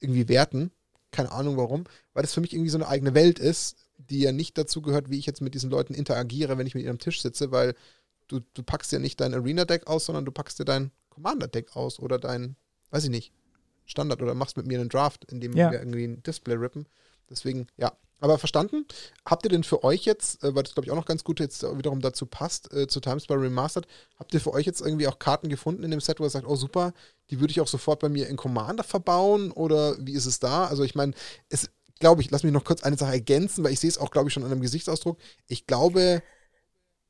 [0.00, 0.70] irgendwie werten.
[1.12, 4.32] Keine Ahnung warum, weil das für mich irgendwie so eine eigene Welt ist, die ja
[4.32, 6.98] nicht dazu gehört, wie ich jetzt mit diesen Leuten interagiere, wenn ich mit ihnen am
[6.98, 7.74] Tisch sitze, weil
[8.28, 12.00] du, du packst ja nicht dein Arena-Deck aus, sondern du packst dir dein Commander-Deck aus
[12.00, 12.56] oder dein,
[12.90, 13.32] weiß ich nicht,
[13.86, 15.70] Standard oder machst mit mir einen Draft, in dem ja.
[15.70, 16.86] wir irgendwie ein Display rippen.
[17.30, 17.92] Deswegen, ja.
[18.20, 18.86] Aber verstanden,
[19.26, 21.40] habt ihr denn für euch jetzt, äh, weil das glaube ich auch noch ganz gut
[21.40, 23.86] jetzt wiederum dazu passt, äh, zu Timespire Remastered,
[24.18, 26.46] habt ihr für euch jetzt irgendwie auch Karten gefunden in dem Set, wo ihr sagt,
[26.46, 26.94] oh super,
[27.30, 30.66] die würde ich auch sofort bei mir in Commander verbauen oder wie ist es da?
[30.66, 31.12] Also ich meine,
[31.50, 31.68] es
[32.00, 34.28] glaube ich, lass mich noch kurz eine Sache ergänzen, weil ich sehe es auch, glaube
[34.28, 35.18] ich, schon an einem Gesichtsausdruck.
[35.46, 36.22] Ich glaube,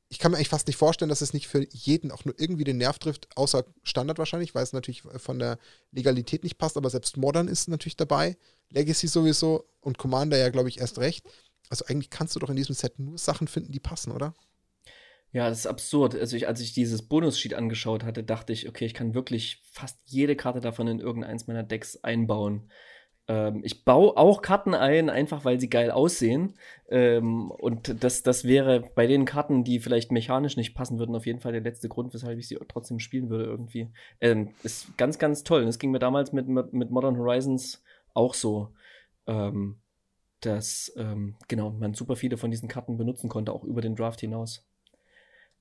[0.09, 2.63] ich kann mir eigentlich fast nicht vorstellen, dass es nicht für jeden auch nur irgendwie
[2.63, 5.57] den Nerv trifft, außer Standard wahrscheinlich, weil es natürlich von der
[5.91, 8.37] Legalität nicht passt, aber selbst Modern ist natürlich dabei,
[8.69, 11.27] Legacy sowieso und Commander ja, glaube ich, erst recht.
[11.69, 14.35] Also eigentlich kannst du doch in diesem Set nur Sachen finden, die passen, oder?
[15.31, 16.15] Ja, das ist absurd.
[16.15, 19.99] Also ich, als ich dieses Bonus-Sheet angeschaut hatte, dachte ich, okay, ich kann wirklich fast
[20.05, 22.71] jede Karte davon in irgendeins meiner Decks einbauen.
[23.27, 26.53] Ähm, ich baue auch Karten ein, einfach weil sie geil aussehen.
[26.89, 31.25] Ähm, und das, das wäre bei den Karten, die vielleicht mechanisch nicht passen würden, auf
[31.25, 33.91] jeden Fall der letzte Grund, weshalb ich sie trotzdem spielen würde irgendwie.
[34.21, 35.63] Ähm, ist ganz, ganz toll.
[35.63, 38.69] Und es ging mir damals mit, mit Modern Horizons auch so.
[39.27, 39.79] Ähm,
[40.41, 44.21] dass ähm, genau man super viele von diesen Karten benutzen konnte, auch über den Draft
[44.21, 44.63] hinaus.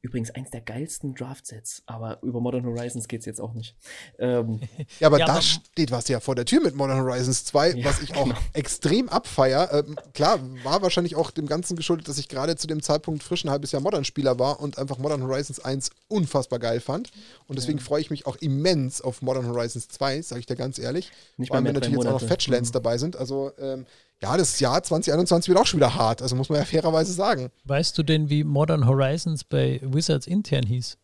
[0.04, 3.74] Übrigens eins der geilsten Draft-Sets, aber über Modern Horizons geht es jetzt auch nicht.
[4.18, 4.60] Ähm,
[5.00, 7.70] ja, aber ja, da aber steht was ja vor der Tür mit Modern Horizons 2,
[7.70, 8.38] ja, was ich auch genau.
[8.52, 9.72] extrem abfeier.
[9.72, 13.44] Ähm, klar, war wahrscheinlich auch dem Ganzen geschuldet, dass ich gerade zu dem Zeitpunkt frisch
[13.44, 17.10] ein halbes Jahr Modern-Spieler war und einfach Modern Horizons 1 unfassbar geil fand.
[17.48, 17.84] Und deswegen ja.
[17.84, 21.12] freue ich mich auch immens auf Modern Horizons 2, sage ich dir ganz ehrlich.
[21.38, 22.74] Nicht Vor allem, wenn natürlich jetzt auch noch Fetchlands mhm.
[22.74, 23.16] dabei sind.
[23.16, 23.86] Also ähm,
[24.22, 27.50] ja, das Jahr 2021 wird auch schon wieder hart, also muss man ja fairerweise sagen.
[27.64, 30.96] Weißt du denn, wie Modern Horizons bei Wizards intern hieß?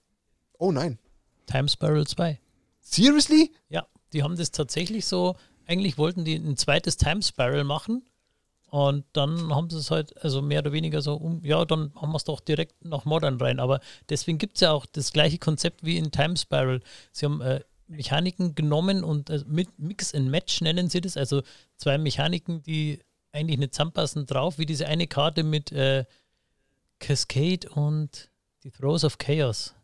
[0.59, 0.99] Oh nein.
[1.47, 2.39] Time Spiral 2.
[2.81, 3.53] Seriously?
[3.69, 5.37] Ja, die haben das tatsächlich so,
[5.67, 8.03] eigentlich wollten die ein zweites Time Spiral machen
[8.71, 12.13] und dann haben sie es halt, also mehr oder weniger so, um, ja, dann haben
[12.13, 13.59] wir es doch direkt nach Modern rein.
[13.59, 16.81] Aber deswegen gibt es ja auch das gleiche Konzept wie in Time Spiral.
[17.11, 17.61] Sie haben äh,
[17.91, 21.43] Mechaniken genommen und äh, mit Mix and Match nennen sie das, also
[21.77, 23.01] zwei Mechaniken, die
[23.33, 26.05] eigentlich nicht zusammenpassen drauf, wie diese eine Karte mit äh,
[26.99, 28.31] Cascade und
[28.63, 29.75] die Throws of Chaos.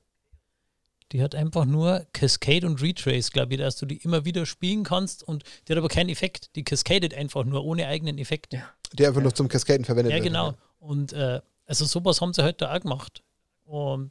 [1.12, 4.82] Die hat einfach nur Cascade und Retrace, glaube ich, dass du die immer wieder spielen
[4.82, 6.54] kannst und die hat aber keinen Effekt.
[6.56, 8.52] Die cascadet einfach nur ohne eigenen Effekt.
[8.52, 8.68] Ja.
[8.92, 9.24] Der einfach ja.
[9.24, 10.24] nur zum Cascaden verwendet wird.
[10.24, 10.54] Ja, genau.
[10.78, 13.22] Und äh, also sowas haben sie heute auch gemacht.
[13.64, 14.10] Und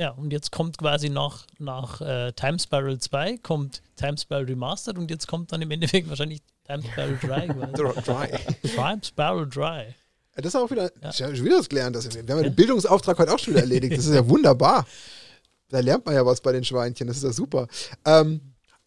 [0.00, 4.96] ja, und jetzt kommt quasi nach, nach äh, Time Spiral 2 kommt Time Spiral Remastered
[4.96, 7.46] und jetzt kommt dann im Endeffekt wahrscheinlich Time Spiral Dry.
[8.02, 8.28] Dry.
[8.62, 9.94] Time Spiral Dry.
[10.36, 11.12] Das ist auch wieder, ja.
[11.12, 11.96] schon wieder was gelernt.
[11.96, 13.98] Das, wir haben ja den Bildungsauftrag heute auch schon wieder erledigt.
[13.98, 14.86] Das ist ja wunderbar.
[15.68, 17.06] Da lernt man ja was bei den Schweinchen.
[17.06, 17.68] Das ist ja super.
[18.06, 18.40] Ähm,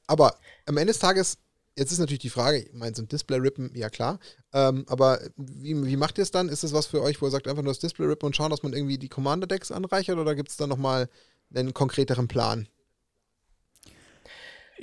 [0.07, 0.36] aber
[0.66, 1.38] am Ende des Tages,
[1.78, 4.19] jetzt ist natürlich die Frage, ich meine, so ein Display-Rippen, ja klar.
[4.53, 6.49] Ähm, aber wie, wie macht ihr es dann?
[6.49, 8.63] Ist das was für euch, wo ihr sagt, einfach nur das Display-Rippen und schauen, dass
[8.63, 11.09] man irgendwie die Commander-Decks anreichert oder gibt es da nochmal
[11.53, 12.67] einen konkreteren Plan?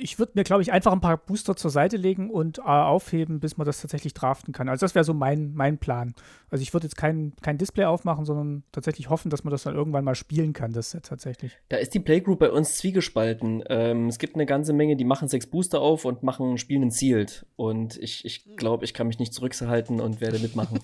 [0.01, 3.39] Ich würde mir, glaube ich, einfach ein paar Booster zur Seite legen und äh, aufheben,
[3.39, 4.67] bis man das tatsächlich draften kann.
[4.67, 6.15] Also das wäre so mein, mein Plan.
[6.49, 9.75] Also ich würde jetzt kein, kein Display aufmachen, sondern tatsächlich hoffen, dass man das dann
[9.75, 11.57] irgendwann mal spielen kann, das Set tatsächlich.
[11.69, 13.63] Da ist die Playgroup bei uns zwiegespalten.
[13.69, 17.45] Ähm, es gibt eine ganze Menge, die machen sechs Booster auf und machen Spielen Sealed.
[17.55, 20.79] Und ich, ich glaube, ich kann mich nicht zurückhalten und werde mitmachen.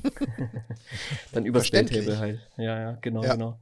[1.31, 2.39] dann über Spelltable halt.
[2.57, 3.33] Ja, ja, genau, ja.
[3.33, 3.59] genau.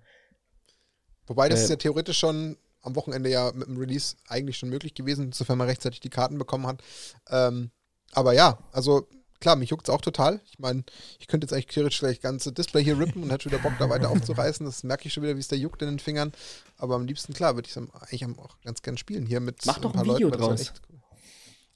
[1.28, 4.70] Wobei das äh, ist ja theoretisch schon am Wochenende ja mit dem Release eigentlich schon
[4.70, 6.82] möglich gewesen, sofern man rechtzeitig die Karten bekommen hat.
[7.30, 7.72] Ähm,
[8.14, 9.08] aber ja, also
[9.40, 10.42] klar, mich juckt es auch total.
[10.46, 10.84] Ich meine,
[11.20, 13.90] ich könnte jetzt eigentlich theoretisch gleich ganze Display hier rippen und hätte wieder Bock, da
[13.90, 14.66] weiter aufzureißen.
[14.66, 16.32] Das merke ich schon wieder, wie es da juckt in den Fingern.
[16.78, 19.80] Aber am liebsten, klar, würde ich es eigentlich auch ganz gerne spielen hier mit Mach
[19.80, 20.74] doch ein, ein Video Leuten, draus.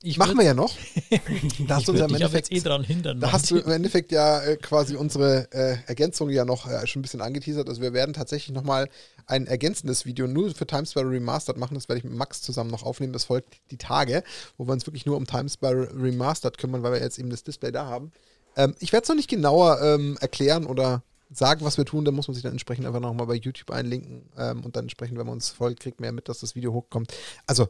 [0.01, 0.73] Ich Machen wir ja noch.
[1.67, 3.19] da hast du im Endeffekt, eh dran hindern.
[3.19, 7.01] Da hast du im Endeffekt ja äh, quasi unsere äh, Ergänzung ja noch äh, schon
[7.01, 7.67] ein bisschen angeteasert.
[7.67, 8.87] Also wir werden tatsächlich nochmal
[9.25, 11.73] ein ergänzendes Video nur für Times Sparrow Remastered machen.
[11.75, 13.11] Das werde ich mit Max zusammen noch aufnehmen.
[13.11, 14.23] Das folgt die Tage,
[14.57, 17.43] wo wir uns wirklich nur um Times Sparrow Remastered kümmern, weil wir jetzt eben das
[17.43, 18.13] Display da haben.
[18.55, 22.05] Ähm, ich werde es noch nicht genauer ähm, erklären oder sagen, was wir tun.
[22.05, 25.17] Da muss man sich dann entsprechend einfach nochmal bei YouTube einlinken ähm, und dann entsprechend,
[25.17, 27.13] wenn man uns folgt, kriegt mehr mit, dass das Video hochkommt.
[27.45, 27.67] Also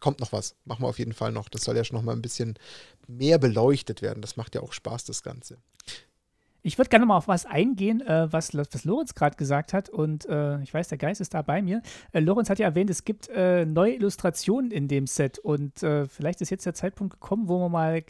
[0.00, 0.56] kommt noch was.
[0.64, 1.48] Machen wir auf jeden Fall noch.
[1.48, 2.58] Das soll ja schon noch mal ein bisschen
[3.06, 4.22] mehr beleuchtet werden.
[4.22, 5.58] Das macht ja auch Spaß, das Ganze.
[6.62, 9.88] Ich würde gerne mal auf was eingehen, äh, was, was Lorenz gerade gesagt hat.
[9.88, 11.82] Und äh, ich weiß, der Geist ist da bei mir.
[12.12, 15.38] Äh, Lorenz hat ja erwähnt, es gibt äh, neue Illustrationen in dem Set.
[15.38, 18.02] Und äh, vielleicht ist jetzt der Zeitpunkt gekommen, wo wir mal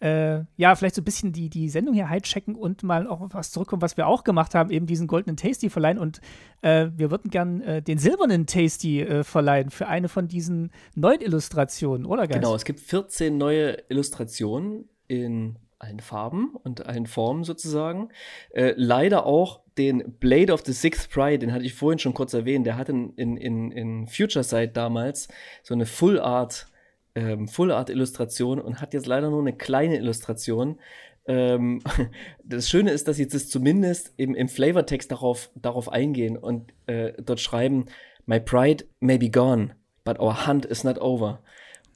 [0.00, 3.50] äh, ja, vielleicht so ein bisschen die, die Sendung hier hijacken und mal auch was
[3.50, 5.98] zurückkommen, was wir auch gemacht haben, eben diesen goldenen Tasty verleihen.
[5.98, 6.20] Und
[6.60, 12.40] wir würden gern den silbernen Tasty verleihen für eine von diesen neuen Illustrationen, oder Geist?
[12.40, 18.08] Genau, es gibt 14 neue Illustrationen in allen Farben und allen Formen sozusagen.
[18.50, 22.34] Äh, leider auch den Blade of the Sixth Pride, den hatte ich vorhin schon kurz
[22.34, 25.28] erwähnt, der hatte in, in, in Future Sight damals
[25.62, 26.66] so eine Full Art,
[27.14, 30.80] ähm, Full Art Illustration und hat jetzt leider nur eine kleine Illustration.
[31.26, 31.80] Ähm,
[32.44, 37.12] das Schöne ist, dass sie jetzt zumindest im, im Flavortext darauf, darauf eingehen und äh,
[37.22, 37.86] dort schreiben,
[38.26, 41.40] My pride may be gone, but our hunt is not over.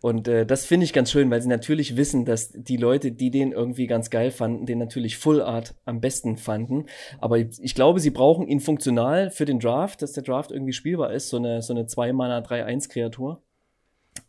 [0.02, 3.30] Und äh, das finde ich ganz schön, weil sie natürlich wissen, dass die Leute, die
[3.30, 6.86] den irgendwie ganz geil fanden, den natürlich Full Art am besten fanden.
[7.20, 10.72] Aber ich, ich glaube, sie brauchen ihn funktional für den Draft, dass der Draft irgendwie
[10.72, 13.40] spielbar ist, so eine, so eine 2-Mana 3-1-Kreatur.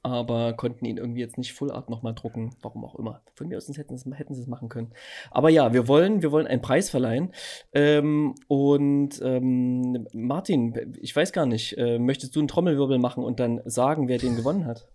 [0.04, 3.22] Aber konnten ihn irgendwie jetzt nicht Full Art nochmal drucken, warum auch immer.
[3.34, 4.92] Von mir aus hätten sie, hätten sie es machen können.
[5.32, 7.34] Aber ja, wir wollen, wir wollen einen Preis verleihen.
[7.74, 13.40] Ähm, und ähm, Martin, ich weiß gar nicht, äh, möchtest du einen Trommelwirbel machen und
[13.40, 14.88] dann sagen, wer den gewonnen hat?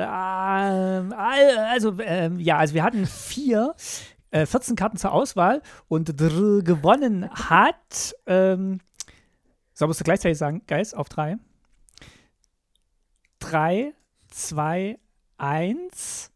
[0.00, 3.74] Ähm, also, ähm, ja, also wir hatten vier,
[4.30, 8.80] äh, 14 Karten zur Auswahl und gewonnen hat, ähm,
[9.72, 11.36] so musst du gleichzeitig sagen, Geist, auf drei.
[13.38, 13.94] Drei,
[14.28, 14.98] zwei,
[15.38, 16.30] eins.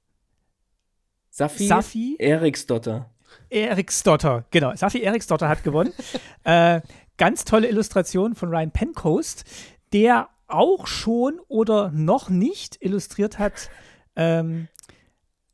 [1.28, 3.11] Safi, Safi Eriksdotter.
[3.50, 4.74] Eriksdotter, genau.
[4.76, 5.92] Safi Eriksdotter hat gewonnen.
[6.44, 6.80] äh,
[7.22, 9.44] ganz tolle Illustration von Ryan Pencoast,
[9.92, 13.70] der auch schon oder noch nicht illustriert hat
[14.16, 14.66] ähm,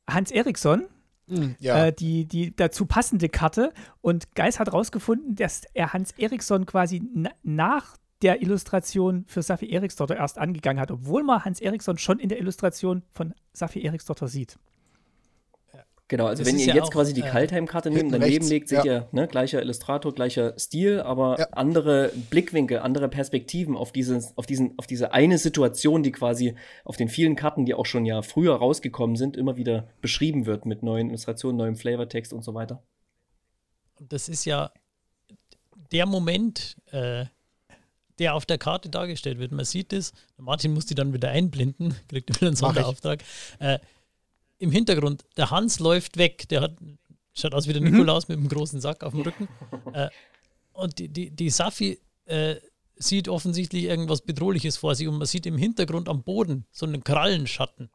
[0.08, 0.88] Hans Eriksson.
[1.26, 1.88] Mm, ja.
[1.88, 3.74] äh, die, die dazu passende Karte.
[4.00, 7.02] Und Geis hat herausgefunden, dass er Hans Eriksson quasi
[7.42, 12.30] nach der Illustration für Safi Eriksdotter erst angegangen hat, obwohl man Hans Eriksson schon in
[12.30, 14.58] der Illustration von Safi Eriksdotter sieht.
[16.08, 18.48] Genau, also das wenn ihr ja jetzt auch, quasi die äh, Kaltheim-Karte nehmt, daneben rechts,
[18.48, 18.84] legt, seht ja.
[18.84, 21.48] ihr, ne, gleicher Illustrator, gleicher Stil, aber ja.
[21.52, 26.54] andere Blickwinkel, andere Perspektiven auf, dieses, auf, diesen, auf diese eine Situation, die quasi
[26.84, 30.64] auf den vielen Karten, die auch schon ja früher rausgekommen sind, immer wieder beschrieben wird
[30.64, 32.82] mit neuen Illustrationen, neuem Flavortext und so weiter.
[34.00, 34.72] Das ist ja
[35.92, 37.26] der Moment, äh,
[38.18, 39.52] der auf der Karte dargestellt wird.
[39.52, 43.22] Man sieht es, Martin muss die dann wieder einblenden, kriegt wieder einen Sonderauftrag.
[43.58, 43.78] Äh,
[44.58, 46.76] im Hintergrund, der Hans läuft weg, der hat,
[47.34, 47.92] schaut aus wie der mhm.
[47.92, 49.48] Nikolaus mit einem großen Sack auf dem Rücken.
[49.92, 50.08] äh,
[50.72, 52.56] und die, die, die Safi äh,
[52.96, 57.04] sieht offensichtlich irgendwas Bedrohliches vor sich und man sieht im Hintergrund am Boden so einen
[57.04, 57.90] Krallenschatten.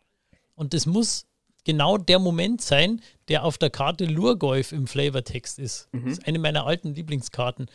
[0.55, 1.25] Und das muss
[1.65, 5.89] genau der Moment sein, der auf der Karte Lurgolf im Flavortext ist.
[5.91, 6.05] Mhm.
[6.05, 7.69] Das ist eine meiner alten Lieblingskarten,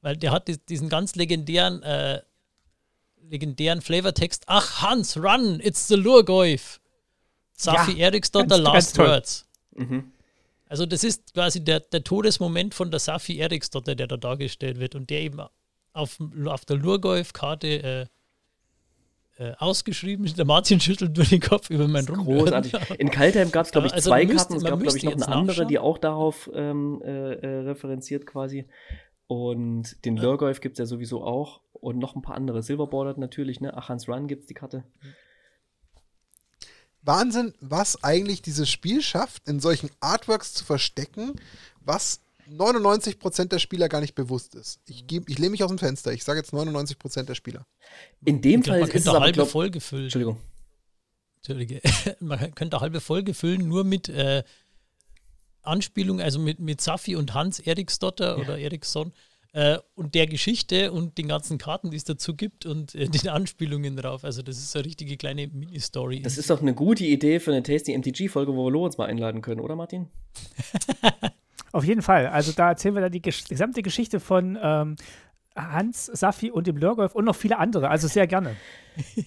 [0.00, 2.22] weil der hat diesen ganz legendären, äh,
[3.20, 4.44] legendären Flavortext.
[4.46, 6.80] Ach, Hans, run, it's the Lurgolf.
[7.52, 9.48] Safi ja, Eriksdotter Last Words.
[9.74, 10.12] Mhm.
[10.66, 14.94] Also das ist quasi der, der Todesmoment von der Safi Eriksdotter, der da dargestellt wird
[14.94, 15.40] und der eben
[15.92, 18.08] auf, auf der Lurgolf-Karte
[19.38, 20.38] äh, äh, ausgeschrieben ist.
[20.38, 22.24] Der Martin schüttelt nur den Kopf über meinen Rum.
[22.24, 22.74] Großartig.
[22.98, 24.56] In Kaltheim gab es, glaube ich, also zwei müsst, Karten.
[24.56, 28.66] Es gab, glaube ich, noch eine andere, die auch darauf ähm, äh, äh, referenziert quasi.
[29.26, 31.60] Und den Lurgolf gibt es ja sowieso auch.
[31.72, 32.62] Und noch ein paar andere.
[32.62, 33.76] Silverbordered natürlich, ne?
[33.76, 34.84] Achans Run gibt es die Karte.
[35.00, 35.14] Mhm.
[37.02, 41.34] Wahnsinn, was eigentlich dieses Spiel schafft, in solchen Artworks zu verstecken,
[41.80, 44.80] was 99% der Spieler gar nicht bewusst ist.
[44.86, 46.12] Ich, ich lehne mich aus dem Fenster.
[46.12, 47.66] Ich sage jetzt 99% der Spieler.
[48.24, 50.04] In dem Fall ist es aber halbe glaub, Folge füllen.
[50.04, 50.38] Entschuldigung.
[51.36, 51.80] Entschuldige.
[52.20, 54.44] man könnte halbe Folge füllen, nur mit äh,
[55.62, 58.42] Anspielung, also mit, mit Safi und Hans Eriksdotter ja.
[58.42, 59.12] oder Eriksson
[59.52, 63.28] äh, und der Geschichte und den ganzen Karten, die es dazu gibt und äh, den
[63.28, 64.24] Anspielungen drauf.
[64.24, 66.22] Also das ist eine richtige kleine Mini-Story.
[66.22, 69.42] Das ist doch eine gute Idee für eine Tasty MTG-Folge, wo wir Lorenz mal einladen
[69.42, 70.08] können, oder Martin?
[71.72, 72.26] Auf jeden Fall.
[72.26, 74.96] Also da erzählen wir dann die gesamte Geschichte von ähm,
[75.56, 77.90] Hans, Safi und dem Lörgolf und noch viele andere.
[77.90, 78.56] Also sehr gerne.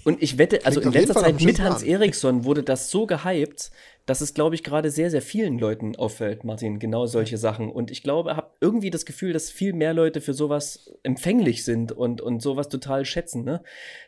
[0.04, 3.72] Und ich wette, also Klingt in letzter Zeit mit Hans Eriksson wurde das so gehypt,
[4.06, 7.72] dass es, glaube ich, gerade sehr, sehr vielen Leuten auffällt, Martin, genau solche Sachen.
[7.72, 11.92] Und ich glaube, habe irgendwie das Gefühl, dass viel mehr Leute für sowas empfänglich sind
[11.92, 13.44] und, und sowas total schätzen.
[13.44, 13.64] Ne?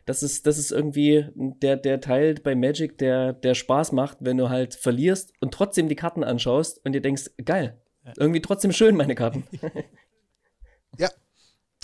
[0.05, 4.38] Das, ist, das ist irgendwie der, der Teil bei Magic, der, der Spaß macht, wenn
[4.38, 7.82] du halt verlierst und trotzdem die Karten anschaust und dir denkst, geil,
[8.18, 9.43] irgendwie trotzdem schön, meine Karten.
[10.99, 11.09] ja,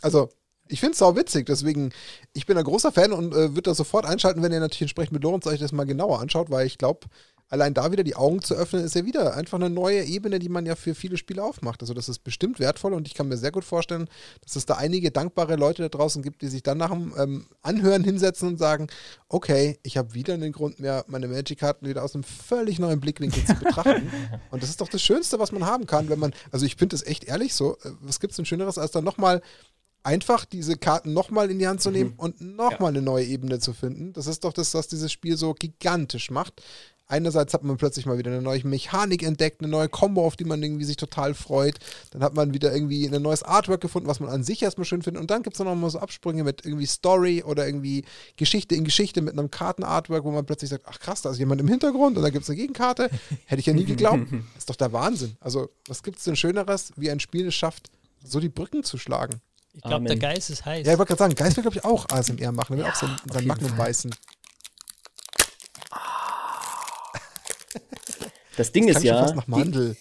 [0.04, 0.30] also
[0.68, 1.91] ich finde es auch witzig, deswegen,
[2.34, 5.14] ich bin ein großer Fan und äh, würde das sofort einschalten, wenn ihr natürlich entsprechend
[5.14, 7.08] mit Lorenz euch das mal genauer anschaut, weil ich glaube,
[7.49, 10.49] allein da wieder die Augen zu öffnen, ist ja wieder einfach eine neue Ebene, die
[10.49, 11.82] man ja für viele Spiele aufmacht.
[11.82, 14.10] Also das ist bestimmt wertvoll und ich kann mir sehr gut vorstellen,
[14.41, 17.45] dass es da einige dankbare Leute da draußen gibt, die sich dann nach dem ähm,
[17.62, 18.88] Anhören hinsetzen und sagen,
[19.28, 23.45] okay, ich habe wieder einen Grund mehr, meine Magic-Karten wieder aus einem völlig neuen Blickwinkel
[23.45, 24.10] zu betrachten.
[24.51, 26.95] und das ist doch das Schönste, was man haben kann, wenn man, also ich finde
[26.95, 29.41] es echt ehrlich so, äh, was gibt es denn Schöneres, als dann nochmal
[30.04, 32.20] einfach diese Karten nochmal in die Hand zu nehmen mhm.
[32.20, 32.97] und nochmal ja.
[32.97, 34.14] eine neue Ebene zu finden.
[34.14, 36.62] Das ist doch das, was dieses Spiel so gigantisch macht
[37.08, 40.45] einerseits hat man plötzlich mal wieder eine neue Mechanik entdeckt, eine neue Combo, auf die
[40.45, 41.78] man irgendwie sich total freut.
[42.12, 45.01] Dann hat man wieder irgendwie ein neues Artwork gefunden, was man an sich erstmal schön
[45.01, 45.22] findet.
[45.22, 48.84] Und dann gibt es noch mal so Absprünge mit irgendwie Story oder irgendwie Geschichte in
[48.84, 52.18] Geschichte mit einem Kartenartwork, wo man plötzlich sagt, ach krass, da ist jemand im Hintergrund
[52.18, 53.10] und da gibt es eine Gegenkarte.
[53.45, 54.28] Hätte ich ja nie geglaubt.
[54.32, 55.38] Das ist doch der Wahnsinn.
[55.39, 57.89] Also, was gibt es denn Schöneres, wie ein Spiel es schafft,
[58.24, 59.41] so die Brücken zu schlagen?
[59.74, 60.86] Ich glaube, der Geist ist heiß.
[60.86, 62.78] Ja, ich wollte gerade sagen, Geist will, glaube ich, auch ASMR machen.
[62.78, 64.13] Der will ja, auch so sein Magnum beißen.
[68.55, 69.19] Das Ding das ist ja.
[69.19, 69.97] Fast nach Mandel.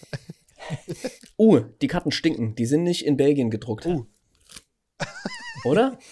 [0.87, 1.09] Die,
[1.39, 2.55] uh, die Karten stinken.
[2.55, 3.87] Die sind nicht in Belgien gedruckt.
[3.87, 4.07] Uh.
[5.64, 5.99] Oder?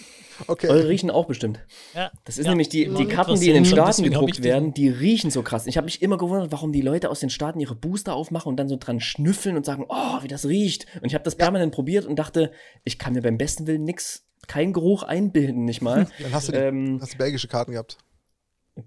[0.47, 0.67] Okay.
[0.67, 1.59] Eure riechen auch bestimmt.
[1.93, 2.11] Ja.
[2.25, 2.51] Das ist ja.
[2.51, 5.67] nämlich die, die Karten, die in den Staaten gedruckt werden, die riechen so krass.
[5.67, 8.57] Ich habe mich immer gewundert, warum die Leute aus den Staaten ihre Booster aufmachen und
[8.57, 10.85] dann so dran schnüffeln und sagen, oh, wie das riecht.
[11.01, 12.51] Und ich habe das permanent probiert und dachte,
[12.83, 16.07] ich kann mir beim besten Willen nix, keinen Geruch einbilden, nicht mal.
[16.19, 17.97] Dann hast du, die, ähm, hast du belgische Karten gehabt.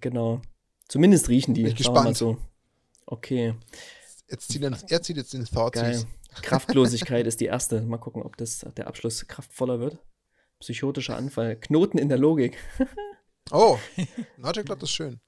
[0.01, 0.41] Genau.
[0.89, 1.63] Zumindest riechen die.
[1.63, 2.17] Bin ich gespannt.
[2.17, 2.39] So.
[3.07, 3.55] Okay.
[4.29, 6.05] Jetzt zieht er, er zieht jetzt den Thought Geil.
[6.43, 7.83] Kraftlosigkeit ist die erste.
[7.83, 9.99] Mal gucken, ob das der Abschluss kraftvoller wird.
[10.61, 11.57] Psychotischer Anfall.
[11.57, 12.57] Knoten in der Logik.
[13.51, 13.79] oh,
[14.37, 15.21] Logic Plot ist schön.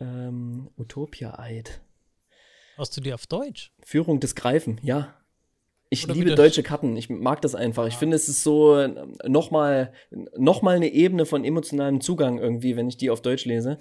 [0.00, 1.80] Ähm, Utopia-Eid.
[2.76, 3.72] Hast du die auf Deutsch?
[3.84, 5.14] Führung des Greifen, ja.
[5.90, 6.96] Ich Oder liebe deutsche Karten.
[6.96, 7.86] Ich mag das einfach.
[7.88, 8.86] Ich finde, es ist so
[9.26, 9.92] nochmal
[10.36, 13.78] noch mal eine Ebene von emotionalem Zugang irgendwie, wenn ich die auf Deutsch lese.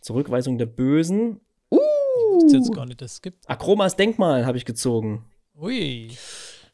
[0.00, 1.40] Zurückweisung der Bösen.
[1.70, 3.48] Ich wusste jetzt gar nicht, dass es gibt.
[3.48, 5.26] Akromas Denkmal habe ich gezogen.
[5.60, 6.10] Ui.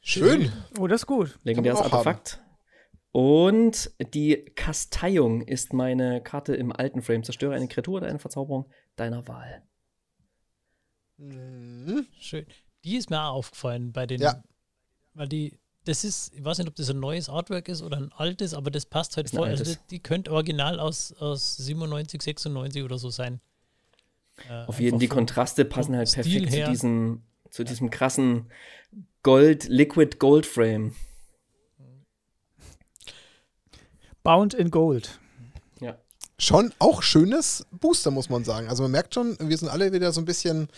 [0.01, 0.53] Schön.
[0.78, 1.37] Oh, das ist gut.
[1.43, 2.37] Legendäres Artefakt.
[2.37, 2.49] Haben.
[3.12, 7.24] Und die Kasteiung ist meine Karte im alten Frame.
[7.24, 9.62] Zerstöre eine Kreatur oder eine Verzauberung deiner Wahl.
[11.16, 12.06] Mhm.
[12.18, 12.46] Schön.
[12.84, 14.20] Die ist mir auch aufgefallen bei den.
[14.20, 14.42] Ja.
[15.14, 18.12] Weil die, das ist, ich weiß nicht, ob das ein neues Artwork ist oder ein
[18.12, 19.48] altes, aber das passt halt voll.
[19.48, 23.40] Also die könnte original aus, aus 97, 96 oder so sein.
[24.48, 28.50] Äh, Auf jeden Fall, die Kontraste passen halt Stil perfekt zu diesem, zu diesem krassen
[29.22, 30.94] Gold, Liquid Gold Frame.
[34.22, 35.18] Bound in Gold.
[35.80, 35.96] Ja.
[36.38, 38.68] Schon auch schönes Booster, muss man sagen.
[38.68, 40.68] Also man merkt schon, wir sind alle wieder so ein bisschen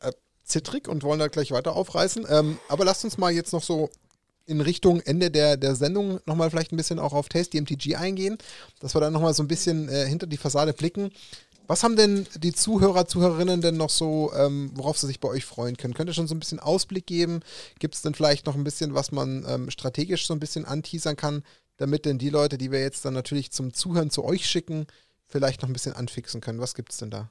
[0.00, 0.12] äh,
[0.44, 2.26] zittrig und wollen da gleich weiter aufreißen.
[2.28, 3.90] Ähm, aber lasst uns mal jetzt noch so
[4.46, 8.36] in Richtung Ende der, der Sendung nochmal vielleicht ein bisschen auch auf Tasty MTG eingehen,
[8.80, 11.12] dass wir dann nochmal so ein bisschen äh, hinter die Fassade blicken.
[11.68, 15.44] Was haben denn die Zuhörer, Zuhörerinnen denn noch so, ähm, worauf sie sich bei euch
[15.44, 15.94] freuen können?
[15.94, 17.42] Könnt ihr schon so ein bisschen Ausblick geben?
[17.78, 21.14] Gibt es denn vielleicht noch ein bisschen, was man ähm, strategisch so ein bisschen anteasern
[21.14, 21.44] kann,
[21.80, 24.86] damit denn die Leute, die wir jetzt dann natürlich zum Zuhören zu euch schicken,
[25.26, 26.60] vielleicht noch ein bisschen anfixen können?
[26.60, 27.30] Was gibt es denn da?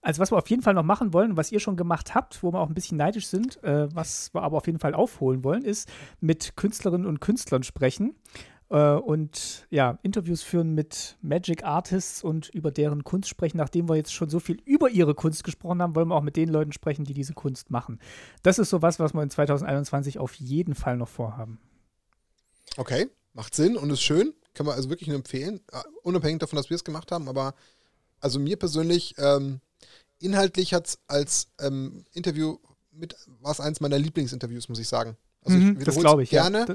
[0.00, 2.52] Also was wir auf jeden Fall noch machen wollen, was ihr schon gemacht habt, wo
[2.52, 5.62] wir auch ein bisschen neidisch sind, äh, was wir aber auf jeden Fall aufholen wollen,
[5.62, 5.88] ist
[6.20, 8.16] mit Künstlerinnen und Künstlern sprechen
[8.68, 13.58] äh, und ja, Interviews führen mit Magic Artists und über deren Kunst sprechen.
[13.58, 16.34] Nachdem wir jetzt schon so viel über ihre Kunst gesprochen haben, wollen wir auch mit
[16.34, 18.00] den Leuten sprechen, die diese Kunst machen.
[18.42, 21.60] Das ist sowas, was wir in 2021 auf jeden Fall noch vorhaben.
[22.76, 24.34] Okay, macht Sinn und ist schön.
[24.54, 25.60] Kann man also wirklich nur empfehlen.
[25.72, 27.54] Uh, unabhängig davon, dass wir es gemacht haben, aber
[28.20, 29.60] also mir persönlich, ähm,
[30.20, 32.58] inhaltlich hat es als ähm, Interview
[32.92, 35.16] mit, war es eins meiner Lieblingsinterviews, muss ich sagen.
[35.42, 36.66] Also mhm, ich glaube ich gerne.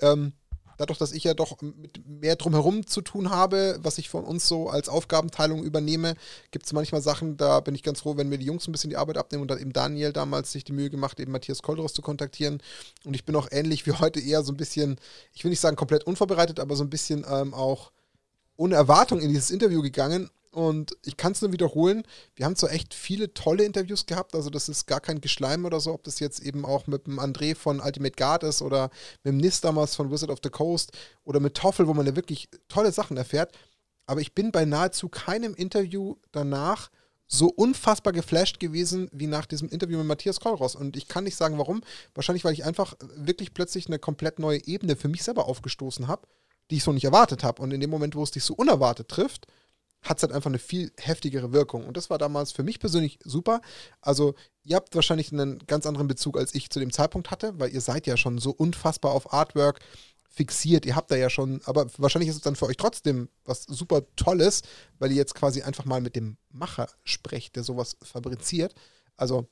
[0.00, 0.12] Ja.
[0.12, 0.32] Ähm,
[0.76, 4.46] dadurch, dass ich ja doch mit mehr drumherum zu tun habe, was ich von uns
[4.48, 6.14] so als Aufgabenteilung übernehme,
[6.50, 8.90] gibt es manchmal Sachen, da bin ich ganz froh, wenn mir die Jungs ein bisschen
[8.90, 11.94] die Arbeit abnehmen und dann eben Daniel damals sich die Mühe gemacht, eben Matthias Kolderos
[11.94, 12.62] zu kontaktieren.
[13.04, 14.96] Und ich bin auch ähnlich wie heute eher so ein bisschen,
[15.32, 17.90] ich will nicht sagen komplett unvorbereitet, aber so ein bisschen ähm, auch
[18.56, 22.04] ohne Erwartung in dieses Interview gegangen und ich kann es nur wiederholen.
[22.36, 25.80] Wir haben zwar echt viele tolle Interviews gehabt, also das ist gar kein Geschleim oder
[25.80, 28.90] so, ob das jetzt eben auch mit dem André von Ultimate Guard ist oder
[29.24, 30.92] mit dem Nis damals von Wizard of the Coast
[31.24, 33.52] oder mit Toffel, wo man ja wirklich tolle Sachen erfährt.
[34.06, 36.90] Aber ich bin bei nahezu keinem Interview danach
[37.26, 40.76] so unfassbar geflasht gewesen wie nach diesem Interview mit Matthias Kollross.
[40.76, 41.82] Und ich kann nicht sagen, warum.
[42.14, 46.28] Wahrscheinlich, weil ich einfach wirklich plötzlich eine komplett neue Ebene für mich selber aufgestoßen habe,
[46.70, 47.62] die ich so nicht erwartet habe.
[47.62, 49.46] Und in dem Moment, wo es dich so unerwartet trifft,
[50.04, 51.86] hat es halt einfach eine viel heftigere Wirkung.
[51.86, 53.60] Und das war damals für mich persönlich super.
[54.00, 57.72] Also, ihr habt wahrscheinlich einen ganz anderen Bezug, als ich zu dem Zeitpunkt hatte, weil
[57.72, 59.80] ihr seid ja schon so unfassbar auf Artwork
[60.28, 60.84] fixiert.
[60.84, 64.02] Ihr habt da ja schon, aber wahrscheinlich ist es dann für euch trotzdem was super
[64.16, 64.62] Tolles,
[64.98, 68.74] weil ihr jetzt quasi einfach mal mit dem Macher sprecht, der sowas fabriziert.
[69.16, 69.48] Also,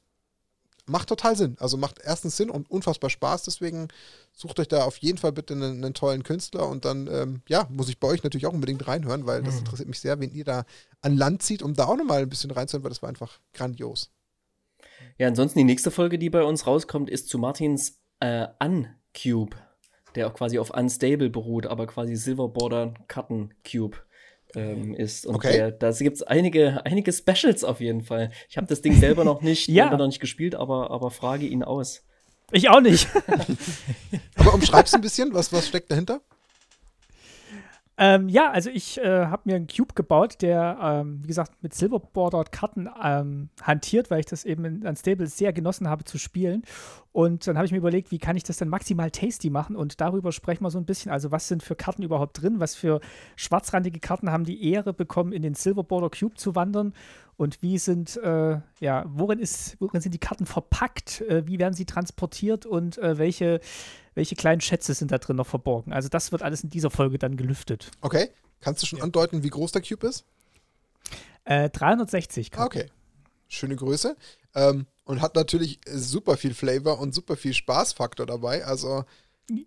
[0.87, 1.57] macht total Sinn.
[1.59, 3.45] Also macht erstens Sinn und unfassbar Spaß.
[3.45, 3.89] Deswegen
[4.33, 7.67] sucht euch da auf jeden Fall bitte einen, einen tollen Künstler und dann, ähm, ja,
[7.71, 9.61] muss ich bei euch natürlich auch unbedingt reinhören, weil das mhm.
[9.61, 10.65] interessiert mich sehr, wenn ihr da
[11.01, 14.11] an Land zieht, um da auch nochmal ein bisschen reinzuhören, weil das war einfach grandios.
[15.19, 19.57] Ja, ansonsten die nächste Folge, die bei uns rauskommt, ist zu Martins äh, Uncube,
[20.15, 23.99] der auch quasi auf Unstable beruht, aber quasi Silver Border Karten Cube
[24.57, 25.27] ähm, ist.
[25.27, 25.53] Und okay.
[25.53, 28.31] der, da gibt es einige, einige Specials auf jeden Fall.
[28.49, 29.95] Ich habe das Ding selber noch nicht, ja.
[29.97, 32.05] noch nicht gespielt, aber, aber frage ihn aus.
[32.51, 33.09] Ich auch nicht.
[34.37, 36.21] aber umschreibst du ein bisschen, was, was steckt dahinter?
[37.99, 41.75] Ähm, ja, also ich äh, habe mir einen Cube gebaut, der, ähm, wie gesagt, mit
[41.75, 46.63] Silverborder-Karten ähm, hantiert, weil ich das eben in Unstable sehr genossen habe zu spielen.
[47.13, 49.77] Und dann habe ich mir überlegt, wie kann ich das denn maximal tasty machen?
[49.77, 51.13] Und darüber sprechen wir so ein bisschen.
[51.13, 52.61] Also, was sind für Karten überhaupt drin?
[52.61, 53.01] Was für
[53.37, 56.95] schwarzrandige Karten haben die Ehre bekommen, in den Silverborder Cube zu wandern?
[57.37, 61.21] Und wie sind, äh, ja, worin, ist, worin sind die Karten verpackt?
[61.23, 62.65] Äh, wie werden sie transportiert?
[62.65, 63.61] Und äh, welche
[64.15, 65.93] welche kleinen Schätze sind da drin noch verborgen.
[65.93, 67.91] Also das wird alles in dieser Folge dann gelüftet.
[68.01, 68.31] Okay.
[68.61, 69.05] Kannst du schon ja.
[69.05, 70.25] andeuten, wie groß der Cube ist?
[71.45, 72.51] Äh, 360.
[72.51, 72.67] Karten.
[72.67, 72.91] Okay.
[73.49, 74.17] Schöne Größe.
[74.55, 78.65] Ähm, und hat natürlich super viel Flavor und super viel Spaßfaktor dabei.
[78.65, 79.05] Also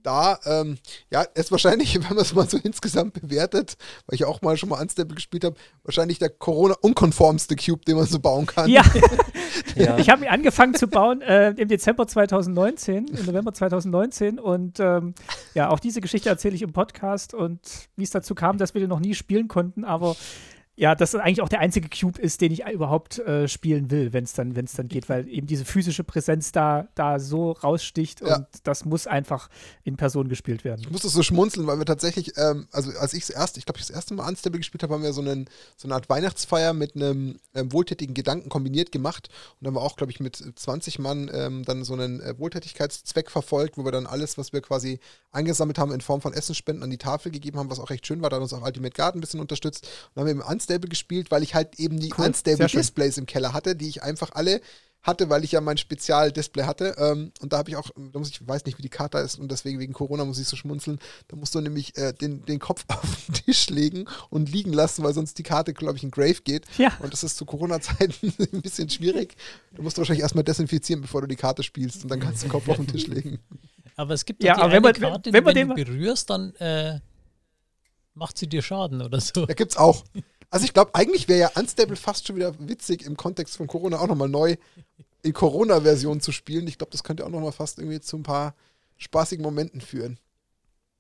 [0.04, 0.78] da, ähm,
[1.12, 3.78] ja, ist wahrscheinlich, wenn man es mal so insgesamt bewertet,
[4.08, 8.06] weil ich auch mal schon mal Unstable gespielt habe, wahrscheinlich der Corona-unkonformste Cube, den man
[8.06, 8.70] so bauen kann.
[8.70, 8.84] Ja,
[9.76, 9.98] ja.
[9.98, 15.14] ich habe ihn angefangen zu bauen äh, im Dezember 2019, im November 2019 und ähm,
[15.54, 17.60] ja, auch diese Geschichte erzähle ich im Podcast und
[17.96, 20.16] wie es dazu kam, dass wir den noch nie spielen konnten, aber
[20.78, 24.26] ja, das eigentlich auch der einzige Cube ist, den ich überhaupt äh, spielen will, wenn
[24.26, 28.38] es dann, dann geht, weil eben diese physische Präsenz da, da so raussticht ja.
[28.38, 29.50] und das muss einfach
[29.84, 30.82] in Person gespielt werden.
[30.82, 33.66] Ich muss das so schmunzeln, weil wir tatsächlich, ähm, also als ich das erste, ich
[33.66, 35.46] glaube, das erste Mal Unstable gespielt habe, haben wir so, einen,
[35.78, 39.86] so eine Art Weihnachtsfeier mit einem ähm, wohltätigen Gedanken kombiniert gemacht und dann haben wir
[39.86, 43.94] auch, glaube ich, mit 20 Mann ähm, dann so einen äh, Wohltätigkeitszweck verfolgt, wo wir
[43.94, 45.00] dann alles, was wir quasi
[45.32, 48.22] eingesammelt haben, in Form von Essensspenden an die Tafel gegeben haben, was auch recht schön
[48.22, 50.50] war, da hat uns auch Ultimate Garden ein bisschen unterstützt und dann haben wir im
[50.66, 52.26] Unstable gespielt, weil ich halt eben die cool.
[52.26, 54.62] Unstable Displays im Keller hatte, die ich einfach alle
[55.04, 56.96] hatte, weil ich ja mein Spezialdisplay hatte.
[56.98, 59.38] Ähm, und da habe ich auch, da muss ich, weiß nicht, wie die Karte ist
[59.38, 61.00] und deswegen wegen Corona muss ich so schmunzeln.
[61.28, 65.04] Da musst du nämlich äh, den, den Kopf auf den Tisch legen und liegen lassen,
[65.04, 66.66] weil sonst die Karte, glaube ich, in Grave geht.
[66.80, 66.92] Ja.
[67.00, 69.36] Und das ist zu Corona-Zeiten ein bisschen schwierig.
[69.76, 72.52] Du musst wahrscheinlich erstmal desinfizieren, bevor du die Karte spielst und dann kannst du den
[72.52, 73.40] Kopf auf den Tisch legen.
[73.96, 77.00] Aber es gibt ja, aber wenn man, Karte, wenn, wenn, wenn du berührst, dann äh,
[78.16, 79.46] macht sie dir Schaden oder so.
[79.46, 80.04] Da gibt's auch.
[80.56, 84.00] Also ich glaube, eigentlich wäre ja Unstable fast schon wieder witzig im Kontext von Corona
[84.00, 84.56] auch nochmal neu
[85.22, 86.66] in Corona-Version zu spielen.
[86.68, 88.56] Ich glaube, das könnte auch nochmal fast irgendwie zu ein paar
[88.96, 90.18] spaßigen Momenten führen.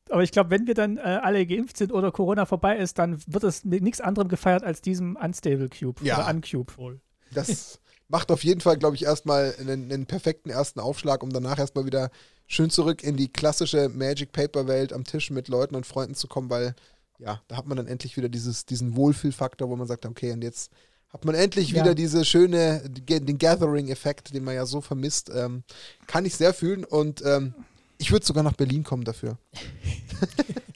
[0.09, 3.23] Aber ich glaube, wenn wir dann äh, alle geimpft sind oder Corona vorbei ist, dann
[3.27, 6.17] wird es mit nichts anderem gefeiert als diesem Unstable Cube ja.
[6.17, 6.99] oder Uncube.
[7.33, 7.79] Das
[8.09, 11.85] macht auf jeden Fall, glaube ich, erstmal einen, einen perfekten ersten Aufschlag, um danach erstmal
[11.85, 12.09] wieder
[12.45, 16.27] schön zurück in die klassische Magic Paper Welt am Tisch mit Leuten und Freunden zu
[16.27, 16.75] kommen, weil
[17.19, 20.43] ja, da hat man dann endlich wieder dieses, diesen Wohlfühlfaktor, wo man sagt, okay, und
[20.43, 20.71] jetzt
[21.09, 21.81] hat man endlich ja.
[21.81, 25.31] wieder diese schöne, den Gathering-Effekt, den man ja so vermisst.
[25.33, 25.63] Ähm,
[26.07, 27.53] kann ich sehr fühlen und ähm,
[27.97, 29.37] ich würde sogar nach Berlin kommen dafür.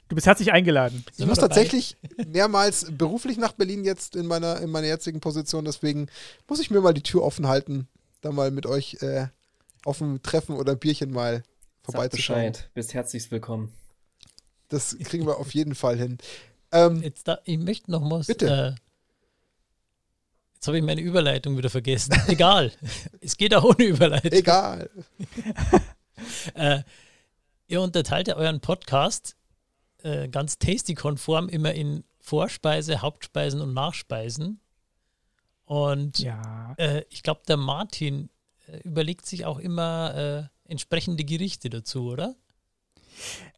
[0.08, 1.04] Du bist herzlich eingeladen.
[1.18, 1.96] Ich muss tatsächlich
[2.26, 6.08] mehrmals beruflich nach Berlin jetzt in meiner, in meiner jetzigen Position, deswegen
[6.48, 7.86] muss ich mir mal die Tür offen halten,
[8.20, 9.28] da mal mit euch äh,
[9.84, 11.44] auf dem Treffen oder Bierchen mal
[11.82, 12.50] vorbeizuschauen.
[12.50, 13.72] Bescheid, bist herzlichst willkommen.
[14.70, 16.16] Das kriegen wir auf jeden Fall hin.
[16.72, 18.28] Ähm, jetzt da, ich möchte noch was.
[18.28, 18.76] Bitte.
[18.76, 18.80] Äh,
[20.54, 22.14] jetzt habe ich meine Überleitung wieder vergessen.
[22.28, 22.72] Egal.
[23.20, 24.32] es geht auch ohne Überleitung.
[24.32, 24.88] Egal.
[26.54, 26.82] äh,
[27.66, 29.36] ihr unterteilt ja euren Podcast
[30.02, 34.60] äh, ganz tasty-konform immer in Vorspeise, Hauptspeisen und Nachspeisen.
[35.64, 36.74] Und ja.
[36.78, 38.30] Äh, ich glaube, der Martin
[38.66, 42.36] äh, überlegt sich auch immer äh, entsprechende Gerichte dazu, oder?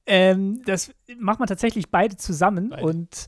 [0.05, 2.85] Ähm, das macht man tatsächlich beide zusammen beide.
[2.85, 3.27] und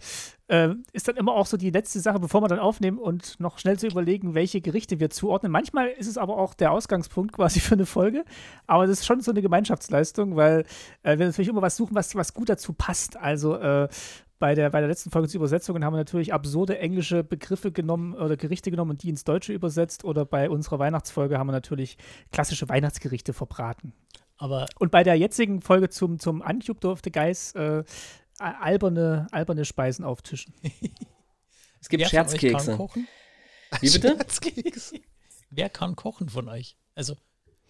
[0.48, 3.58] äh, ist dann immer auch so die letzte Sache, bevor wir dann aufnehmen und noch
[3.58, 5.52] schnell zu überlegen, welche Gerichte wir zuordnen.
[5.52, 8.24] Manchmal ist es aber auch der Ausgangspunkt quasi für eine Folge,
[8.66, 10.64] aber das ist schon so eine Gemeinschaftsleistung, weil
[11.04, 13.16] äh, wir natürlich immer was suchen, was, was gut dazu passt.
[13.16, 13.88] Also äh,
[14.40, 18.14] bei der, bei der letzten Folge zu Übersetzungen haben wir natürlich absurde englische Begriffe genommen
[18.14, 20.04] oder Gerichte genommen und die ins Deutsche übersetzt.
[20.04, 21.96] Oder bei unserer Weihnachtsfolge haben wir natürlich
[22.32, 23.94] klassische Weihnachtsgerichte verbraten.
[24.36, 27.84] Aber und bei der jetzigen Folge zum, zum Uncube durfte Geis äh,
[28.38, 30.54] alberne, alberne Speisen auftischen.
[31.80, 32.70] es gibt Wer Scherzkekse.
[32.70, 33.08] Kann kochen?
[33.80, 34.08] Wie bitte?
[34.16, 35.00] Scherzkekse.
[35.50, 36.76] Wer kann kochen von euch?
[36.94, 37.16] Also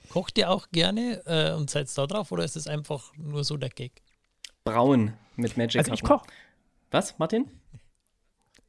[0.09, 3.57] kocht ihr auch gerne äh, und seid da drauf oder ist es einfach nur so
[3.57, 4.03] der Gag?
[4.65, 5.79] Braun mit Magic.
[5.79, 6.27] Also ich koche.
[6.91, 7.51] Was, Martin?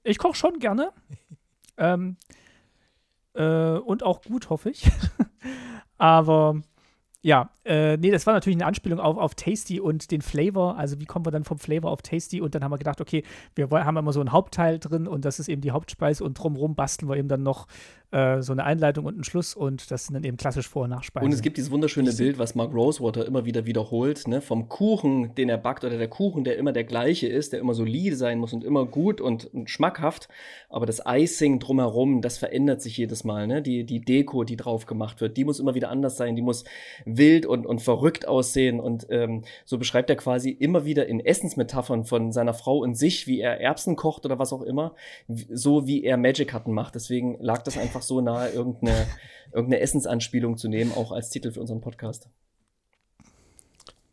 [0.03, 0.91] Ich koche schon gerne.
[1.77, 2.17] ähm,
[3.33, 4.89] äh, und auch gut, hoffe ich.
[5.97, 6.61] Aber
[7.25, 10.77] ja, äh, nee, das war natürlich eine Anspielung auf, auf Tasty und den Flavor.
[10.77, 12.39] Also, wie kommen wir dann vom Flavor auf Tasty?
[12.39, 13.23] Und dann haben wir gedacht, okay,
[13.55, 16.75] wir haben immer so einen Hauptteil drin und das ist eben die Hauptspeise und drumherum
[16.75, 17.65] basteln wir eben dann noch
[18.15, 20.91] äh, so eine Einleitung und einen Schluss und das sind dann eben klassisch Vor- und
[20.91, 21.25] Nachspeisen.
[21.25, 25.35] Und es gibt dieses wunderschöne Bild, was Mark Rosewater immer wieder wiederholt, ne, vom Kuchen,
[25.35, 28.39] den er backt oder der Kuchen, der immer der gleiche ist, der immer solide sein
[28.39, 30.29] muss und immer gut und, und schmackhaft,
[30.69, 33.61] aber das Icing drumherum, das verändert sich jedes Mal, ne?
[33.61, 36.63] Die, die Deko, die drauf gemacht wird, die muss immer wieder anders sein, die muss
[37.03, 42.05] wild und, und verrückt aussehen und ähm, so beschreibt er quasi immer wieder in Essensmetaphern
[42.05, 44.95] von seiner Frau und sich, wie er Erbsen kocht oder was auch immer,
[45.27, 46.95] so wie er Magic Hatten macht.
[46.95, 49.07] Deswegen lag das einfach so nahe, irgendeine,
[49.51, 52.27] irgendeine Essensanspielung zu nehmen, auch als Titel für unseren Podcast.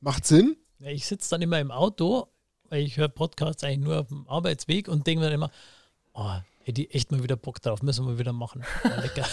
[0.00, 0.56] Macht Sinn?
[0.80, 2.26] Ich sitze dann immer im Auto,
[2.68, 5.50] weil ich höre Podcasts eigentlich nur auf dem Arbeitsweg und denke mir immer,
[6.14, 8.64] oh, hätte ich echt mal wieder Bock drauf, müssen wir wieder machen.
[8.84, 9.26] Ja, lecker.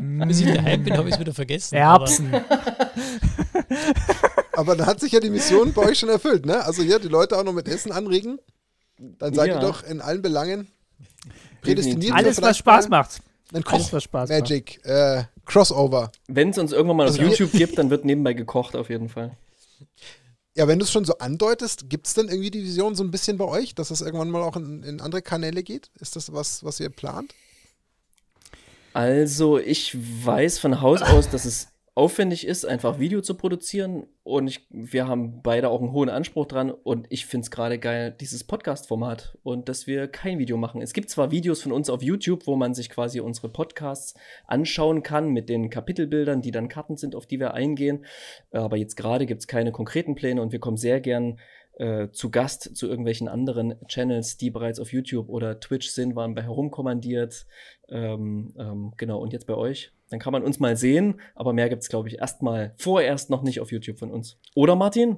[0.26, 1.76] Bis ich daheim bin, habe ich es wieder vergessen.
[1.76, 2.34] Erbsen.
[2.34, 2.48] Aber,
[4.52, 6.64] aber dann hat sich ja die Mission bei euch schon erfüllt, ne?
[6.64, 8.38] Also hier die Leute auch noch mit Essen anregen.
[8.98, 9.54] Dann seid ja.
[9.54, 10.68] ihr doch in allen Belangen
[11.62, 12.14] prädestiniert.
[12.14, 13.20] Alles, was Spaß macht.
[13.54, 16.10] Ein Koch Spaß Magic äh, Crossover.
[16.26, 19.08] Wenn es uns irgendwann mal auf also, YouTube gibt, dann wird nebenbei gekocht auf jeden
[19.08, 19.36] Fall.
[20.56, 23.10] Ja, wenn du es schon so andeutest, gibt es dann irgendwie die Vision so ein
[23.10, 25.90] bisschen bei euch, dass es irgendwann mal auch in, in andere Kanäle geht?
[26.00, 27.34] Ist das was, was ihr plant?
[28.92, 34.06] Also, ich weiß von Haus aus, dass es aufwendig ist, einfach Video zu produzieren.
[34.24, 36.70] Und ich, wir haben beide auch einen hohen Anspruch dran.
[36.70, 40.82] Und ich finde es gerade geil, dieses Podcast-Format und dass wir kein Video machen.
[40.82, 44.14] Es gibt zwar Videos von uns auf YouTube, wo man sich quasi unsere Podcasts
[44.46, 48.04] anschauen kann mit den Kapitelbildern, die dann Karten sind, auf die wir eingehen.
[48.50, 51.38] Aber jetzt gerade gibt es keine konkreten Pläne und wir kommen sehr gern
[51.76, 56.34] äh, zu Gast zu irgendwelchen anderen Channels, die bereits auf YouTube oder Twitch sind, waren
[56.34, 57.46] bei herumkommandiert.
[57.88, 59.92] Ähm, ähm, genau, und jetzt bei euch.
[60.14, 63.42] Dann kann man uns mal sehen, aber mehr gibt es, glaube ich, erstmal vorerst noch
[63.42, 64.38] nicht auf YouTube von uns.
[64.54, 65.16] Oder Martin?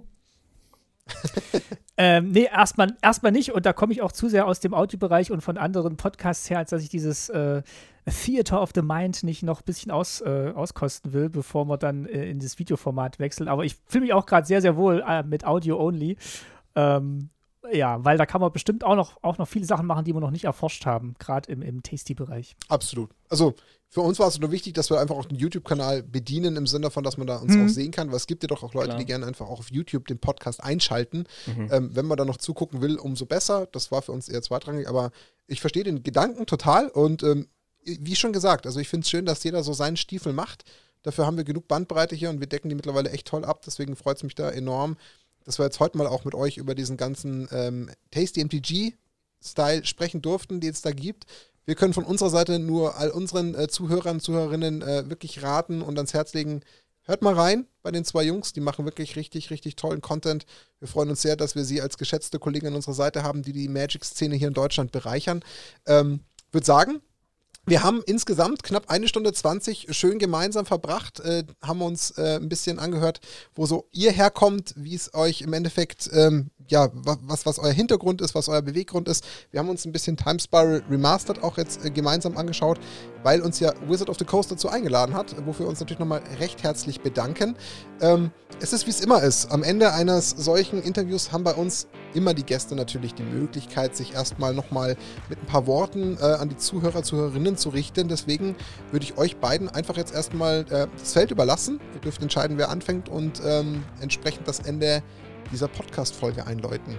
[1.98, 3.52] ähm, nee, erstmal erstmal nicht.
[3.52, 6.56] Und da komme ich auch zu sehr aus dem Audiobereich und von anderen Podcasts her,
[6.56, 7.60] als dass ich dieses äh,
[8.06, 12.06] Theater of the Mind nicht noch ein bisschen aus, äh, auskosten will, bevor wir dann
[12.06, 13.48] äh, in das Videoformat wechseln.
[13.48, 16.16] Aber ich fühle mich auch gerade sehr, sehr wohl äh, mit Audio only.
[16.74, 17.28] Ähm,
[17.72, 20.20] ja, weil da kann man bestimmt auch noch, auch noch viele Sachen machen, die wir
[20.20, 22.56] noch nicht erforscht haben, gerade im, im Tasty-Bereich.
[22.68, 23.10] Absolut.
[23.28, 23.55] Also
[23.88, 26.90] für uns war es nur wichtig, dass wir einfach auch den YouTube-Kanal bedienen, im Sinne
[26.90, 27.66] von, dass man da uns mhm.
[27.66, 28.98] auch sehen kann, weil es gibt ja doch auch Leute, Klar.
[28.98, 31.24] die gerne einfach auch auf YouTube den Podcast einschalten.
[31.47, 31.68] Mhm.
[31.70, 33.66] Ähm, wenn man da noch zugucken will, umso besser.
[33.72, 35.12] Das war für uns eher zweitrangig, aber
[35.47, 37.48] ich verstehe den Gedanken total und ähm,
[37.84, 40.64] wie schon gesagt, also ich finde es schön, dass jeder so seinen Stiefel macht.
[41.02, 43.62] Dafür haben wir genug Bandbreite hier und wir decken die mittlerweile echt toll ab.
[43.64, 44.97] Deswegen freut es mich da enorm,
[45.47, 50.20] dass wir jetzt heute mal auch mit euch über diesen ganzen ähm, Tasty MTG-Style sprechen
[50.20, 51.24] durften, den es da gibt.
[51.64, 55.97] Wir können von unserer Seite nur all unseren äh, Zuhörern, Zuhörerinnen äh, wirklich raten und
[55.97, 56.62] ans Herz legen.
[57.02, 60.44] Hört mal rein bei den zwei Jungs, die machen wirklich richtig, richtig tollen Content.
[60.81, 63.52] Wir freuen uns sehr, dass wir sie als geschätzte Kollegen an unserer Seite haben, die
[63.52, 65.44] die Magic-Szene hier in Deutschland bereichern.
[65.86, 66.20] Ähm,
[66.51, 67.01] würde sagen,
[67.66, 72.48] wir haben insgesamt knapp eine Stunde 20 schön gemeinsam verbracht, äh, haben uns äh, ein
[72.48, 73.20] bisschen angehört,
[73.55, 78.20] wo so ihr herkommt, wie es euch im Endeffekt ähm, ja, was, was euer Hintergrund
[78.20, 79.24] ist, was euer Beweggrund ist.
[79.51, 82.78] Wir haben uns ein bisschen Time Spiral Remastered auch jetzt äh, gemeinsam angeschaut,
[83.22, 86.22] weil uns ja Wizard of the Coast dazu eingeladen hat, wofür wir uns natürlich nochmal
[86.38, 87.56] recht herzlich bedanken.
[88.01, 88.30] Ähm,
[88.60, 89.52] es ist, wie es immer ist.
[89.52, 94.14] Am Ende eines solchen Interviews haben bei uns immer die Gäste natürlich die Möglichkeit, sich
[94.14, 94.97] erstmal nochmal
[95.28, 98.09] mit ein paar Worten äh, an die Zuhörer, Zuhörerinnen zu richten.
[98.09, 98.56] Deswegen
[98.90, 101.80] würde ich euch beiden einfach jetzt erstmal äh, das Feld überlassen.
[101.94, 105.02] Ihr dürft entscheiden, wer anfängt und ähm, entsprechend das Ende
[105.52, 106.98] dieser Podcast-Folge einläuten?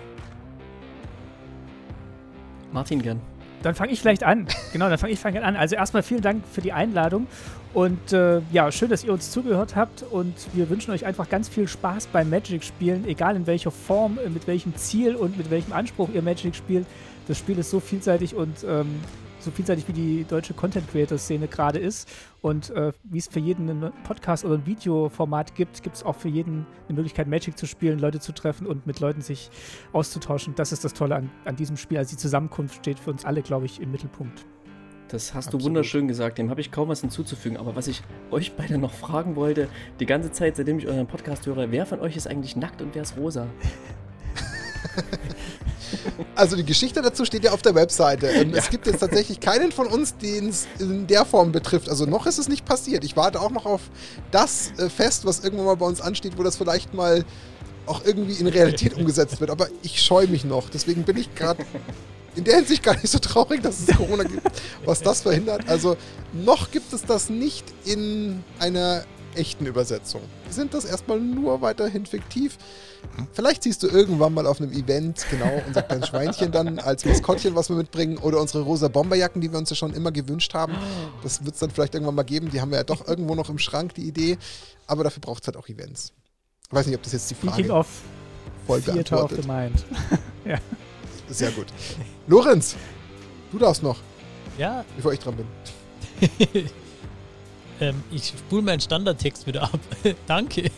[2.72, 3.37] Martin gern.
[3.64, 4.48] Dann fange ich vielleicht an.
[4.72, 5.56] Genau, dann fange ich fang an.
[5.56, 7.28] Also erstmal vielen Dank für die Einladung.
[7.74, 10.04] Und äh, ja, schön, dass ihr uns zugehört habt.
[10.04, 14.30] Und wir wünschen euch einfach ganz viel Spaß beim Magic-Spielen, egal in welcher Form, äh,
[14.30, 16.86] mit welchem Ziel und mit welchem Anspruch ihr Magic spielt.
[17.28, 19.00] Das Spiel ist so vielseitig und ähm,
[19.40, 22.10] so vielseitig wie die deutsche Content Creator Szene gerade ist
[22.42, 26.16] und äh, wie es für jeden einen Podcast oder ein Videoformat gibt, gibt es auch
[26.16, 29.50] für jeden eine Möglichkeit, Magic zu spielen, Leute zu treffen und mit Leuten sich
[29.94, 30.56] auszutauschen.
[30.56, 31.98] Das ist das Tolle an, an diesem Spiel.
[31.98, 34.46] Also die Zusammenkunft steht für uns alle, glaube ich, im Mittelpunkt.
[35.10, 35.62] Das hast Absolut.
[35.62, 37.58] du wunderschön gesagt, dem habe ich kaum was hinzuzufügen.
[37.58, 39.70] Aber was ich euch beide noch fragen wollte,
[40.00, 42.94] die ganze Zeit, seitdem ich euren Podcast höre, wer von euch ist eigentlich nackt und
[42.94, 43.48] wer ist rosa?
[46.36, 48.28] Also die Geschichte dazu steht ja auf der Webseite.
[48.28, 48.58] Ähm, ja.
[48.58, 51.90] Es gibt jetzt tatsächlich keinen von uns, den es in der Form betrifft.
[51.90, 53.04] Also noch ist es nicht passiert.
[53.04, 53.82] Ich warte auch noch auf
[54.32, 57.26] das äh, Fest, was irgendwann mal bei uns ansteht, wo das vielleicht mal
[57.86, 59.50] auch irgendwie in Realität umgesetzt wird.
[59.50, 60.70] Aber ich scheue mich noch.
[60.70, 61.66] Deswegen bin ich gerade
[62.36, 64.44] in der Hinsicht gar nicht so traurig, dass es Corona gibt,
[64.86, 65.68] was das verhindert.
[65.68, 65.98] Also
[66.34, 69.04] noch gibt es das nicht in einer
[69.38, 70.22] echten Übersetzung.
[70.50, 72.58] Sind das erstmal nur weiterhin fiktiv.
[73.34, 77.56] Vielleicht siehst du irgendwann mal auf einem Event genau unser kleines Schweinchen dann als Maskottchen,
[77.56, 80.76] was wir mitbringen, oder unsere rosa Bomberjacken, die wir uns ja schon immer gewünscht haben.
[81.24, 82.50] Das wird es dann vielleicht irgendwann mal geben.
[82.52, 84.38] Die haben wir ja doch irgendwo noch im Schrank, die Idee.
[84.88, 86.14] Aber dafür braucht es halt auch Events.
[86.68, 87.88] Ich weiß nicht, ob das jetzt die Frage Speaking of
[88.66, 89.40] voll beantwortet.
[89.40, 89.86] Of the mind.
[90.46, 90.58] ja.
[91.30, 91.68] Sehr gut.
[92.28, 92.76] Lorenz,
[93.52, 93.98] du darfst noch.
[94.58, 94.84] Ja.
[94.96, 95.48] Bevor ich dran bin.
[97.82, 99.80] ähm, ich spule meinen Standardtext wieder ab.
[100.28, 100.72] Danke.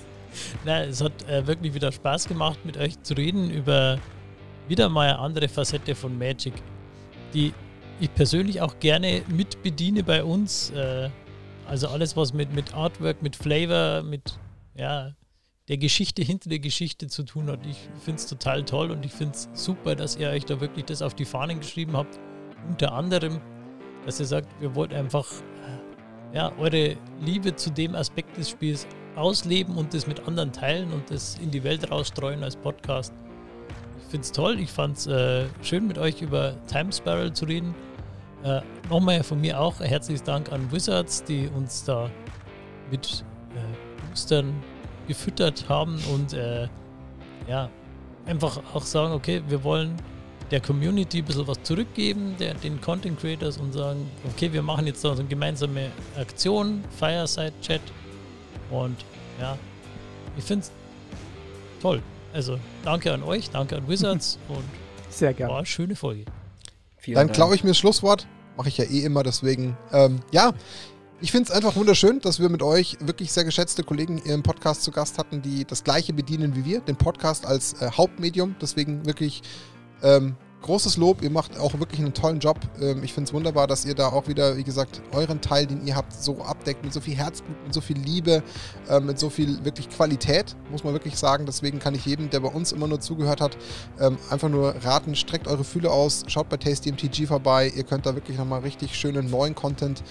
[0.66, 4.00] Na, es hat äh, wirklich wieder Spaß gemacht, mit euch zu reden über
[4.68, 6.54] wieder mal eine andere Facette von Magic,
[7.34, 7.54] die
[8.00, 10.70] ich persönlich auch gerne mitbediene bei uns.
[10.72, 11.10] Äh,
[11.68, 14.40] also alles, was mit, mit Artwork, mit Flavor, mit
[14.76, 15.14] ja,
[15.68, 17.66] der Geschichte hinter der Geschichte zu tun hat.
[17.66, 20.86] Ich finde es total toll und ich finde es super, dass ihr euch da wirklich
[20.86, 22.20] das auf die Fahnen geschrieben habt.
[22.68, 23.40] Unter anderem,
[24.06, 25.28] dass ihr sagt, wir wollt einfach
[26.34, 31.10] ja, eure Liebe zu dem Aspekt des Spiels ausleben und das mit anderen teilen und
[31.10, 33.14] das in die Welt rausstreuen als Podcast.
[34.02, 34.60] Ich finde es toll.
[34.60, 37.76] Ich fand es äh, schön, mit euch über Time Spiral zu reden.
[38.44, 42.10] Äh, Nochmal von mir auch ein herzliches Dank an Wizards, die uns da
[42.90, 43.24] mit
[43.56, 44.54] äh, Boostern
[45.08, 46.68] gefüttert haben und äh,
[47.48, 47.70] ja,
[48.26, 49.96] einfach auch sagen, okay, wir wollen
[50.52, 54.88] der Community ein bisschen was zurückgeben, der, den Content Creators und sagen, okay, wir machen
[54.88, 57.82] jetzt so eine gemeinsame Aktion, Fireside Chat
[58.72, 58.98] und
[59.40, 59.58] ja,
[60.38, 60.72] ich finde es
[61.82, 62.02] toll.
[62.34, 64.64] Also danke an euch, danke an Wizards und
[65.10, 65.52] sehr gerne.
[65.52, 66.26] War eine schöne Folge.
[66.98, 68.28] Vielen Dann klaue ich mir das Schlusswort.
[68.58, 69.78] Mache ich ja eh immer, deswegen.
[69.94, 70.54] Ähm, ja,
[71.22, 74.84] ich finde es einfach wunderschön, dass wir mit euch wirklich sehr geschätzte Kollegen im Podcast
[74.84, 78.56] zu Gast hatten, die das gleiche bedienen wie wir, den Podcast als äh, Hauptmedium.
[78.62, 79.42] Deswegen wirklich
[80.04, 82.60] ähm, großes Lob, ihr macht auch wirklich einen tollen Job.
[82.82, 85.86] Ähm, ich finde es wunderbar, dass ihr da auch wieder, wie gesagt, euren Teil, den
[85.86, 88.44] ihr habt, so abdeckt mit so viel Herzblut, mit so viel Liebe,
[88.90, 91.46] ähm, mit so viel wirklich Qualität, muss man wirklich sagen.
[91.46, 93.58] Deswegen kann ich jedem, der bei uns immer nur zugehört hat,
[94.00, 97.72] ähm, einfach nur raten, streckt eure Fühle aus, schaut bei Tasty MTG vorbei.
[97.76, 100.04] Ihr könnt da wirklich nochmal richtig schönen neuen Content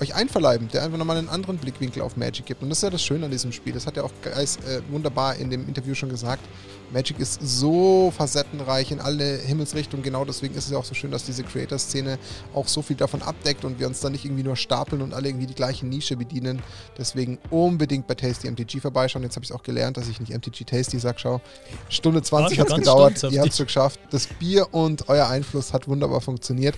[0.00, 2.62] euch einverleiben, der einfach nochmal einen anderen Blickwinkel auf Magic gibt.
[2.62, 3.72] Und das ist ja das Schöne an diesem Spiel.
[3.72, 6.42] Das hat ja auch Geis äh, wunderbar in dem Interview schon gesagt.
[6.90, 10.02] Magic ist so facettenreich in alle Himmelsrichtungen.
[10.02, 12.18] Genau deswegen ist es ja auch so schön, dass diese Creator-Szene
[12.54, 15.28] auch so viel davon abdeckt und wir uns dann nicht irgendwie nur stapeln und alle
[15.28, 16.62] irgendwie die gleiche Nische bedienen.
[16.96, 19.22] Deswegen unbedingt bei Tasty MTG vorbeischauen.
[19.22, 21.18] Jetzt habe ich auch gelernt, dass ich nicht MTG Tasty sage.
[21.18, 21.40] Schau,
[21.88, 23.22] Stunde 20 hat es gedauert.
[23.30, 24.00] Ihr habt es geschafft.
[24.10, 26.74] Das Bier und euer Einfluss hat wunderbar funktioniert.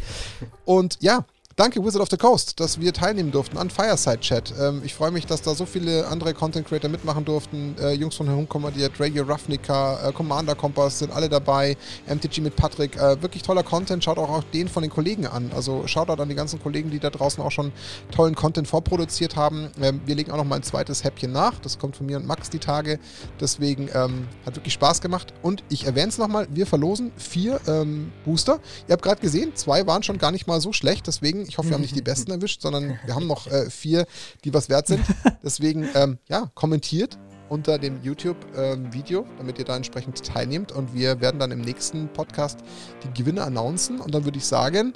[0.64, 1.24] Und ja,
[1.60, 4.54] Danke Wizard of the Coast, dass wir teilnehmen durften an Fireside Chat.
[4.58, 7.76] Ähm, ich freue mich, dass da so viele andere Content Creator mitmachen durften.
[7.78, 11.76] Äh, Jungs von Herumkommandiert, Radio Ravnica, äh, Commander Kompass sind alle dabei.
[12.06, 12.96] MTG mit Patrick.
[12.96, 14.02] Äh, wirklich toller Content.
[14.02, 15.50] Schaut auch, auch den von den Kollegen an.
[15.54, 17.72] Also schaut auch an die ganzen Kollegen, die da draußen auch schon
[18.10, 19.68] tollen Content vorproduziert haben.
[19.82, 21.58] Ähm, wir legen auch noch mal ein zweites Häppchen nach.
[21.58, 22.98] Das kommt von mir und Max die Tage.
[23.38, 25.34] Deswegen ähm, hat wirklich Spaß gemacht.
[25.42, 28.60] Und ich erwähne es nochmal, wir verlosen vier ähm, Booster.
[28.88, 31.06] Ihr habt gerade gesehen, zwei waren schon gar nicht mal so schlecht.
[31.06, 34.06] Deswegen ich hoffe, wir haben nicht die besten erwischt, sondern wir haben noch äh, vier,
[34.44, 35.04] die was wert sind.
[35.42, 37.18] Deswegen, ähm, ja, kommentiert
[37.48, 40.70] unter dem YouTube-Video, ähm, damit ihr da entsprechend teilnehmt.
[40.70, 42.60] Und wir werden dann im nächsten Podcast
[43.02, 44.00] die Gewinne announcen.
[44.00, 44.92] Und dann würde ich sagen,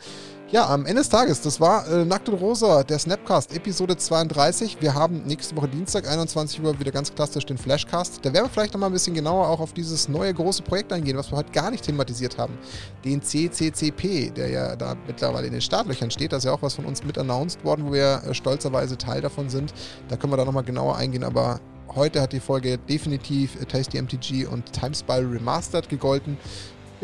[0.55, 4.77] ja, am Ende des Tages, das war äh, Nackt und Rosa, der Snapcast, Episode 32.
[4.81, 8.21] Wir haben nächste Woche Dienstag, 21 Uhr, wieder ganz klassisch den Flashcast.
[8.23, 11.17] Da werden wir vielleicht nochmal ein bisschen genauer auch auf dieses neue große Projekt eingehen,
[11.17, 12.57] was wir heute gar nicht thematisiert haben.
[13.05, 16.31] Den CCCP, der ja da mittlerweile in den Startlöchern steht.
[16.31, 19.23] Das ist ja auch was von uns mit announced worden, wo wir äh, stolzerweise Teil
[19.23, 19.75] davon sind.
[20.07, 21.59] Da können wir da nochmal genauer eingehen, aber
[21.97, 26.39] heute hat die Folge definitiv äh, Tasty MTG und Time Spiral Remastered gegolten.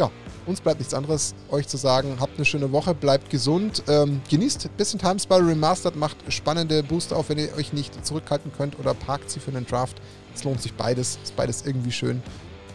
[0.01, 0.10] Ja,
[0.47, 4.66] uns bleibt nichts anderes, euch zu sagen, habt eine schöne Woche, bleibt gesund, ähm, genießt
[4.66, 8.78] ein bisschen Time Spiral Remastered, macht spannende Booster auf, wenn ihr euch nicht zurückhalten könnt
[8.78, 10.01] oder parkt sie für einen Draft.
[10.35, 12.22] Es lohnt sich beides, ist beides irgendwie schön.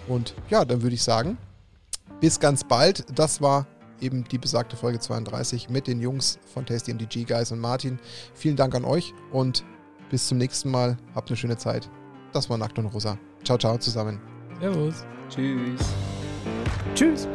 [0.08, 1.38] Und ja, dann würde ich sagen,
[2.22, 3.06] bis ganz bald.
[3.16, 3.66] Das war
[4.00, 7.98] eben die besagte Folge 32 mit den Jungs von Tasty MDG, Guys und Martin.
[8.36, 9.66] Vielen Dank an euch und
[10.12, 10.96] bis zum nächsten Mal.
[11.16, 11.90] Habt eine schöne Zeit.
[12.34, 13.18] Das war Nackt und Rosa.
[13.44, 14.22] Ciao, ciao zusammen.
[14.60, 15.06] Servus.
[15.30, 15.82] Tschüss.
[16.96, 17.28] Tschüss.